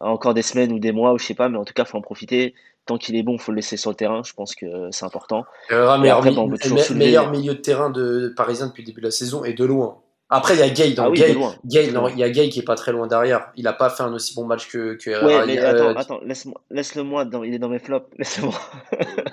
encore 0.00 0.34
des 0.34 0.42
semaines 0.42 0.72
ou 0.72 0.78
des 0.78 0.92
mois 0.92 1.12
ou 1.12 1.18
je 1.18 1.24
sais 1.24 1.34
pas, 1.34 1.48
mais 1.48 1.58
en 1.58 1.64
tout 1.64 1.74
cas, 1.74 1.84
faut 1.84 1.98
en 1.98 2.02
profiter. 2.02 2.54
Tant 2.86 2.98
qu'il 2.98 3.16
est 3.16 3.22
bon, 3.22 3.38
faut 3.38 3.52
le 3.52 3.56
laisser 3.56 3.78
sur 3.78 3.90
le 3.90 3.96
terrain. 3.96 4.22
Je 4.22 4.34
pense 4.34 4.54
que 4.54 4.66
c'est 4.90 5.06
important. 5.06 5.46
Herrera, 5.70 5.96
meilleur, 5.96 6.18
après, 6.18 6.94
meilleur 6.94 7.30
milieu 7.30 7.54
de 7.54 7.60
terrain 7.60 7.88
de 7.88 8.34
Parisien 8.36 8.66
depuis 8.66 8.82
le 8.82 8.86
début 8.88 9.00
de 9.00 9.06
la 9.06 9.10
saison 9.10 9.44
et 9.44 9.54
de 9.54 9.64
loin. 9.64 10.03
Après, 10.30 10.54
il 10.54 10.60
y 10.60 10.62
a 10.62 10.70
Gay. 10.70 10.92
Donc, 10.92 11.18
ah 11.20 11.56
Gay, 11.66 11.90
non, 11.92 12.08
il 12.08 12.18
y 12.18 12.24
a 12.24 12.30
Gay 12.30 12.48
qui 12.48 12.60
est 12.60 12.64
pas 12.64 12.76
très 12.76 12.92
loin 12.92 13.06
derrière. 13.06 13.52
Il 13.56 13.66
a 13.68 13.72
pas 13.72 13.90
fait 13.90 14.02
un 14.02 14.12
aussi 14.12 14.34
bon 14.34 14.46
match 14.46 14.68
que, 14.68 14.94
que 14.94 15.24
Ouais, 15.24 15.46
mais 15.46 15.58
attends, 15.58 15.84
euh, 15.84 15.94
attends, 15.94 16.20
laisse-le 16.24 16.52
laisse 16.70 16.96
moi, 16.96 17.24
dans, 17.24 17.44
il 17.44 17.54
est 17.54 17.58
dans 17.58 17.68
mes 17.68 17.78
flops. 17.78 18.08
Laisse-moi. 18.18 18.54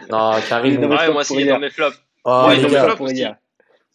Non, 0.09 0.33
Karim. 0.47 0.83
ouais, 0.83 1.11
moi 1.11 1.21
aussi, 1.21 1.35
il 1.35 1.41
est 1.41 1.45
dans 1.45 1.59
mes 1.59 1.69
flops. 1.69 1.97
Oh, 2.25 2.49
il 2.51 2.59
est 2.59 2.61
dans 2.61 2.69
mes 2.69 2.79
flops 2.79 2.95
pour 2.97 3.11
hier. 3.11 3.35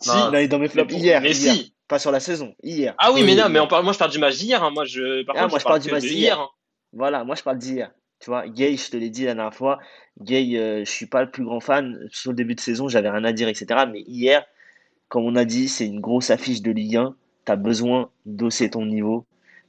Si, 0.00 0.10
non, 0.10 0.32
il 0.32 0.36
est 0.36 0.48
dans 0.48 0.58
mes 0.58 0.68
flops 0.68 0.92
hier. 0.92 1.20
Mais 1.20 1.32
si. 1.32 1.72
Pas 1.88 2.00
sur 2.00 2.10
la 2.10 2.18
saison, 2.18 2.52
hier. 2.64 2.96
Ah 2.98 3.12
oui, 3.12 3.22
mais 3.22 3.36
non, 3.36 3.48
mais 3.48 3.60
on 3.60 3.68
parle, 3.68 3.84
moi 3.84 3.92
je 3.92 3.98
parle 3.98 4.10
du 4.10 4.18
match 4.18 4.38
d'hier. 4.38 4.60
Hein. 4.60 4.72
Moi, 4.72 4.84
je, 4.84 5.22
par 5.22 5.36
ah, 5.36 5.42
contre, 5.42 5.50
moi, 5.52 5.58
je, 5.60 5.64
parle, 5.64 5.80
du 5.80 5.90
match 5.92 6.02
d'hier. 6.02 6.40
Hein. 6.40 6.48
Voilà, 6.92 7.22
moi 7.22 7.36
je 7.36 7.44
parle 7.44 7.58
d'hier. 7.58 7.92
Tu 8.18 8.28
vois, 8.28 8.48
Gay, 8.48 8.76
je 8.76 8.90
te 8.90 8.96
l'ai 8.96 9.08
dit 9.08 9.24
la 9.24 9.34
dernière 9.34 9.54
fois. 9.54 9.78
Gay, 10.20 10.58
euh, 10.58 10.84
je 10.84 10.90
suis 10.90 11.06
pas 11.06 11.22
le 11.22 11.30
plus 11.30 11.44
grand 11.44 11.60
fan. 11.60 11.96
Sur 12.10 12.32
le 12.32 12.36
début 12.36 12.56
de 12.56 12.60
saison, 12.60 12.88
j'avais 12.88 13.08
rien 13.08 13.22
à 13.22 13.32
dire, 13.32 13.46
etc. 13.46 13.84
Mais 13.88 14.00
hier, 14.00 14.44
comme 15.08 15.24
on 15.24 15.36
a 15.36 15.44
dit, 15.44 15.68
c'est 15.68 15.86
une 15.86 16.00
grosse 16.00 16.30
affiche 16.30 16.62
de 16.62 16.70
Ligue 16.70 16.96
1 16.96 17.16
tu 17.46 17.52
as 17.52 17.56
besoin 17.56 18.10
d'osser 18.26 18.70
ton 18.70 18.84
niveau, 18.84 19.24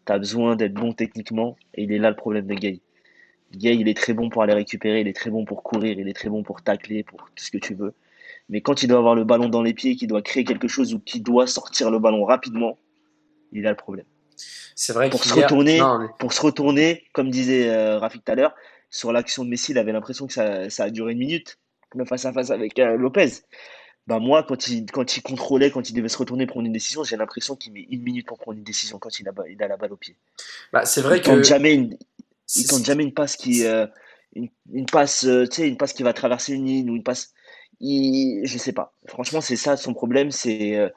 tu 0.06 0.12
as 0.12 0.18
besoin 0.18 0.56
d'être 0.56 0.74
bon 0.74 0.94
techniquement, 0.94 1.56
et 1.76 1.84
il 1.84 1.92
est 1.92 2.00
là 2.00 2.10
le 2.10 2.16
problème 2.16 2.48
de 2.48 2.56
Gay. 2.56 2.82
Gay, 3.54 3.76
il 3.76 3.88
est 3.88 3.96
très 3.96 4.14
bon 4.14 4.30
pour 4.30 4.42
aller 4.42 4.54
récupérer, 4.54 5.02
il 5.02 5.08
est 5.08 5.16
très 5.16 5.30
bon 5.30 5.46
pour 5.46 5.64
courir, 5.64 5.98
il 5.98 6.10
est 6.10 6.14
très 6.14 6.30
bon 6.30 6.44
pour 6.44 6.62
tacler, 6.62 7.04
pour 7.04 7.20
tout 7.20 7.44
ce 7.44 7.52
que 7.52 7.60
tu 7.60 7.76
veux. 7.76 7.94
Mais 8.50 8.62
quand 8.62 8.84
il 8.84 8.88
doit 8.88 8.98
avoir 8.98 9.16
le 9.16 9.24
ballon 9.24 9.48
dans 9.48 9.62
les 9.62 9.74
pieds, 9.74 9.96
qu'il 9.96 10.08
doit 10.08 10.22
créer 10.22 10.44
quelque 10.44 10.68
chose 10.68 10.94
ou 10.94 11.00
qu'il 11.00 11.24
doit 11.24 11.48
sortir 11.48 11.92
le 11.92 12.00
ballon 12.00 12.26
rapidement, 12.26 12.78
il 13.52 13.66
a 13.68 13.70
le 13.70 13.76
problème. 13.76 14.06
C'est 14.76 14.94
vrai 14.94 15.10
pour 15.10 15.24
se 15.24 15.34
retourner, 15.34 15.80
pour 16.20 16.34
se 16.34 16.42
retourner, 16.42 17.04
comme 17.14 17.30
disait 17.30 17.70
euh, 17.70 18.00
Rafik 18.00 18.24
tout 18.24 18.32
à 18.32 18.36
l'heure, 18.36 18.56
sur 18.90 19.12
l'action 19.12 19.46
de 19.46 19.50
Messi, 19.50 19.72
il 19.72 19.78
avait 19.78 19.92
l'impression 19.92 20.28
que 20.28 20.34
ça, 20.34 20.84
a 20.84 20.90
duré 20.90 21.14
une 21.14 21.20
minute, 21.20 21.58
même 21.96 22.06
face 22.06 22.26
à 22.26 22.34
face 22.34 22.52
avec 22.52 22.78
euh, 22.80 22.98
Lopez 22.98 23.30
bah 24.08 24.20
moi, 24.20 24.44
quand 24.44 24.70
il, 24.70 24.86
quand 24.90 25.18
il 25.18 25.22
contrôlait, 25.22 25.70
quand 25.70 25.90
il 25.90 25.94
devait 25.94 26.08
se 26.08 26.18
retourner 26.18 26.48
prendre 26.48 26.66
une 26.66 26.72
décision, 26.72 27.04
j'ai 27.04 27.18
l'impression 27.18 27.58
qu'il 27.58 27.74
met 27.74 27.86
une 27.90 28.02
minute 28.02 28.26
pour 28.26 28.38
prendre 28.38 28.58
une 28.58 28.64
décision 28.64 29.00
quand 29.00 29.20
il 29.20 29.28
a, 29.28 29.34
il 29.50 29.62
a 29.62 29.68
la 29.68 29.76
balle 29.76 29.92
au 29.92 29.98
pied. 29.98 30.16
Bah, 30.72 30.86
c'est 30.86 31.02
vrai 31.02 31.18
il 31.18 31.24
que. 31.24 31.44
jamais 31.44 31.74
une, 31.74 31.98
il 32.56 32.68
tente 32.68 32.86
jamais 32.86 33.04
une 33.04 33.14
passe 33.14 33.36
qui. 33.36 33.66
Euh, 33.66 33.86
une, 34.34 34.50
une, 34.72 34.86
passe, 34.86 35.26
euh, 35.26 35.46
tu 35.46 35.58
sais, 35.58 35.68
une 35.68 35.78
passe 35.78 35.94
qui 35.94 36.04
va 36.04 36.14
traverser 36.14 36.54
une 36.54 36.66
ligne 36.66 36.90
ou 36.90 36.96
une 36.96 37.04
passe. 37.04 37.34
Il, 37.82 38.46
je 38.46 38.58
sais 38.58 38.74
pas. 38.74 38.94
Franchement, 39.08 39.42
c'est 39.42 39.58
ça 39.58 39.76
son 39.76 39.94
problème, 39.94 40.32
c'est 40.32 40.78
euh, 40.78 40.90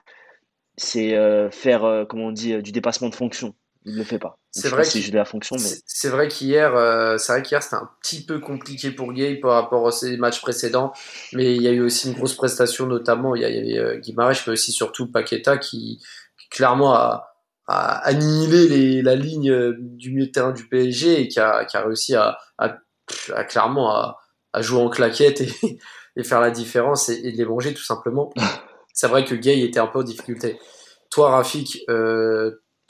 c'est 0.77 1.11
faire, 1.51 2.07
comment 2.09 2.27
on 2.27 2.33
dit, 2.33 2.63
du 2.63 2.73
dépassement 2.73 3.11
de 3.11 3.15
fonction 3.15 3.55
il 3.85 3.97
le 3.97 4.05
fait 4.05 4.19
pas. 4.19 4.39
C'est 4.51 4.69
vrai, 4.69 4.83
de 4.83 5.17
la 5.17 5.25
fonction, 5.25 5.57
mais 5.57 5.71
c'est 5.87 6.09
vrai 6.09 6.29
qu'hier, 6.29 6.75
euh, 6.77 7.17
c'est 7.19 7.33
vrai 7.33 7.43
qu'hier 7.43 7.63
c'était 7.63 7.77
un 7.77 7.89
petit 8.03 8.25
peu 8.25 8.41
compliqué 8.41 8.91
pour 8.91 9.13
Gay 9.13 9.37
par 9.37 9.53
rapport 9.53 9.87
à 9.87 9.93
ses 9.93 10.17
matchs 10.17 10.41
précédents, 10.41 10.93
mais 11.33 11.55
il 11.55 11.63
y 11.63 11.69
a 11.69 11.71
eu 11.71 11.81
aussi 11.81 12.09
une 12.09 12.15
grosse 12.15 12.35
prestation, 12.35 12.87
notamment 12.87 13.35
il 13.35 13.43
y, 13.43 13.45
avait 13.45 13.79
euh, 13.79 14.01
mais 14.17 14.53
aussi 14.53 14.73
surtout 14.73 15.11
Paqueta 15.11 15.57
qui, 15.57 16.03
clairement 16.51 16.95
a, 16.95 17.27
annihilé 17.69 19.01
la 19.03 19.15
ligne 19.15 19.51
euh, 19.51 19.77
du 19.79 20.11
milieu 20.11 20.27
de 20.27 20.33
terrain 20.33 20.51
du 20.51 20.67
PSG 20.67 21.21
et 21.21 21.29
qui 21.29 21.39
a, 21.39 21.65
réussi 21.75 22.17
à, 22.17 22.39
clairement 23.49 23.95
à, 23.95 24.63
jouer 24.63 24.83
en 24.83 24.91
claquette 24.91 25.41
et, 26.17 26.25
faire 26.25 26.41
la 26.41 26.51
différence 26.51 27.09
et, 27.09 27.21
et 27.23 27.31
les 27.31 27.45
manger 27.45 27.73
tout 27.73 27.85
simplement. 27.85 28.31
c'est 28.93 29.07
vrai 29.07 29.25
que 29.25 29.37
Gay 29.37 29.61
était 29.61 29.81
un 29.81 29.87
peu 29.87 30.01
en 30.01 30.03
difficulté. 30.03 30.59
Toi, 31.11 31.31
Rafik, 31.31 31.85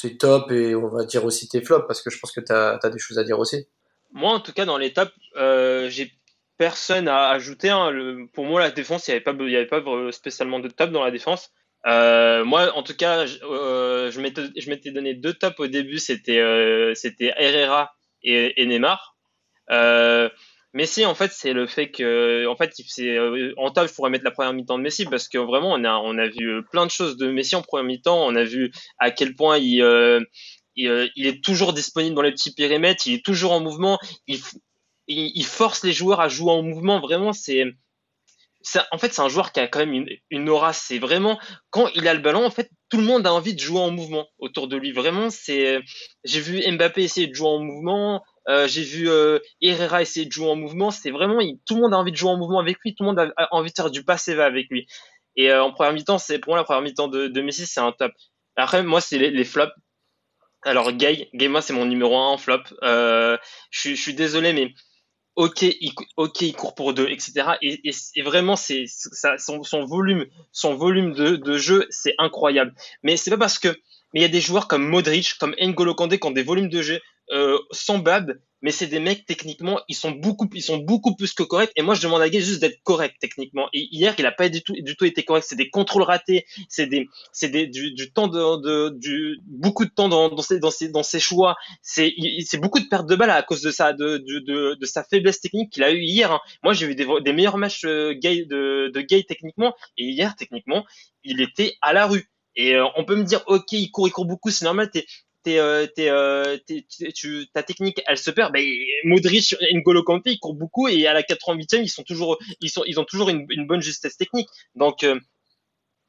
tes 0.00 0.16
top 0.16 0.50
et 0.50 0.74
on 0.74 0.88
va 0.88 1.04
dire 1.04 1.24
aussi 1.24 1.48
tes 1.48 1.62
flops 1.62 1.86
parce 1.86 2.02
que 2.02 2.10
je 2.10 2.18
pense 2.18 2.32
que 2.32 2.40
tu 2.40 2.52
as, 2.52 2.78
des 2.90 2.98
choses 2.98 3.18
à 3.18 3.24
dire 3.24 3.38
aussi. 3.38 3.66
Moi, 4.12 4.32
en 4.32 4.40
tout 4.40 4.52
cas, 4.52 4.64
dans 4.64 4.78
les 4.78 4.92
tops, 4.92 5.12
euh, 5.36 5.88
j'ai 5.88 6.12
personne 6.58 7.08
à 7.08 7.28
ajouter. 7.28 7.70
Hein. 7.70 8.26
pour 8.32 8.44
moi, 8.44 8.60
la 8.60 8.70
défense, 8.70 9.06
il 9.08 9.12
n'y 9.12 9.16
avait, 9.16 9.24
pas, 9.24 9.30
avait 9.30 9.66
pas 9.66 10.12
spécialement 10.12 10.58
de 10.58 10.68
top 10.68 10.90
dans 10.90 11.04
la 11.04 11.10
défense. 11.10 11.50
Euh, 11.86 12.44
moi, 12.44 12.76
en 12.76 12.82
tout 12.82 12.94
cas, 12.94 13.26
je, 13.26 13.38
euh, 13.44 14.10
je 14.10 14.70
m'étais 14.70 14.90
donné 14.90 15.14
deux 15.14 15.32
tops 15.32 15.58
au 15.60 15.66
début. 15.66 15.98
C'était 15.98 16.42
c'était 16.94 17.32
Herrera 17.36 17.94
et, 18.22 18.60
et 18.60 18.66
Neymar. 18.66 19.16
Messi, 20.72 21.04
en 21.04 21.14
fait, 21.14 21.32
c'est 21.32 21.52
le 21.52 21.66
fait 21.66 21.90
que, 21.90 22.46
en 22.46 22.56
fait, 22.56 22.72
c'est 22.86 23.16
euh, 23.16 23.52
en 23.56 23.70
top, 23.70 23.88
je 23.88 23.94
pourrais 23.94 24.10
mettre 24.10 24.24
la 24.24 24.30
première 24.30 24.52
mi-temps 24.52 24.78
de 24.78 24.82
Messi 24.82 25.04
parce 25.04 25.28
que 25.28 25.38
vraiment, 25.38 25.72
on 25.72 25.82
a, 25.84 25.96
on 25.96 26.16
a 26.16 26.28
vu 26.28 26.48
euh, 26.48 26.62
plein 26.62 26.86
de 26.86 26.90
choses 26.90 27.16
de 27.16 27.28
Messi 27.30 27.56
en 27.56 27.62
première 27.62 27.86
mi-temps. 27.86 28.24
On 28.24 28.36
a 28.36 28.44
vu 28.44 28.70
à 28.98 29.10
quel 29.10 29.34
point 29.34 29.58
il, 29.58 29.82
euh, 29.82 30.20
il, 30.76 31.26
est 31.26 31.42
toujours 31.42 31.72
disponible 31.72 32.14
dans 32.14 32.22
les 32.22 32.30
petits 32.30 32.54
périmètres, 32.54 33.06
il 33.06 33.14
est 33.14 33.24
toujours 33.24 33.52
en 33.52 33.60
mouvement, 33.60 33.98
il, 34.28 34.38
il, 35.08 35.44
force 35.44 35.82
les 35.82 35.92
joueurs 35.92 36.20
à 36.20 36.28
jouer 36.28 36.52
en 36.52 36.62
mouvement. 36.62 37.00
Vraiment, 37.00 37.32
c'est, 37.32 37.64
en 38.92 38.98
fait, 38.98 39.12
c'est 39.12 39.22
un 39.22 39.28
joueur 39.28 39.50
qui 39.50 39.58
a 39.58 39.66
quand 39.66 39.80
même 39.80 39.92
une, 39.92 40.08
une 40.30 40.48
aura. 40.48 40.72
C'est 40.72 40.98
vraiment 40.98 41.40
quand 41.70 41.88
il 41.96 42.06
a 42.06 42.14
le 42.14 42.20
ballon, 42.20 42.44
en 42.44 42.50
fait, 42.50 42.70
tout 42.90 42.98
le 42.98 43.04
monde 43.04 43.26
a 43.26 43.32
envie 43.32 43.54
de 43.54 43.60
jouer 43.60 43.80
en 43.80 43.90
mouvement 43.90 44.28
autour 44.38 44.68
de 44.68 44.76
lui. 44.76 44.92
Vraiment, 44.92 45.30
c'est. 45.30 45.80
J'ai 46.24 46.40
vu 46.40 46.62
Mbappé 46.70 47.02
essayer 47.02 47.26
de 47.26 47.34
jouer 47.34 47.48
en 47.48 47.58
mouvement. 47.58 48.22
Euh, 48.50 48.66
j'ai 48.66 48.82
vu 48.82 49.08
euh, 49.08 49.38
Herrera 49.62 50.02
essayer 50.02 50.26
de 50.26 50.32
jouer 50.32 50.48
en 50.48 50.56
mouvement. 50.56 50.90
C'est 50.90 51.12
vraiment, 51.12 51.38
tout 51.66 51.76
le 51.76 51.82
monde 51.82 51.94
a 51.94 51.98
envie 51.98 52.10
de 52.10 52.16
jouer 52.16 52.30
en 52.30 52.36
mouvement 52.36 52.58
avec 52.58 52.78
lui. 52.80 52.94
Tout 52.96 53.04
le 53.04 53.10
monde 53.10 53.32
a, 53.36 53.48
envie 53.52 53.70
de 53.70 53.74
faire 53.76 53.90
du 53.90 54.02
passe 54.02 54.28
va 54.28 54.44
avec 54.44 54.68
lui. 54.70 54.88
Et 55.36 55.52
euh, 55.52 55.62
en 55.62 55.72
première 55.72 55.92
mi-temps, 55.92 56.18
c'est 56.18 56.40
pour 56.40 56.50
moi 56.50 56.58
la 56.58 56.64
première 56.64 56.82
mi-temps 56.82 57.06
de, 57.06 57.40
Messi, 57.40 57.66
c'est 57.66 57.80
un 57.80 57.92
top. 57.92 58.12
Après, 58.56 58.82
moi, 58.82 59.00
c'est 59.00 59.18
les, 59.18 59.44
flops. 59.44 59.72
Alors, 60.62 60.92
Gay, 60.92 61.28
Gay, 61.32 61.46
moi, 61.46 61.62
c'est 61.62 61.72
mon 61.72 61.86
numéro 61.86 62.16
1 62.16 62.26
en 62.26 62.38
flop. 62.38 62.62
je, 62.82 63.38
suis 63.70 64.14
désolé, 64.14 64.52
mais 64.52 64.74
ok, 65.36 65.62
il, 65.62 65.92
ok, 66.16 66.42
il 66.42 66.54
court 66.54 66.74
pour 66.74 66.92
deux, 66.92 67.08
etc. 67.08 67.52
Et, 67.62 68.22
vraiment, 68.22 68.56
son, 68.56 69.86
volume, 69.86 70.26
son 70.50 70.74
volume 70.74 71.12
de, 71.12 71.36
de 71.36 71.56
jeu, 71.56 71.86
c'est 71.90 72.14
incroyable. 72.18 72.74
Mais 73.04 73.16
c'est 73.16 73.30
pas 73.30 73.38
parce 73.38 73.60
que, 73.60 73.68
mais 74.12 74.20
il 74.20 74.22
y 74.22 74.26
a 74.26 74.28
des 74.28 74.40
joueurs 74.40 74.66
comme 74.66 74.84
Modric, 74.84 75.38
comme 75.38 75.54
N'Golo 75.60 75.94
Kanté 75.94 76.18
qui 76.18 76.26
ont 76.26 76.32
des 76.32 76.42
volumes 76.42 76.68
de 76.68 76.82
jeu 76.82 77.00
euh, 77.32 77.58
bab, 77.98 78.38
mais 78.62 78.70
c'est 78.70 78.86
des 78.86 79.00
mecs 79.00 79.24
techniquement, 79.24 79.80
ils 79.88 79.94
sont 79.94 80.10
beaucoup, 80.10 80.48
ils 80.52 80.62
sont 80.62 80.78
beaucoup 80.78 81.16
plus 81.16 81.32
que 81.32 81.42
corrects. 81.42 81.72
Et 81.76 81.82
moi, 81.82 81.94
je 81.94 82.02
demande 82.02 82.20
à 82.20 82.28
Gay 82.28 82.40
juste 82.40 82.60
d'être 82.60 82.82
correct 82.82 83.16
techniquement. 83.20 83.68
Et 83.72 83.88
hier, 83.90 84.14
il 84.18 84.26
a 84.26 84.32
pas 84.32 84.48
du 84.48 84.62
tout, 84.62 84.74
du 84.78 84.96
tout 84.96 85.04
été 85.04 85.22
correct. 85.22 85.46
C'est 85.48 85.56
des 85.56 85.70
contrôles 85.70 86.02
ratés, 86.02 86.44
c'est 86.68 86.86
des, 86.86 87.08
c'est 87.32 87.48
des, 87.48 87.66
du, 87.66 87.92
du, 87.92 88.12
temps 88.12 88.28
de, 88.28 88.60
de, 88.60 88.90
du, 88.98 89.38
beaucoup 89.46 89.84
de 89.84 89.90
temps 89.90 90.08
dans, 90.08 90.28
dans 90.28 90.42
ses, 90.42 90.58
dans 90.58 90.70
ses, 90.70 90.88
dans 90.88 91.02
ses 91.02 91.20
choix. 91.20 91.56
C'est, 91.82 92.12
c'est 92.44 92.58
beaucoup 92.58 92.80
de 92.80 92.88
pertes 92.88 93.08
de 93.08 93.16
balles 93.16 93.30
à 93.30 93.42
cause 93.42 93.62
de 93.62 93.70
sa, 93.70 93.92
de, 93.92 94.18
de, 94.18 94.74
de, 94.74 94.86
sa 94.86 95.04
faiblesse 95.04 95.40
technique 95.40 95.72
qu'il 95.72 95.84
a 95.84 95.90
eu 95.90 96.00
hier. 96.00 96.32
Hein. 96.32 96.40
Moi, 96.62 96.74
j'ai 96.74 96.86
vu 96.86 96.94
des, 96.94 97.06
des 97.24 97.32
meilleurs 97.32 97.58
matchs 97.58 97.84
euh, 97.84 98.12
Gay 98.12 98.44
de, 98.44 98.90
de 98.92 99.00
Gay 99.00 99.24
techniquement, 99.26 99.74
et 99.96 100.04
hier 100.04 100.36
techniquement, 100.36 100.84
il 101.24 101.40
était 101.40 101.74
à 101.80 101.92
la 101.92 102.06
rue. 102.06 102.30
Et 102.56 102.74
euh, 102.74 102.86
on 102.96 103.04
peut 103.04 103.16
me 103.16 103.24
dire, 103.24 103.42
ok, 103.46 103.72
il 103.72 103.90
court, 103.90 104.08
il 104.08 104.10
court 104.10 104.26
beaucoup, 104.26 104.50
c'est 104.50 104.64
normal. 104.64 104.90
T'es, 104.90 105.06
euh, 105.48 105.86
euh, 105.98 106.58
ta 107.52 107.62
technique, 107.62 108.02
elle 108.06 108.18
se 108.18 108.30
perd. 108.30 108.52
Ben, 108.52 108.64
Modric, 109.04 109.56
N'Golo 109.72 110.02
Kanté, 110.02 110.32
ils 110.32 110.38
courent 110.38 110.54
beaucoup 110.54 110.88
et 110.88 111.06
à 111.06 111.12
la 111.12 111.22
88e, 111.22 111.82
ils 111.82 111.88
sont 111.88 112.02
toujours, 112.02 112.38
ils 112.60 113.00
ont 113.00 113.04
toujours 113.04 113.28
une, 113.28 113.66
bonne 113.66 113.80
justesse 113.80 114.16
technique. 114.16 114.48
Donc, 114.74 115.04
euh, 115.04 115.18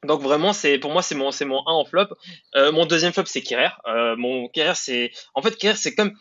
donc 0.04 0.20
vraiment, 0.20 0.52
c'est 0.52 0.78
pour 0.78 0.90
moi, 0.92 1.02
c'est 1.02 1.14
mon, 1.14 1.30
c'est 1.30 1.44
mon 1.44 1.60
1 1.66 1.72
en 1.72 1.84
flop. 1.84 2.08
mon 2.54 2.86
deuxième 2.86 3.12
flop, 3.12 3.26
c'est 3.26 3.42
Kerrer. 3.42 3.70
mon 4.16 4.48
Kerrer, 4.48 4.74
c'est, 4.74 5.12
en 5.34 5.42
fait, 5.42 5.56
Kerrer, 5.56 5.76
c'est 5.76 5.94
comme, 5.94 6.12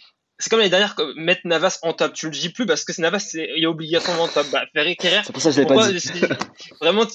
c'est 0.41 0.49
comme 0.49 0.59
l'année 0.59 0.71
dernière, 0.71 0.95
mettre 1.15 1.41
Navas 1.45 1.79
en 1.83 1.93
top. 1.93 2.13
Tu 2.13 2.25
le 2.25 2.31
dis 2.31 2.49
plus 2.49 2.65
parce 2.65 2.83
que 2.83 2.93
c'est 2.93 3.01
Navas, 3.01 3.19
c'est, 3.19 3.47
il 3.55 3.63
est 3.63 3.67
obligatoirement 3.67 4.23
en 4.23 4.27
top. 4.27 4.47
Bah, 4.51 4.63
Ferrer, 4.73 4.97
C'est 4.99 5.31
pour 5.31 5.41
ça 5.41 5.49
que 5.49 5.55
je 5.55 5.61
l'ai 5.61 5.67
pas 5.67 5.91
dit. 5.91 6.11
Vraiment, 6.81 7.05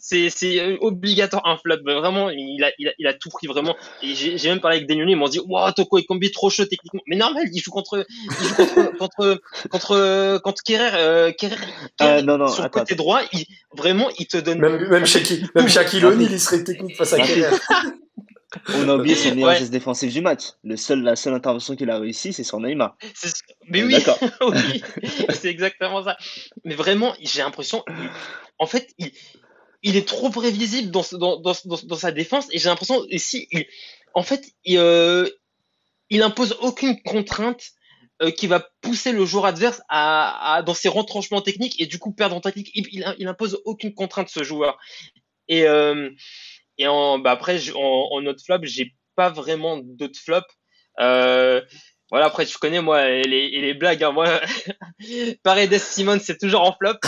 c'est, 0.00 0.30
c'est 0.30 0.78
obligatoire 0.80 1.46
un 1.46 1.56
flop. 1.56 1.76
Bah, 1.84 1.94
vraiment, 1.94 2.30
il 2.30 2.62
a, 2.64 2.72
il 2.78 2.88
a, 2.88 2.92
il 2.98 3.06
a 3.06 3.14
tout 3.14 3.30
pris 3.30 3.46
vraiment. 3.46 3.76
Et 4.02 4.14
j'ai, 4.14 4.48
même 4.48 4.60
parlé 4.60 4.78
avec 4.78 4.88
Daniel, 4.88 5.08
ils 5.08 5.16
m'ont 5.16 5.28
dit, 5.28 5.40
waouh, 5.40 5.70
Toko 5.72 5.98
est 5.98 6.04
combi 6.04 6.30
trop 6.32 6.50
chaud 6.50 6.64
techniquement. 6.64 7.02
Mais 7.06 7.16
normal, 7.16 7.44
il 7.52 7.62
joue 7.62 7.70
contre, 7.70 8.04
il 8.40 8.48
joue 8.48 8.54
contre, 8.54 8.96
contre, 8.98 9.40
contre, 9.70 10.38
contre 10.42 10.62
Kerrer, 10.64 10.90
euh, 10.94 11.32
Kerrer, 11.32 11.56
euh, 12.00 12.22
non, 12.22 12.36
non, 12.36 12.48
sur 12.48 12.64
le 12.64 12.68
côté 12.68 12.96
droit, 12.96 13.20
il, 13.32 13.44
vraiment, 13.76 14.08
il 14.18 14.26
te 14.26 14.38
donne. 14.38 14.58
Même, 14.58 14.88
même 14.88 15.06
Shaquille, 15.06 15.46
même 15.54 15.68
Shaquille 15.68 16.04
O'Neal, 16.04 16.32
il 16.32 16.40
serait 16.40 16.64
technique 16.64 16.96
face 16.96 17.12
à 17.12 17.18
Kerrer. 17.18 17.56
On 18.68 18.88
a 18.88 18.96
oublié 18.96 19.14
son 19.14 19.34
meilleur 19.34 19.50
ouais. 19.50 19.58
geste 19.58 19.70
défensif 19.70 20.12
du 20.12 20.20
match. 20.20 20.42
Le 20.64 20.76
seul, 20.76 21.02
la 21.02 21.16
seule 21.16 21.34
intervention 21.34 21.76
qu'il 21.76 21.90
a 21.90 21.98
réussi, 21.98 22.32
c'est 22.32 22.44
sur 22.44 22.60
Neymar. 22.60 22.96
Mais 23.68 23.82
oui, 23.82 23.96
oui 24.42 24.82
c'est 25.30 25.48
exactement 25.48 26.04
ça. 26.04 26.16
Mais 26.64 26.74
vraiment, 26.74 27.14
j'ai 27.20 27.42
l'impression, 27.42 27.84
en 28.58 28.66
fait, 28.66 28.92
il, 28.98 29.10
il, 29.82 29.96
est 29.96 30.06
trop 30.06 30.30
prévisible 30.30 30.90
dans, 30.90 31.04
dans, 31.12 31.40
dans, 31.40 31.54
dans 31.64 31.96
sa 31.96 32.12
défense 32.12 32.46
et 32.50 32.58
j'ai 32.58 32.68
l'impression 32.68 33.04
ici, 33.08 33.48
il, 33.52 33.66
en 34.14 34.22
fait, 34.22 34.52
il, 34.64 34.78
euh, 34.78 35.28
il 36.10 36.22
impose 36.22 36.56
aucune 36.60 37.00
contrainte 37.02 37.72
euh, 38.22 38.30
qui 38.30 38.46
va 38.46 38.60
pousser 38.82 39.12
le 39.12 39.24
joueur 39.24 39.46
adverse 39.46 39.82
à, 39.88 40.54
à, 40.56 40.62
dans 40.62 40.74
ses 40.74 40.88
retranchements 40.88 41.40
techniques 41.40 41.80
et 41.80 41.86
du 41.86 41.98
coup 41.98 42.12
perdre 42.12 42.36
en 42.36 42.40
technique. 42.40 42.70
Il 42.74 43.26
impose 43.26 43.60
aucune 43.64 43.94
contrainte 43.94 44.28
ce 44.28 44.44
joueur. 44.44 44.78
Et 45.48 45.66
euh, 45.66 46.10
et 46.78 46.86
en, 46.88 47.18
bah 47.18 47.32
après, 47.32 47.58
en, 47.74 48.08
en 48.12 48.26
autre 48.26 48.42
flop, 48.44 48.60
j'ai 48.62 48.94
pas 49.14 49.30
vraiment 49.30 49.78
d'autres 49.78 50.18
flops. 50.18 50.46
Euh, 51.00 51.60
voilà, 52.12 52.26
après, 52.26 52.44
tu 52.44 52.58
connais, 52.58 52.82
moi, 52.82 53.08
et 53.08 53.22
les, 53.22 53.48
et 53.54 53.62
les 53.62 53.72
blagues. 53.72 54.04
Hein, 54.04 54.12
moi, 54.12 54.26
Paredes 55.42 55.78
Simon, 55.78 56.18
c'est 56.22 56.36
toujours 56.36 56.60
en 56.60 56.76
flop. 56.76 56.98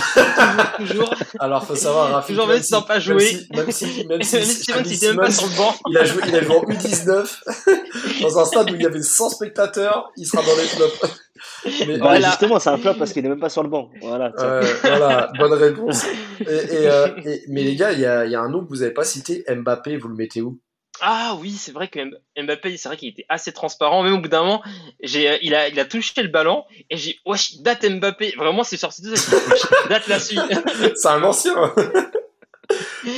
toujours, 0.78 1.10
toujours. 1.10 1.14
Alors, 1.38 1.66
faut 1.66 1.76
savoir, 1.76 2.10
Rafi, 2.10 2.32
toujours 2.32 2.46
même 2.46 2.62
sans 2.62 2.80
pas 2.80 3.00
jouer. 3.00 3.36
Même 3.54 3.70
si, 3.70 4.06
même 4.06 4.22
si, 4.22 4.36
même 4.38 4.46
si 4.46 4.64
Simon, 4.64 4.80
il 4.82 5.06
même 5.08 5.16
pas 5.18 5.30
sur 5.30 5.46
le 5.46 5.56
banc. 5.58 5.74
Il 5.90 5.98
a 5.98 6.06
joué, 6.06 6.22
il 6.26 6.34
a 6.34 6.42
joué 6.42 6.56
en 6.56 6.62
U19, 6.62 8.22
dans 8.22 8.38
un 8.38 8.44
stade 8.46 8.70
où 8.70 8.76
il 8.76 8.80
y 8.80 8.86
avait 8.86 9.02
100 9.02 9.28
spectateurs, 9.28 10.10
il 10.16 10.26
sera 10.26 10.42
dans 10.42 10.56
les 10.56 10.68
flops. 10.68 11.20
Mais, 11.86 11.98
bah, 11.98 12.06
voilà. 12.06 12.28
Justement, 12.30 12.58
c'est 12.58 12.70
un 12.70 12.78
flop 12.78 12.94
parce 12.94 13.12
qu'il 13.12 13.26
est 13.26 13.28
même 13.28 13.40
pas 13.40 13.50
sur 13.50 13.62
le 13.62 13.68
banc. 13.68 13.90
Voilà, 14.00 14.32
euh, 14.38 14.62
voilà 14.82 15.30
bonne 15.38 15.52
réponse. 15.52 16.06
Et, 16.40 16.44
et, 16.44 16.88
euh, 16.88 17.08
et, 17.26 17.42
mais 17.48 17.62
les 17.62 17.76
gars, 17.76 17.92
il 17.92 18.00
y 18.00 18.06
a, 18.06 18.24
y 18.24 18.34
a, 18.34 18.40
un 18.40 18.48
nom 18.48 18.64
que 18.64 18.70
vous 18.70 18.80
avez 18.80 18.94
pas 18.94 19.04
cité, 19.04 19.44
Mbappé, 19.54 19.98
vous 19.98 20.08
le 20.08 20.14
mettez 20.14 20.40
où? 20.40 20.58
Ah 21.00 21.36
oui, 21.40 21.52
c'est 21.52 21.72
vrai 21.72 21.88
que 21.88 21.98
Mbappé, 22.40 22.76
c'est 22.76 22.88
vrai 22.88 22.96
qu'il 22.96 23.08
était 23.08 23.26
assez 23.28 23.52
transparent. 23.52 24.02
Même 24.02 24.14
au 24.14 24.20
bout 24.20 24.28
d'un 24.28 24.42
moment, 24.42 24.62
j'ai, 25.02 25.38
il 25.42 25.54
a, 25.54 25.68
il 25.68 25.78
a 25.80 25.84
touché 25.84 26.22
le 26.22 26.28
ballon 26.28 26.64
et 26.90 26.96
j'ai, 26.96 27.18
wesh, 27.26 27.58
date 27.58 27.84
Mbappé. 27.84 28.34
Vraiment, 28.36 28.64
c'est 28.64 28.76
sorti 28.76 29.02
de 29.02 29.14
ça. 29.14 29.36
date 29.88 30.06
là-dessus. 30.06 30.38
c'est 30.94 31.08
un 31.08 31.22
ancien. 31.22 31.54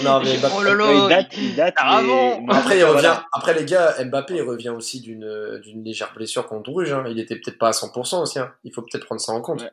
non 0.04 0.20
mais 0.20 0.38
Mbappé, 0.38 0.54
oh 0.56 0.62
là 0.62 0.74
là, 0.74 0.92
il 0.92 1.08
date, 1.08 1.36
il 1.36 1.54
date. 1.54 1.74
Mais... 1.84 2.40
Mais 2.46 2.54
après, 2.54 2.78
il 2.78 2.84
revient. 2.84 3.14
Après 3.32 3.54
les 3.54 3.64
gars, 3.64 3.94
Mbappé, 4.04 4.36
il 4.36 4.42
revient 4.42 4.70
aussi 4.70 5.00
d'une, 5.00 5.60
d'une 5.62 5.84
légère 5.84 6.12
blessure 6.14 6.46
contre 6.46 6.70
Bruges. 6.70 6.92
Hein. 6.92 7.04
Il 7.08 7.20
était 7.20 7.36
peut-être 7.36 7.58
pas 7.58 7.68
à 7.68 7.72
100% 7.72 8.22
aussi. 8.22 8.38
Hein. 8.38 8.52
Il 8.64 8.72
faut 8.72 8.82
peut-être 8.82 9.04
prendre 9.04 9.20
ça 9.20 9.32
en 9.32 9.42
compte. 9.42 9.62
Ouais. 9.62 9.70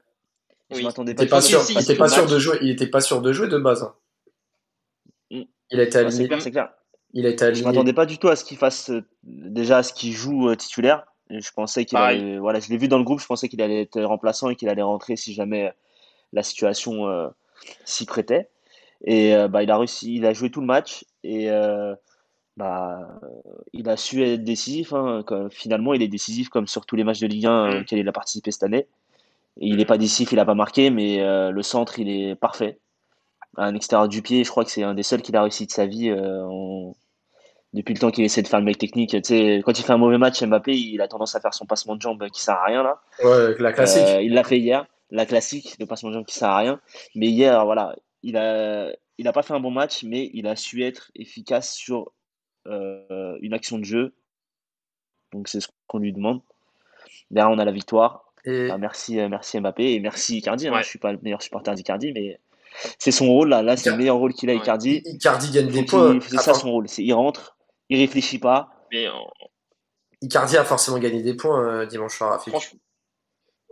Je 0.72 0.78
oui. 0.78 0.84
m'attendais 0.84 1.14
pas. 1.14 1.24
Il 1.24 1.26
était 1.26 1.30
pas 1.32 1.42
sûr. 1.42 1.62
Il 1.70 1.80
était 1.80 1.96
pas 1.96 2.10
sûr 2.10 2.26
de 2.26 2.38
jouer. 2.38 2.58
Il 2.62 2.70
était 2.70 2.88
pas 2.88 3.02
sûr 3.02 3.22
de 3.22 3.32
jouer 3.32 3.48
de 3.48 3.58
base. 3.58 3.84
Hein. 3.84 3.94
Il 5.72 5.80
a 5.80 5.84
été 5.84 5.98
aligné. 6.00 6.30
C'est 6.40 6.52
clair. 6.52 6.70
Il 7.14 7.26
été 7.26 7.46
aligné. 7.46 7.62
Je 7.62 7.68
m'attendais 7.68 7.94
pas 7.94 8.06
du 8.06 8.18
tout 8.18 8.28
à 8.28 8.36
ce 8.36 8.44
qu'il 8.44 8.58
fasse 8.58 8.92
déjà 9.24 9.78
à 9.78 9.84
ce 9.84 9.94
qu'il 9.94 10.14
joue 10.14 10.50
euh, 10.50 10.56
titulaire. 10.56 11.06
Je 11.30 11.52
pensais 11.52 11.86
qu'il 11.86 11.98
allait, 11.98 12.38
voilà, 12.38 12.60
je 12.60 12.70
l'ai 12.70 12.78
vu 12.78 12.88
dans 12.88 12.98
le 12.98 13.04
groupe. 13.04 13.20
Je 13.20 13.26
pensais 13.26 13.50
qu'il 13.50 13.62
allait 13.62 13.82
être 13.82 14.02
remplaçant 14.02 14.50
et 14.50 14.56
qu'il 14.56 14.70
allait 14.70 14.82
rentrer 14.82 15.16
si 15.16 15.34
jamais 15.34 15.72
la 16.32 16.44
situation 16.44 17.08
euh, 17.08 17.30
s'y 17.86 18.06
prêtait. 18.06 18.50
Et 19.04 19.36
euh, 19.36 19.48
bah, 19.48 19.64
il 19.64 19.72
a 19.72 19.78
réussi, 19.78 20.16
il 20.16 20.26
a 20.26 20.34
joué 20.34 20.50
tout 20.50 20.62
le 20.62 20.68
match 20.68 21.06
et 21.24 21.50
euh, 21.50 21.96
bah, 22.58 23.20
il 23.74 23.90
a 23.90 23.98
su 23.98 24.24
être 24.24 24.44
décisif. 24.44 24.94
Hein. 24.94 25.24
finalement, 25.52 25.94
il 25.94 26.02
est 26.02 26.08
décisif 26.08 26.50
comme 26.50 26.68
sur 26.68 26.86
tous 26.86 26.96
les 26.96 27.04
matchs 27.04 27.20
de 27.20 27.28
Ligue 27.28 27.46
1 27.46 27.68
mm. 27.68 27.82
auxquels 27.82 28.00
il 28.00 28.08
a 28.08 28.14
participé 28.14 28.52
cette 28.52 28.64
année. 28.64 28.88
Et 29.60 29.68
il 29.68 29.78
n'est 29.78 29.86
pas 29.86 29.98
décisif, 29.98 30.32
il 30.32 30.38
n'a 30.38 30.46
pas 30.46 30.56
marqué, 30.56 30.90
mais 30.90 31.22
euh, 31.22 31.52
le 31.52 31.62
centre, 31.62 32.00
il 32.00 32.10
est 32.10 32.36
parfait. 32.36 32.80
À 33.58 33.66
un 33.66 33.76
extérieur 33.76 34.08
du 34.08 34.22
pied, 34.24 34.44
je 34.44 34.50
crois 34.50 34.66
que 34.66 34.72
c'est 34.72 34.84
un 34.84 34.96
des 34.96 35.04
seuls 35.04 35.22
qu'il 35.22 35.36
a 35.36 35.44
réussi 35.44 35.68
de 35.68 35.72
sa 35.72 35.86
vie 35.86 36.12
en... 36.12 36.96
depuis 37.74 37.94
le 37.94 38.00
temps 38.00 38.12
qu'il 38.12 38.24
essaie 38.24 38.42
de 38.42 38.48
faire 38.48 38.60
le 38.60 38.66
mec 38.66 38.78
technique. 38.78 39.12
Tu 39.12 39.22
sais, 39.24 39.62
quand 39.66 39.78
il 39.78 39.84
fait 39.84 39.94
un 39.94 39.98
mauvais 39.98 40.18
match, 40.18 40.44
Mbappé, 40.44 40.74
il 40.74 41.02
a 41.02 41.08
tendance 41.08 41.36
à 41.36 41.42
faire 41.42 41.54
son 41.54 41.66
passement 41.66 41.96
de 41.96 42.02
jambe 42.02 42.28
qui 42.30 42.42
sert 42.42 42.56
à 42.56 42.66
rien 42.66 42.84
là. 42.84 43.02
Ouais, 43.24 43.56
la 43.60 43.74
classique. 43.74 44.04
il 44.22 44.34
l'a 44.34 44.44
fait 44.44 44.60
hier, 44.60 44.86
la 45.10 45.26
classique, 45.26 45.76
le 45.80 45.86
passement 45.86 46.10
de 46.10 46.16
jambe 46.16 46.26
qui 46.26 46.36
sert 46.36 46.50
à 46.50 46.58
rien. 46.58 46.80
Mais 47.16 47.28
hier, 47.28 47.66
voilà, 47.66 47.96
il 48.22 48.38
a, 48.38 48.92
il 49.18 49.26
n'a 49.26 49.34
pas 49.34 49.44
fait 49.44 49.54
un 49.54 49.60
bon 49.60 49.72
match, 49.72 50.04
mais 50.04 50.30
il 50.34 50.48
a 50.48 50.56
su 50.56 50.84
être 50.84 51.12
efficace 51.16 51.74
sur 51.74 52.12
euh, 52.68 53.38
une 53.42 53.54
action 53.54 53.78
de 53.78 53.84
jeu. 53.84 54.14
Donc 55.32 55.48
c'est 55.48 55.60
ce 55.60 55.68
qu'on 55.88 56.00
lui 56.00 56.14
demande. 56.14 56.42
Derrière, 57.32 57.52
on 57.52 57.60
a 57.60 57.66
la 57.66 57.72
victoire. 57.72 58.34
Et... 58.46 58.70
Ah, 58.70 58.78
merci, 58.78 59.20
euh, 59.20 59.30
merci 59.30 59.60
Mbappé 59.60 59.94
et 59.94 60.00
merci 60.00 60.38
Icardi. 60.38 60.68
Hein. 60.68 60.72
Ouais. 60.72 60.78
Je 60.78 60.86
ne 60.86 60.90
suis 60.90 61.00
pas 61.00 61.12
le 61.12 61.20
meilleur 61.22 61.42
supporter 61.42 61.74
d'Icardi, 61.74 62.12
mais 62.14 62.40
c'est 62.98 63.12
son 63.12 63.28
rôle 63.28 63.50
là. 63.50 63.62
Là, 63.62 63.78
c'est 63.78 63.90
le 63.92 63.98
meilleur 63.98 64.18
rôle 64.18 64.34
qu'il 64.34 64.50
a, 64.50 64.54
Icardi. 64.54 65.02
Icardi 65.06 65.52
gagne 65.52 65.68
des 65.68 65.86
points. 65.86 66.20
C'est 66.22 66.38
ça 66.38 66.54
son 66.54 66.72
rôle. 66.72 66.86
Il 66.98 67.14
rentre, 67.14 67.53
il 67.90 68.00
réfléchit 68.00 68.40
pas. 68.40 68.70
Mais 68.92 69.08
en... 69.08 69.28
Icardi 70.22 70.58
a 70.58 70.64
forcément 70.64 71.00
gagné 71.00 71.22
des 71.22 71.34
points 71.34 71.82
euh, 71.82 71.86
dimanche 71.86 72.18
soir. 72.18 72.42
Franchement... 72.42 72.80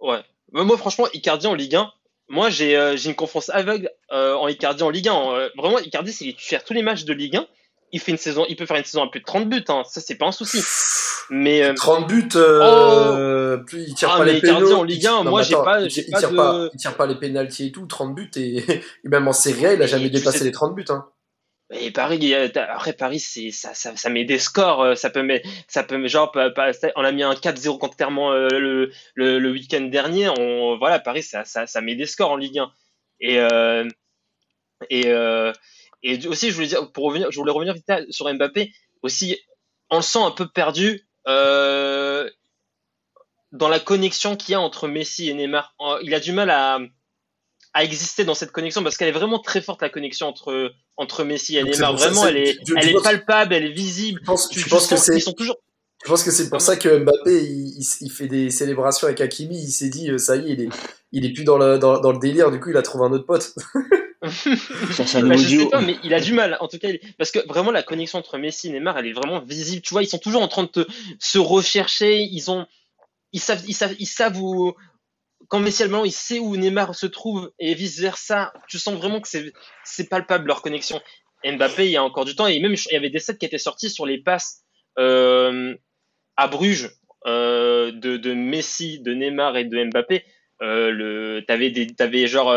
Ouais. 0.02 0.24
Mais 0.52 0.64
moi, 0.66 0.78
franchement, 0.78 1.08
Icardi 1.14 1.48
en 1.48 1.54
Ligue 1.54 1.76
1, 1.76 1.92
moi, 2.32 2.50
j'ai 2.50 2.78
euh, 2.78 2.96
une 2.96 3.14
confiance 3.16 3.50
aveugle 3.50 3.90
euh, 4.12 4.36
en 4.36 4.48
Icardi 4.48 4.84
en 4.84 4.90
Ligue 4.90 5.10
1. 5.10 5.14
Euh, 5.14 5.50
vraiment, 5.58 5.80
Icardi, 5.80 6.14
c'est 6.14 6.34
tu 6.38 6.46
faire 6.48 6.64
tous 6.64 6.74
les 6.74 6.82
matchs 6.82 7.04
de 7.04 7.14
Ligue 7.14 7.36
1. 7.36 7.46
Il 7.94 8.00
fait 8.00 8.12
une 8.12 8.18
saison, 8.18 8.46
il 8.48 8.56
peut 8.56 8.66
faire 8.66 8.78
une 8.78 8.86
saison 8.86 9.04
à 9.04 9.10
plus 9.10 9.20
de 9.20 9.26
30 9.26 9.50
buts. 9.50 9.66
Hein. 9.68 9.84
Ça, 9.86 10.00
c'est 10.00 10.16
pas 10.16 10.28
un 10.28 10.32
souci. 10.32 10.62
Mais 11.30 11.74
30 11.74 12.08
buts, 12.08 12.30
oh 12.36 13.58
plus 13.66 13.84
il 13.88 13.94
tire 13.96 14.12
ah, 14.14 14.18
pas 14.18 14.26
les 14.26 14.38
Icardi 14.38 14.74
en 14.74 14.84
Ligue 14.84 15.06
1, 15.06 15.24
moi, 15.24 15.42
j'ai 15.42 15.56
pas, 15.56 15.82
il, 15.82 16.12
pas, 16.12 16.20
tire 16.20 16.32
de... 16.32 16.36
pas, 16.36 16.70
il 16.74 16.78
tire 16.78 16.96
pas 16.96 17.06
les 17.06 17.16
pénalties 17.16 17.68
et 17.68 17.72
tout. 17.74 17.86
30 17.86 18.16
buts 18.16 18.32
et, 18.38 18.58
et 19.04 19.10
même 19.10 19.28
en 19.28 19.34
série 19.34 19.66
A, 19.66 19.74
il 19.74 19.82
a 19.82 19.88
jamais 19.88 20.10
dépassé 20.10 20.40
sais... 20.40 20.44
les 20.46 20.52
30 20.52 20.74
buts. 20.74 20.86
Hein. 20.88 21.06
Et 21.74 21.92
Paris, 21.92 22.34
après 22.36 22.94
Paris, 22.94 23.20
ça, 23.20 24.10
met 24.10 24.26
des 24.26 24.40
scores. 24.40 24.98
Ça 24.98 25.10
peut 25.10 25.24
mettre, 25.24 25.48
ça 25.68 25.84
peut 25.84 26.06
genre, 26.08 26.32
on 26.96 27.04
a 27.04 27.12
mis 27.12 27.24
un 27.24 27.34
4-0 27.34 27.78
contre 27.78 27.96
Clermont 27.96 28.32
le, 28.32 29.52
week-end 29.52 29.82
dernier. 29.82 30.30
Voilà, 30.80 31.00
Paris, 31.00 31.24
ça, 31.24 31.82
met 31.82 31.96
des 31.96 32.06
scores 32.06 32.32
en 32.32 32.38
Ligue 32.38 32.60
1. 32.60 32.72
Et, 33.22 33.40
euh, 33.40 33.88
euh, 34.92 35.54
et 36.04 36.28
aussi, 36.28 36.50
je 36.50 36.56
voulais 36.56 36.68
dire, 36.68 36.92
pour 36.92 37.06
revenir, 37.06 37.32
je 37.32 37.40
voulais 37.40 37.52
revenir 37.52 37.76
sur 38.10 38.34
Mbappé. 38.34 38.74
Aussi, 39.04 39.40
on 39.90 39.98
le 39.98 40.02
sent 40.02 40.22
un 40.22 40.32
peu 40.32 40.48
perdu 40.48 41.08
euh, 41.28 42.30
dans 43.52 43.70
la 43.70 43.80
connexion 43.80 44.36
qu'il 44.36 44.54
y 44.54 44.56
a 44.56 44.62
entre 44.62 44.88
Messi 44.88 45.30
et 45.30 45.34
Neymar. 45.34 45.76
Il 46.02 46.14
a 46.14 46.20
du 46.20 46.32
mal 46.32 46.50
à, 46.50 46.80
à 47.74 47.84
exister 47.84 48.26
dans 48.26 48.34
cette 48.34 48.52
connexion 48.52 48.84
parce 48.84 48.98
qu'elle 48.98 49.08
est 49.08 49.14
vraiment 49.14 49.40
très 49.40 49.62
forte 49.62 49.82
la 49.82 49.90
connexion 49.90 50.28
entre 50.28 50.72
entre 50.98 51.24
Messi 51.24 51.58
et 51.58 51.64
Neymar. 51.64 51.96
Vraiment, 51.96 52.28
elle 52.28 52.38
est, 52.38 52.58
elle 52.78 52.90
est 52.90 53.04
palpable, 53.04 53.54
elle 53.54 53.66
est 53.66 53.72
visible. 53.72 54.20
Je 54.22 54.26
pense, 54.26 54.48
que 54.48 54.98
c'est. 54.98 55.16
Ils 55.16 55.22
sont 55.22 55.34
toujours. 55.34 55.58
Je 56.04 56.10
pense 56.10 56.24
que 56.24 56.32
c'est 56.32 56.50
pour 56.50 56.62
ça 56.62 56.78
que 56.78 56.98
Mbappé 56.98 57.44
il, 57.44 57.78
il, 57.78 57.86
il, 58.02 58.12
fait 58.12 58.28
des 58.28 58.50
célébrations 58.50 59.08
avec 59.08 59.22
Hakimi. 59.22 59.56
Il 59.56 59.72
s'est 59.72 59.90
dit 59.90 60.10
ça 60.18 60.36
y 60.36 60.52
est, 60.52 60.54
il 60.54 60.62
est, 60.62 60.70
il 61.12 61.26
est 61.26 61.34
plus 61.34 61.44
dans 61.44 61.58
le, 61.58 61.78
dans, 61.78 62.00
dans, 62.00 62.12
le 62.12 62.18
délire, 62.18 62.50
du 62.52 62.60
coup 62.60 62.72
il 62.72 62.78
a 62.78 62.82
trouvé 62.82 63.06
un 63.06 63.12
autre 63.12 63.26
pote. 63.26 63.54
bah, 64.22 64.30
je 64.30 65.06
sais 65.06 65.70
pas, 65.70 65.82
mais 65.82 65.98
il 66.04 66.14
a 66.14 66.20
du 66.20 66.34
mal. 66.34 66.56
En 66.60 66.68
tout 66.68 66.78
cas, 66.78 66.90
parce 67.18 67.32
que 67.32 67.40
vraiment 67.48 67.72
la 67.72 67.82
connexion 67.82 68.20
entre 68.20 68.38
Messi 68.38 68.68
et 68.68 68.72
Neymar, 68.72 68.98
elle 69.00 69.08
est 69.08 69.14
vraiment 69.14 69.40
visible. 69.42 69.82
Tu 69.82 69.96
vois, 69.96 70.04
ils 70.04 70.08
sont 70.08 70.20
toujours 70.20 70.44
en 70.44 70.48
train 70.48 70.64
de 70.64 70.68
te, 70.68 70.88
se 71.20 71.40
rechercher. 71.40 72.22
Ils 72.22 72.52
ont, 72.52 72.68
ils 73.34 73.40
savent, 73.40 73.64
ils 73.68 73.74
savent, 73.74 73.96
ils 73.98 74.06
savent 74.06 74.40
où. 74.40 74.74
Quand 75.52 75.60
Messi 75.60 75.84
le 75.84 76.06
il 76.06 76.14
sait 76.14 76.40
où 76.40 76.56
Neymar 76.56 76.96
se 76.96 77.06
trouve 77.06 77.52
et 77.60 77.74
vice 77.74 78.00
versa. 78.00 78.54
Tu 78.70 78.80
sens 78.80 78.96
vraiment 78.96 79.20
que 79.20 79.28
c'est, 79.28 80.10
palpable 80.10 80.48
leur 80.48 80.62
connexion. 80.62 81.02
Mbappé, 81.44 81.88
il 81.88 81.92
y 81.92 81.98
a 81.98 82.04
encore 82.06 82.24
du 82.24 82.36
temps 82.36 82.48
et 82.48 82.58
même 82.62 82.74
il 82.74 82.94
y 82.94 82.96
avait 82.96 83.10
des 83.10 83.20
sets 83.20 83.38
qui 83.38 83.48
étaient 83.48 83.58
sortis 83.58 83.90
sur 83.90 84.06
les 84.06 84.18
passes 84.18 84.62
euh, 84.98 85.76
à 86.38 86.48
Bruges 86.48 86.92
euh, 87.28 87.92
de, 87.92 88.34
Messi, 88.34 89.02
de 89.02 89.14
Neymar 89.14 89.58
et 89.58 89.66
de 89.66 89.84
Mbappé. 89.84 90.24
Euh, 90.62 90.90
le 90.90 91.44
t'avais 91.46 91.70
des 91.70 91.88
t'avais 91.88 92.28
genre 92.28 92.56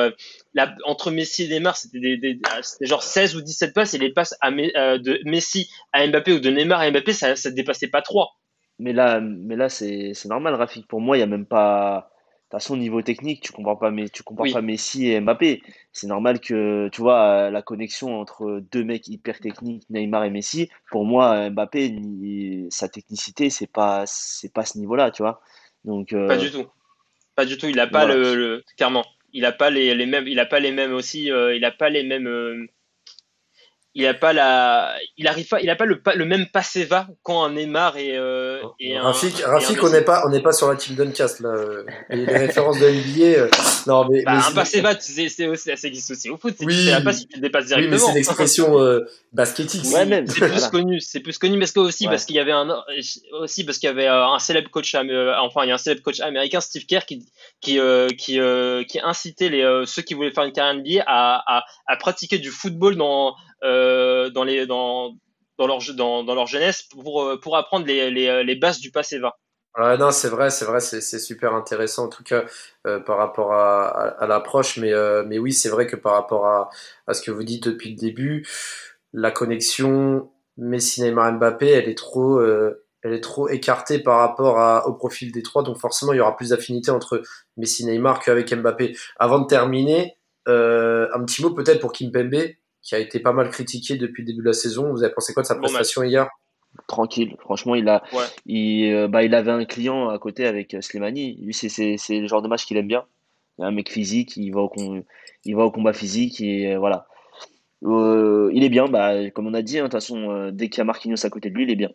entre 0.85 1.11
Messi 1.11 1.45
et 1.45 1.49
Neymar 1.49 1.77
c'était 1.77 2.17
des, 2.17 2.39
genre 2.83 3.03
16 3.03 3.35
ou 3.35 3.41
17 3.41 3.75
passes 3.75 3.95
et 3.95 3.99
les 3.99 4.13
passes 4.13 4.37
à, 4.41 4.51
de 4.53 5.21
Messi 5.25 5.69
à 5.93 6.07
Mbappé 6.07 6.35
ou 6.35 6.39
de 6.39 6.51
Neymar 6.51 6.81
à 6.81 6.91
Mbappé 6.91 7.13
ça 7.13 7.35
ça 7.35 7.51
dépassait 7.51 7.89
pas 7.89 8.03
3 8.03 8.37
mais 8.79 8.93
là 8.93 9.21
mais 9.23 9.57
là 9.57 9.71
c'est 9.71 10.13
normal 10.27 10.55
Rafik 10.55 10.87
pour 10.87 11.01
moi 11.01 11.17
il 11.17 11.21
y 11.21 11.23
a 11.23 11.27
même 11.27 11.47
pas 11.47 12.14
toute 12.51 12.61
façon 12.63 12.77
niveau 12.77 13.03
technique 13.03 13.43
tu 13.43 13.53
comprends 13.53 13.77
pas 13.77 13.91
mais 13.91 14.09
tu 14.09 14.23
oui. 14.39 14.53
pas 14.53 14.63
Messi 14.63 15.09
et 15.09 15.21
Mbappé 15.21 15.63
c'est 15.93 16.07
normal 16.07 16.41
que 16.41 16.89
tu 16.93 17.01
vois 17.01 17.51
la 17.51 17.63
connexion 17.63 18.21
entre 18.21 18.63
deux 18.73 18.85
mecs 18.85 19.09
hyper 19.09 19.41
techniques 19.41 19.89
Neymar 19.91 20.25
et 20.25 20.31
Messi 20.31 20.71
pour 20.91 21.05
moi 21.05 21.51
Mbappé 21.51 21.97
sa 22.71 22.89
technicité 22.89 23.51
c'est 23.51 23.67
pas 23.71 24.05
c'est 24.07 24.53
pas 24.53 24.65
ce 24.65 24.79
niveau 24.79 24.97
là 24.97 25.11
tu 25.11 25.23
vois 25.23 25.41
Donc, 25.85 26.13
euh, 26.13 26.29
Pas 26.29 26.37
du 26.37 26.51
tout. 26.51 26.67
Pas 27.37 27.47
du 27.47 27.59
tout. 27.59 27.67
Il 27.69 27.81
a 27.81 27.87
pas 27.87 28.05
Voilà. 28.05 28.15
le, 28.15 28.35
le- 28.37 28.65
clairement. 28.77 29.05
Il 29.33 29.45
a 29.47 29.53
pas 29.53 29.71
les, 29.71 29.95
les 29.95 30.07
mêmes. 30.07 30.29
Il 30.29 30.39
a 30.41 30.47
pas 30.47 30.61
les 30.61 30.73
mêmes 30.73 30.93
aussi. 30.95 31.31
euh, 31.31 31.55
il 31.57 31.65
a 31.65 31.73
pas 31.73 31.91
les 31.91 32.03
mêmes. 32.05 32.27
euh, 32.29 32.67
il 33.95 34.07
a 34.07 34.15
pas 34.15 34.33
la. 34.33 34.95
Il 35.17 35.29
arrive 35.29 35.47
pas. 35.49 35.61
Il 35.61 35.71
a 35.71 35.77
pas 35.77 35.85
le, 35.85 36.01
pa- 36.03 36.15
le 36.15 36.25
même 36.25 36.47
passé-va 36.53 37.07
quand 37.23 37.45
un 37.45 37.53
Neymar 37.53 37.97
et. 37.97 38.17
euh, 38.17 38.61
et 38.81 38.97
un- 38.97 39.03
Rafik, 39.03 39.39
et 39.41 39.45
un 39.45 39.49
Rafik 39.49 39.83
on 39.83 39.91
n'est 39.91 40.03
pas, 40.03 40.23
on 40.27 40.31
n'est 40.31 40.43
pas 40.43 40.53
sur 40.53 40.69
la 40.69 40.77
team 40.77 40.97
Duncast 40.97 41.41
là. 41.41 41.55
les 42.11 42.25
références 42.25 42.79
de 42.81 42.87
NBA. 42.89 43.25
euh, 43.39 43.49
non, 43.87 44.09
mais, 44.09 44.23
Bah, 44.25 44.33
mais 44.33 44.39
un 44.39 44.43
c'est- 44.43 44.55
passé-va, 44.55 45.01
c'est 45.01 45.29
c'est 45.29 45.47
aussi, 45.47 45.71
ça 45.77 45.89
existe 45.89 46.11
aussi 46.11 46.31
au 46.31 46.37
foot. 46.37 46.55
C'est 46.59 46.65
Oui. 46.67 46.75
tu 46.75 46.91
sais 46.91 47.03
pas 47.05 47.13
si 47.13 47.27
tu 47.27 47.37
le 47.37 47.43
dépasses 47.43 47.65
Oui, 47.67 47.71
mais 47.75 47.81
directement. 47.83 48.09
c'est 48.09 48.15
l'expression 48.15 48.79
euh, 48.81 49.01
basketique. 49.33 49.85
Ouais, 49.95 50.05
même. 50.07 50.27
C'est 50.27 50.41
plus 50.41 50.49
Voilà. 50.49 50.69
connu, 50.71 51.01
c'est 51.01 51.21
plus 51.21 51.39
connu 51.39 51.59
parce 51.59 51.73
que 51.73 51.81
aussi 51.81 52.05
Ouais. 52.07 52.11
parce 52.11 52.25
qu'il 52.25 52.37
y 52.37 52.41
avait 52.41 52.53
un 52.53 52.69
aussi 53.41 53.65
parce 53.65 53.79
qu'il 53.79 53.87
y 53.89 53.91
avait 53.91 54.09
euh, 54.09 54.27
un 54.27 54.39
célèbre 54.39 54.71
coach 54.71 54.95
euh, 54.95 55.35
enfin 55.41 55.63
il 55.65 55.69
y 55.69 55.71
a 55.71 55.75
un 55.75 55.79
célèbre 55.79 56.03
coach 56.03 56.21
américain 56.21 56.61
Steve 56.61 56.87
Kerr 56.87 57.05
qui 57.07 57.25
qui 57.61 57.79
euh, 57.79 58.09
qui 58.19 58.41
euh, 58.41 58.83
qui 58.85 59.01
incitait 59.01 59.49
les 59.49 59.63
euh, 59.63 59.85
ceux 59.87 60.03
qui 60.03 60.15
voulaient 60.15 60.33
faire 60.33 60.45
une 60.45 60.53
carrière 60.53 60.75
NBA 60.75 61.03
à, 61.07 61.59
à, 61.59 61.65
à 61.87 61.97
pratiquer 61.97 62.39
du 62.39 62.51
football 62.51 62.97
dans 62.97 63.35
dans 63.65 64.45
les 64.45 64.67
dans 64.67 65.17
leur 65.59 66.47
jeunesse 66.47 66.83
pour 66.83 67.23
euh, 67.23 67.41
pour 67.41 67.57
apprendre 67.57 67.87
les 67.87 68.11
les, 68.11 68.45
les 68.45 68.55
bases 68.55 68.81
du 68.81 68.91
passé 68.91 69.19
va. 69.19 69.37
Ouais, 69.77 69.99
non, 69.99 70.13
c'est 70.13 70.29
vrai, 70.29 70.51
c'est 70.51 70.67
vrai, 70.67 70.79
c'est 70.79 71.19
super 71.19 71.53
intéressant 71.53 72.05
en 72.05 72.09
tout 72.09 72.23
cas 72.23 72.45
euh, 72.87 73.01
par 73.01 73.19
rapport 73.19 73.53
à, 73.55 74.25
l'approche, 74.29 74.77
mais, 74.77 74.93
euh, 74.93 75.25
mais 75.27 75.39
oui, 75.41 75.53
c'est 75.53 75.69
vrai 75.69 75.89
que 75.89 75.97
par 75.97 76.13
rapport 76.13 76.47
à, 76.47 76.71
à 77.09 77.15
ce 77.15 77.23
que 77.23 77.33
vous 77.33 77.43
dites 77.43 77.65
depuis 77.65 77.91
le 77.91 77.97
début, 77.97 78.47
la 79.13 79.33
connexion 79.33 80.31
Messi, 80.57 81.03
Neymar, 81.03 81.33
Mbappé, 81.33 81.69
elle 81.71 81.89
est 81.89 81.99
trop, 81.99 82.39
euh, 82.39 82.87
elle 83.03 83.15
est 83.15 83.21
trop 83.21 83.49
écartée 83.49 83.99
par 83.99 84.21
rapport 84.21 84.87
au 84.87 84.93
profil 84.93 85.33
des 85.33 85.43
trois, 85.43 85.65
donc 85.65 85.79
forcément 85.79 86.13
il 86.13 86.19
y 86.19 86.21
aura 86.21 86.37
plus 86.37 86.51
d'affinité 86.51 86.93
entre 86.93 87.23
Messi, 87.57 87.85
Neymar 87.85 88.21
qu'avec 88.21 88.55
Mbappé. 88.55 88.97
Avant 89.19 89.41
de 89.41 89.47
terminer, 89.49 90.17
euh, 90.47 91.09
un 91.15 91.25
petit 91.25 91.43
mot 91.43 91.51
peut-être 91.51 91.81
pour 91.81 91.93
Kimpembe, 91.93 92.37
qui 92.85 92.95
a 92.95 92.99
été 92.99 93.19
pas 93.19 93.33
mal 93.33 93.51
critiqué 93.51 93.97
depuis 93.97 94.23
le 94.23 94.27
début 94.27 94.43
de 94.43 94.47
la 94.49 94.53
saison. 94.53 94.93
Vous 94.93 95.03
avez 95.03 95.13
pensé 95.13 95.33
quoi 95.33 95.43
de 95.43 95.49
sa 95.49 95.55
Bon 95.55 95.63
prestation 95.63 96.03
hier? 96.03 96.29
Tranquille. 96.87 97.37
Franchement, 97.41 97.75
il 97.75 97.89
a, 97.89 98.03
Ouais. 98.13 98.25
il, 98.47 98.93
euh, 98.93 99.09
bah, 99.09 99.23
il 99.23 99.35
avait 99.35 99.53
un 99.53 99.65
client 99.65 100.09
à 100.11 100.19
côté 100.19 100.45
avec 100.47 100.75
euh, 100.75 100.81
Slimani. 100.81 101.37
Lui, 101.41 101.55
c'est, 101.55 101.69
c'est, 101.69 101.97
c'est 101.97 102.19
le 102.19 102.27
genre 102.29 102.43
de 102.43 102.49
match 102.49 102.67
qu'il 102.67 102.77
aime 102.77 102.89
bien. 102.89 103.05
Il 103.59 103.65
a 103.65 103.69
un 103.69 103.71
mec 103.71 103.91
physique, 103.91 104.37
il 104.37 104.51
va 104.51 104.61
au, 104.61 104.69
com- 104.69 105.03
il 105.45 105.57
va 105.57 105.63
au 105.65 105.71
combat 105.71 105.93
physique 105.93 106.41
et 106.41 106.75
euh, 106.75 106.79
voilà. 106.79 107.07
Euh, 107.85 108.51
il 108.53 108.65
est 108.65 108.69
bien, 108.69 108.87
bah, 108.87 109.31
comme 109.31 109.47
on 109.47 109.55
a 109.55 109.63
dit, 109.63 109.79
hein, 109.79 109.83
de 109.83 109.87
toute 109.87 109.93
façon, 109.93 110.31
euh, 110.31 110.51
dès 110.51 110.69
qu'il 110.69 110.79
y 110.79 110.81
a 110.81 110.85
Marquinhos 110.85 111.25
à 111.25 111.31
côté 111.31 111.51
de 111.51 111.55
lui, 111.55 111.65
il 111.65 111.71
est 111.71 111.77
bien. 111.77 111.91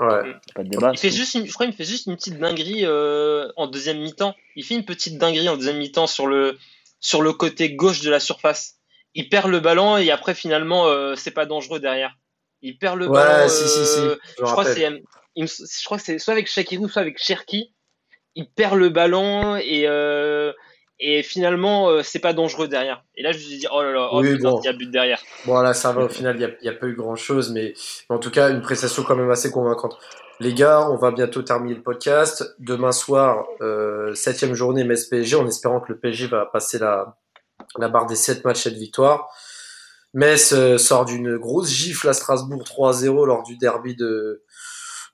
Ouais. 0.00 0.32
Pas 0.54 0.62
de 0.62 0.68
débat. 0.68 0.90
Il 0.94 0.98
fait 0.98 1.10
juste 1.10 1.34
une, 1.34 1.44
je 1.46 1.52
crois 1.52 1.66
qu'il 1.66 1.72
me 1.72 1.76
fait 1.76 1.84
juste 1.84 2.06
une 2.06 2.16
petite 2.16 2.38
dinguerie 2.38 2.82
euh, 2.84 3.48
en 3.56 3.66
deuxième 3.66 3.98
mi-temps. 4.00 4.34
Il 4.56 4.64
fait 4.64 4.76
une 4.76 4.84
petite 4.84 5.18
dinguerie 5.18 5.48
en 5.48 5.56
deuxième 5.56 5.78
mi-temps 5.78 6.06
sur 6.06 6.26
le 6.26 6.56
sur 7.00 7.20
le 7.20 7.32
côté 7.32 7.74
gauche 7.74 8.00
de 8.02 8.10
la 8.10 8.20
surface. 8.20 8.77
Il 9.18 9.28
perd 9.28 9.50
le 9.50 9.58
ballon 9.58 9.96
et 9.98 10.12
après 10.12 10.32
finalement 10.34 10.86
euh, 10.86 11.16
c'est 11.16 11.32
pas 11.32 11.44
dangereux 11.44 11.80
derrière. 11.80 12.14
Il 12.62 12.78
perd 12.78 12.98
le 12.98 13.06
Ouais, 13.08 13.14
ballon. 13.14 13.48
si, 13.48 13.68
si, 13.68 13.84
si, 13.84 13.98
euh, 13.98 14.14
je 14.38 14.44
crois 14.44 14.64
c'est 14.64 14.88
je 15.36 15.84
crois 15.84 15.98
que 15.98 16.04
c'est 16.04 16.18
soit 16.18 16.32
avec 16.34 16.46
Shakirou 16.48 16.88
soit 16.88 17.02
avec 17.02 17.18
Cherki. 17.18 17.74
Il 18.36 18.48
perd 18.48 18.76
le 18.76 18.90
ballon 18.90 19.56
et 19.56 19.88
euh, 19.88 20.52
et 21.00 21.22
finalement 21.24 21.88
euh, 21.88 22.02
c'est 22.04 22.20
pas 22.20 22.32
dangereux 22.32 22.68
derrière. 22.68 23.02
Et 23.16 23.22
là 23.24 23.32
je 23.32 23.38
me 23.38 23.42
suis 23.42 23.58
dit 23.58 23.66
oh 23.72 23.82
là 23.82 23.90
là 23.92 24.08
oh 24.12 24.20
Oui, 24.20 24.36
putain 24.36 24.50
bon. 24.50 24.60
il 24.62 24.66
y 24.66 24.68
a 24.68 24.72
but 24.72 24.90
derrière. 24.90 25.20
Bon, 25.46 25.60
là, 25.60 25.74
ça 25.74 25.92
va, 25.92 26.02
au 26.04 26.08
final, 26.08 26.36
il 26.36 26.38
n'y 26.40 26.44
a, 26.44 26.50
il 26.60 26.66
y 26.66 26.68
a 26.68 26.72
pas 26.72 26.86
eu 26.86 26.94
grand-chose, 26.94 27.50
mais 27.52 27.74
mais 28.08 28.16
en 28.16 28.18
tout 28.20 28.30
cas, 28.30 28.50
une 28.50 28.60
prestation 28.62 29.02
quand 29.02 29.16
même 29.16 29.30
assez 29.30 29.50
convaincante. 29.50 29.98
Les 30.40 30.54
gars, 30.54 30.88
on 30.88 30.96
va 30.96 31.10
bientôt 31.10 31.42
terminer 31.42 31.74
le 31.74 31.82
podcast. 31.82 32.44
Demain 32.60 32.92
soir, 32.92 33.46
euh, 33.60 34.14
septième 34.14 34.54
journée 34.54 34.84
Metz-PSG, 34.84 35.34
en 35.34 35.46
espérant 35.48 35.80
que 35.80 35.92
le 35.92 35.98
PSG 35.98 36.28
va 36.28 36.46
passer 36.46 36.78
la, 36.78 37.16
la 37.78 37.88
barre 37.88 38.06
des 38.06 38.16
7 38.16 38.44
matchs, 38.44 38.62
7 38.64 38.74
victoires. 38.74 39.28
Metz 40.14 40.52
euh, 40.52 40.78
sort 40.78 41.04
d'une 41.04 41.36
grosse 41.36 41.68
gifle 41.70 42.08
à 42.08 42.12
Strasbourg 42.14 42.62
3-0 42.62 43.26
lors 43.26 43.42
du 43.42 43.56
derby 43.58 43.94
de 43.94 44.42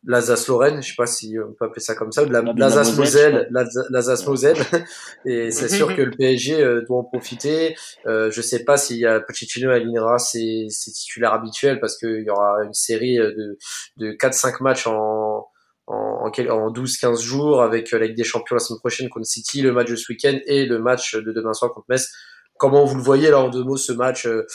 l'Alsace-Lorraine, 0.07 0.82
je 0.82 0.88
sais 0.88 0.94
pas 0.98 1.07
si 1.07 1.34
on 1.38 1.52
peut 1.55 1.64
appeler 1.64 1.80
ça 1.80 1.94
comme 1.94 2.12
ça, 2.12 2.22
ou 2.22 2.26
de 2.26 2.32
la- 2.32 2.42
La- 2.42 2.52
la 2.52 2.74
l'Alsace-Moselle, 2.76 3.32
Moselle, 3.32 3.48
l'Alsa- 3.50 3.86
l'Alsace-Moselle. 3.90 4.57
Et 5.24 5.50
c'est 5.50 5.68
sûr 5.76 5.96
que 5.96 6.02
le 6.02 6.11
PSG 6.11 6.62
euh, 6.62 6.82
doit 6.86 6.98
en 6.98 7.05
profiter. 7.05 7.74
Euh, 8.07 8.30
je 8.30 8.42
sais 8.42 8.64
pas 8.64 8.76
si 8.76 9.05
Pochettino 9.26 9.70
alignera 9.70 10.18
ses, 10.18 10.66
ses 10.68 10.92
titulaires 10.92 11.32
habituels 11.32 11.80
parce 11.80 11.96
qu'il 11.96 12.22
y 12.22 12.28
aura 12.30 12.62
une 12.64 12.74
série 12.74 13.18
euh, 13.18 13.32
de, 13.32 13.59
de 13.96 14.12
4-5 14.12 14.62
matchs 14.62 14.86
en, 14.86 15.46
en, 15.86 15.94
en, 15.96 16.30
quel- 16.30 16.50
en 16.50 16.70
12-15 16.70 17.22
jours 17.22 17.62
avec 17.62 17.90
la 17.90 18.00
Ligue 18.00 18.16
des 18.16 18.24
Champions 18.24 18.57
la 18.57 18.61
semaine 18.61 18.80
prochaine 18.80 19.09
contre 19.09 19.26
City, 19.26 19.62
le 19.62 19.72
match 19.72 19.88
de 19.90 19.96
ce 19.96 20.12
week-end 20.12 20.38
et 20.46 20.66
le 20.66 20.78
match 20.80 21.14
de 21.16 21.32
demain 21.32 21.55
soir 21.55 21.72
contre 21.72 21.86
Metz. 21.88 22.11
Comment 22.64 22.86
vous 22.86 22.96
le 22.96 23.02
voyez 23.02 23.28
là 23.28 23.40
en 23.40 23.50
deux 23.50 23.62
mots 23.62 23.76
ce 23.76 23.92
match 23.92 24.24
euh, 24.24 24.46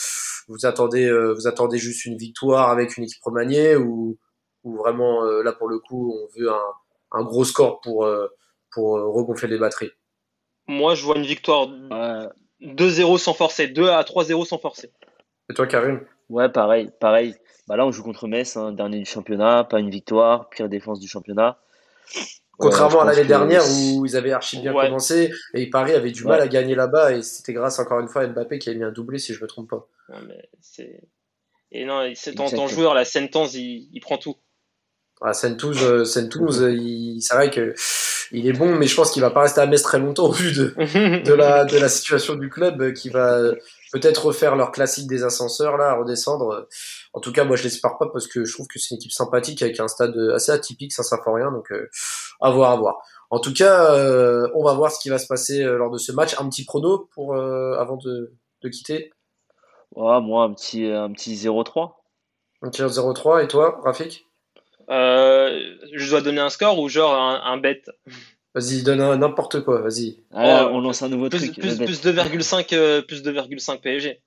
Vous 0.48 0.66
attendez, 0.66 1.06
euh, 1.06 1.32
vous 1.32 1.46
attendez 1.46 1.78
juste 1.78 2.06
une 2.06 2.16
victoire 2.16 2.68
avec 2.68 2.96
une 2.96 3.04
équipe 3.04 3.22
remaniée 3.22 3.76
ou, 3.76 4.18
ou 4.64 4.76
vraiment 4.78 5.22
euh, 5.22 5.44
là 5.44 5.52
pour 5.52 5.68
le 5.68 5.78
coup 5.78 6.12
on 6.12 6.26
veut 6.36 6.50
un, 6.50 6.60
un 7.12 7.22
gros 7.22 7.44
score 7.44 7.80
pour 7.82 8.04
pour 8.72 8.94
regonfler 8.94 9.46
les 9.46 9.58
batteries? 9.58 9.92
Moi 10.66 10.96
je 10.96 11.04
vois 11.04 11.18
une 11.18 11.24
victoire 11.24 11.68
Ouais, 11.68 12.26
2-0 12.60 13.16
sans 13.18 13.32
forcer, 13.32 13.68
2 13.68 13.88
à 13.88 14.02
3-0 14.02 14.44
sans 14.44 14.58
forcer. 14.58 14.90
Et 15.48 15.54
toi 15.54 15.68
Karim? 15.68 16.00
Ouais, 16.30 16.48
pareil, 16.48 16.90
pareil. 16.98 17.36
Bah 17.68 17.76
là, 17.76 17.86
on 17.86 17.92
joue 17.92 18.02
contre 18.02 18.26
Metz, 18.26 18.56
hein, 18.56 18.72
dernier 18.72 18.98
du 18.98 19.04
championnat, 19.04 19.62
pas 19.62 19.78
une 19.78 19.90
victoire, 19.90 20.50
pire 20.50 20.68
défense 20.68 20.98
du 20.98 21.06
championnat. 21.06 21.60
Contrairement 22.60 23.00
à 23.00 23.04
l'année 23.06 23.24
dernière 23.24 23.62
où 23.68 24.04
ils 24.06 24.16
avaient 24.16 24.32
archi 24.32 24.60
bien 24.60 24.72
Ouais. 24.74 24.86
commencé 24.86 25.32
et 25.54 25.68
Paris 25.70 25.92
avait 25.94 26.10
du 26.12 26.22
Ouais. 26.22 26.28
mal 26.30 26.40
à 26.42 26.48
gagner 26.48 26.74
là-bas 26.74 27.12
et 27.14 27.22
c'était 27.22 27.52
grâce 27.52 27.78
encore 27.78 28.00
une 28.00 28.08
fois 28.08 28.22
à 28.22 28.26
Mbappé 28.26 28.58
qui 28.58 28.70
a 28.70 28.74
mis 28.74 28.84
un 28.84 28.92
doublé 28.92 29.18
si 29.18 29.34
je 29.34 29.40
me 29.42 29.46
trompe 29.46 29.70
pas. 29.70 29.88
Ouais, 30.10 30.18
mais 30.28 30.48
c'est... 30.60 31.00
Et 31.72 31.84
non, 31.84 32.10
c'est 32.14 32.34
ton, 32.34 32.50
ton 32.50 32.66
joueur, 32.66 32.94
la 32.94 33.04
sentence, 33.04 33.54
il, 33.54 33.88
il 33.92 34.00
prend 34.00 34.18
tout. 34.18 34.36
Ah, 35.22 35.32
Saint-Touze, 35.34 35.84
euh, 35.84 36.04
Saint-Touze, 36.04 36.62
euh, 36.62 36.72
il- 36.72 37.20
c'est 37.20 37.34
vrai 37.34 37.50
que 37.50 37.74
il 38.32 38.46
est 38.48 38.52
bon, 38.52 38.74
mais 38.74 38.86
je 38.86 38.94
pense 38.96 39.10
qu'il 39.12 39.20
va 39.22 39.30
pas 39.30 39.42
rester 39.42 39.60
à 39.60 39.66
Metz 39.66 39.82
très 39.82 39.98
longtemps 39.98 40.26
au 40.28 40.32
vu 40.32 40.50
de, 40.52 40.74
de 41.24 41.32
la 41.32 41.64
de 41.64 41.78
la 41.78 41.88
situation 41.88 42.34
du 42.36 42.48
club 42.48 42.80
euh, 42.80 42.92
qui 42.92 43.08
va 43.10 43.34
euh, 43.38 43.54
peut-être 43.92 44.26
refaire 44.26 44.56
leur 44.56 44.72
classique 44.72 45.06
des 45.06 45.24
ascenseurs 45.24 45.76
là, 45.76 45.94
redescendre. 45.94 46.66
En 47.12 47.20
tout 47.20 47.32
cas, 47.32 47.44
moi 47.44 47.56
je 47.56 47.64
l'espère 47.64 47.98
pas 47.98 48.08
parce 48.12 48.26
que 48.26 48.44
je 48.44 48.52
trouve 48.52 48.66
que 48.66 48.78
c'est 48.78 48.94
une 48.94 48.96
équipe 48.96 49.12
sympathique 49.12 49.62
avec 49.62 49.80
un 49.80 49.88
stade 49.88 50.16
assez 50.34 50.52
atypique, 50.52 50.92
ça 50.92 51.02
ça 51.02 51.18
fait 51.22 51.30
rien, 51.30 51.50
donc 51.50 51.70
euh, 51.72 51.88
à 52.40 52.50
voir, 52.50 52.70
à 52.72 52.76
voir. 52.76 52.98
En 53.30 53.38
tout 53.38 53.52
cas, 53.52 53.94
euh, 53.94 54.48
on 54.54 54.64
va 54.64 54.74
voir 54.74 54.90
ce 54.90 54.98
qui 54.98 55.08
va 55.08 55.18
se 55.18 55.26
passer 55.28 55.62
euh, 55.62 55.76
lors 55.76 55.90
de 55.90 55.98
ce 55.98 56.10
match. 56.10 56.34
Un 56.40 56.48
petit 56.48 56.64
prono 56.64 57.08
pour 57.14 57.34
euh, 57.34 57.76
avant 57.78 57.96
de, 57.96 58.32
de 58.62 58.68
quitter? 58.68 59.12
Ouais, 59.94 60.20
moi, 60.20 60.44
un 60.44 60.52
petit, 60.52 60.86
un 60.86 61.12
petit 61.12 61.34
0-3. 61.34 61.92
Un 62.62 62.70
tir 62.70 62.88
0-3 62.88 63.44
et 63.44 63.48
toi, 63.48 63.80
Rafik? 63.84 64.26
Euh, 64.88 65.76
je 65.92 66.10
dois 66.10 66.20
donner 66.20 66.40
un 66.40 66.50
score 66.50 66.78
ou 66.78 66.88
genre 66.88 67.14
un, 67.14 67.40
un 67.44 67.56
bet? 67.56 67.82
Vas-y, 68.54 68.82
donne 68.82 69.00
un- 69.00 69.16
n'importe 69.16 69.60
quoi, 69.62 69.80
vas-y. 69.80 70.18
Ah, 70.32 70.66
Oh, 70.66 70.74
on 70.74 70.80
lance 70.80 71.02
un 71.02 71.08
nouveau 71.08 71.28
plus, 71.28 71.38
truc. 71.52 71.60
plus, 71.60 71.76
plus 71.78 72.00
2,5 72.00 72.72
euh, 72.72 73.00
plus 73.02 73.22
2,5 73.22 73.80
PSG. 73.80 74.20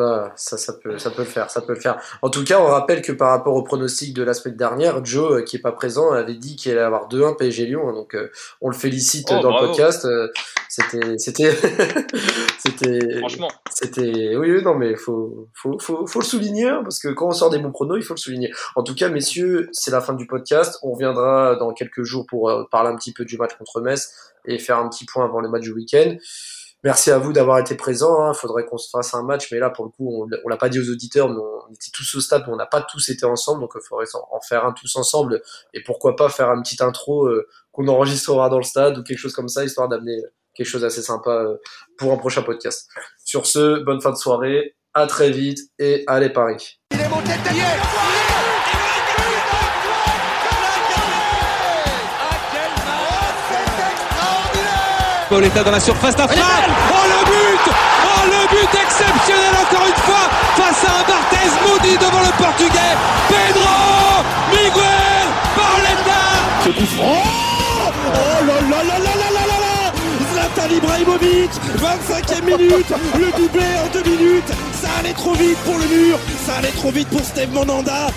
Ah, 0.00 0.32
ça, 0.36 0.56
ça 0.56 0.72
peut, 0.74 0.96
ça 0.98 1.10
peut 1.10 1.22
le 1.22 1.28
faire, 1.28 1.50
ça 1.50 1.60
peut 1.60 1.74
le 1.74 1.80
faire. 1.80 2.00
En 2.22 2.30
tout 2.30 2.44
cas, 2.44 2.60
on 2.60 2.66
rappelle 2.66 3.02
que 3.02 3.12
par 3.12 3.30
rapport 3.30 3.54
au 3.54 3.62
pronostic 3.62 4.14
de 4.14 4.22
la 4.22 4.32
semaine 4.34 4.56
dernière, 4.56 5.04
Joe, 5.04 5.32
euh, 5.32 5.42
qui 5.42 5.56
est 5.56 5.60
pas 5.60 5.72
présent, 5.72 6.12
avait 6.12 6.34
dit 6.34 6.56
qu'il 6.56 6.72
allait 6.72 6.80
avoir 6.82 7.08
2-1 7.08 7.34
PSG 7.36 7.66
Lyon. 7.66 7.88
hein, 7.88 7.92
donc, 7.92 8.14
euh, 8.14 8.30
on 8.60 8.68
le 8.68 8.74
félicite 8.76 9.28
Oh, 9.30 9.42
dans 9.42 9.50
bravo. 9.50 9.62
le 9.66 9.68
podcast. 9.68 10.04
euh, 10.04 10.28
C'était, 10.68 11.18
c'était, 11.18 11.52
c'était, 12.58 13.18
Franchement, 13.18 13.48
c'était, 13.70 14.36
oui, 14.36 14.52
oui, 14.52 14.62
non, 14.62 14.74
mais 14.74 14.94
faut, 14.96 15.48
faut, 15.54 15.78
faut, 15.78 16.06
faut 16.06 16.20
le 16.20 16.24
souligner, 16.24 16.68
hein, 16.68 16.80
parce 16.82 16.98
que 16.98 17.08
quand 17.08 17.28
on 17.28 17.32
sort 17.32 17.50
des 17.50 17.58
bons 17.58 17.72
pronos, 17.72 17.96
il 17.98 18.02
faut 18.04 18.14
le 18.14 18.18
souligner. 18.18 18.52
En 18.76 18.82
tout 18.82 18.94
cas, 18.94 19.08
messieurs, 19.08 19.68
c'est 19.72 19.90
la 19.90 20.00
fin 20.00 20.12
du 20.14 20.26
podcast. 20.26 20.78
On 20.82 20.92
reviendra 20.92 21.56
dans 21.56 21.72
quelques 21.72 22.02
jours 22.04 22.26
pour 22.26 22.50
euh, 22.50 22.64
parler 22.70 22.90
un 22.90 22.96
petit 22.96 23.12
peu 23.12 23.24
du 23.24 23.36
match 23.38 23.56
contre 23.58 23.80
Metz 23.80 24.12
et 24.44 24.58
faire 24.58 24.78
un 24.78 24.88
petit 24.88 25.04
point 25.04 25.24
avant 25.24 25.40
le 25.40 25.48
match 25.48 25.62
du 25.62 25.72
week-end. 25.72 26.16
Merci 26.84 27.10
à 27.10 27.18
vous 27.18 27.32
d'avoir 27.32 27.58
été 27.58 27.74
présents. 27.74 28.32
Il 28.32 28.36
faudrait 28.36 28.64
qu'on 28.64 28.78
se 28.78 28.88
fasse 28.88 29.12
un 29.14 29.24
match, 29.24 29.48
mais 29.50 29.58
là, 29.58 29.70
pour 29.70 29.84
le 29.84 29.90
coup, 29.90 30.26
on, 30.44 30.48
l'a 30.48 30.56
pas 30.56 30.68
dit 30.68 30.78
aux 30.78 30.90
auditeurs, 30.90 31.28
mais 31.28 31.36
on 31.36 31.72
était 31.72 31.90
tous 31.92 32.14
au 32.14 32.20
stade, 32.20 32.44
mais 32.46 32.52
on 32.52 32.56
n'a 32.56 32.66
pas 32.66 32.82
tous 32.82 33.08
été 33.08 33.26
ensemble, 33.26 33.60
donc 33.60 33.72
il 33.74 33.80
faudrait 33.86 34.06
en, 34.14 34.40
faire 34.40 34.64
un 34.64 34.72
tous 34.72 34.94
ensemble. 34.96 35.42
Et 35.74 35.82
pourquoi 35.82 36.14
pas 36.14 36.28
faire 36.28 36.50
un 36.50 36.62
petit 36.62 36.82
intro 36.82 37.26
euh, 37.26 37.48
qu'on 37.72 37.88
enregistrera 37.88 38.48
dans 38.48 38.58
le 38.58 38.62
stade 38.62 38.98
ou 38.98 39.02
quelque 39.02 39.18
chose 39.18 39.34
comme 39.34 39.48
ça, 39.48 39.64
histoire 39.64 39.88
d'amener 39.88 40.22
quelque 40.54 40.66
chose 40.66 40.82
d'assez 40.82 41.02
sympa 41.02 41.30
euh, 41.30 41.56
pour 41.96 42.12
un 42.12 42.16
prochain 42.16 42.42
podcast. 42.42 42.88
Sur 43.24 43.46
ce, 43.46 43.82
bonne 43.84 44.00
fin 44.00 44.10
de 44.10 44.16
soirée, 44.16 44.76
à 44.94 45.06
très 45.06 45.30
vite 45.30 45.60
et 45.78 46.04
allez 46.06 46.30
Paris. 46.30 46.80
Pauletta 55.28 55.62
dans 55.62 55.70
la 55.70 55.80
surface 55.80 56.16
d'affaire. 56.16 56.42
Oh 56.90 57.06
le 57.06 57.24
but 57.26 57.74
Oh 58.04 58.24
le 58.26 58.48
but 58.48 58.80
exceptionnel 58.82 59.54
encore 59.60 59.86
une 59.86 60.02
fois 60.02 60.24
face 60.56 60.84
à 60.84 61.00
un 61.00 61.04
Barthez 61.06 61.50
maudit 61.66 61.98
devant 61.98 62.20
le 62.20 62.32
portugais. 62.42 62.94
Pedro 63.28 64.24
Miguel 64.50 65.28
Pauletta 65.54 66.24
Ce 66.64 66.70
coup 66.70 66.86
franc 66.96 67.22
Oh 68.06 68.44
là 68.46 68.78
Zlatan 70.32 70.74
Ibrahimovic, 70.74 71.50
25e 71.76 72.44
minute, 72.44 72.92
le 73.18 73.30
doublé 73.36 73.64
en 73.84 73.92
deux 73.92 74.10
minutes. 74.10 74.52
Ça 74.80 74.88
allait 75.00 75.12
trop 75.12 75.34
vite 75.34 75.58
pour 75.58 75.78
le 75.78 75.86
mur, 75.86 76.18
ça 76.46 76.56
allait 76.56 76.68
trop 76.68 76.90
vite 76.90 77.08
pour 77.08 77.20
Steve 77.20 77.52
Monanda. 77.52 78.08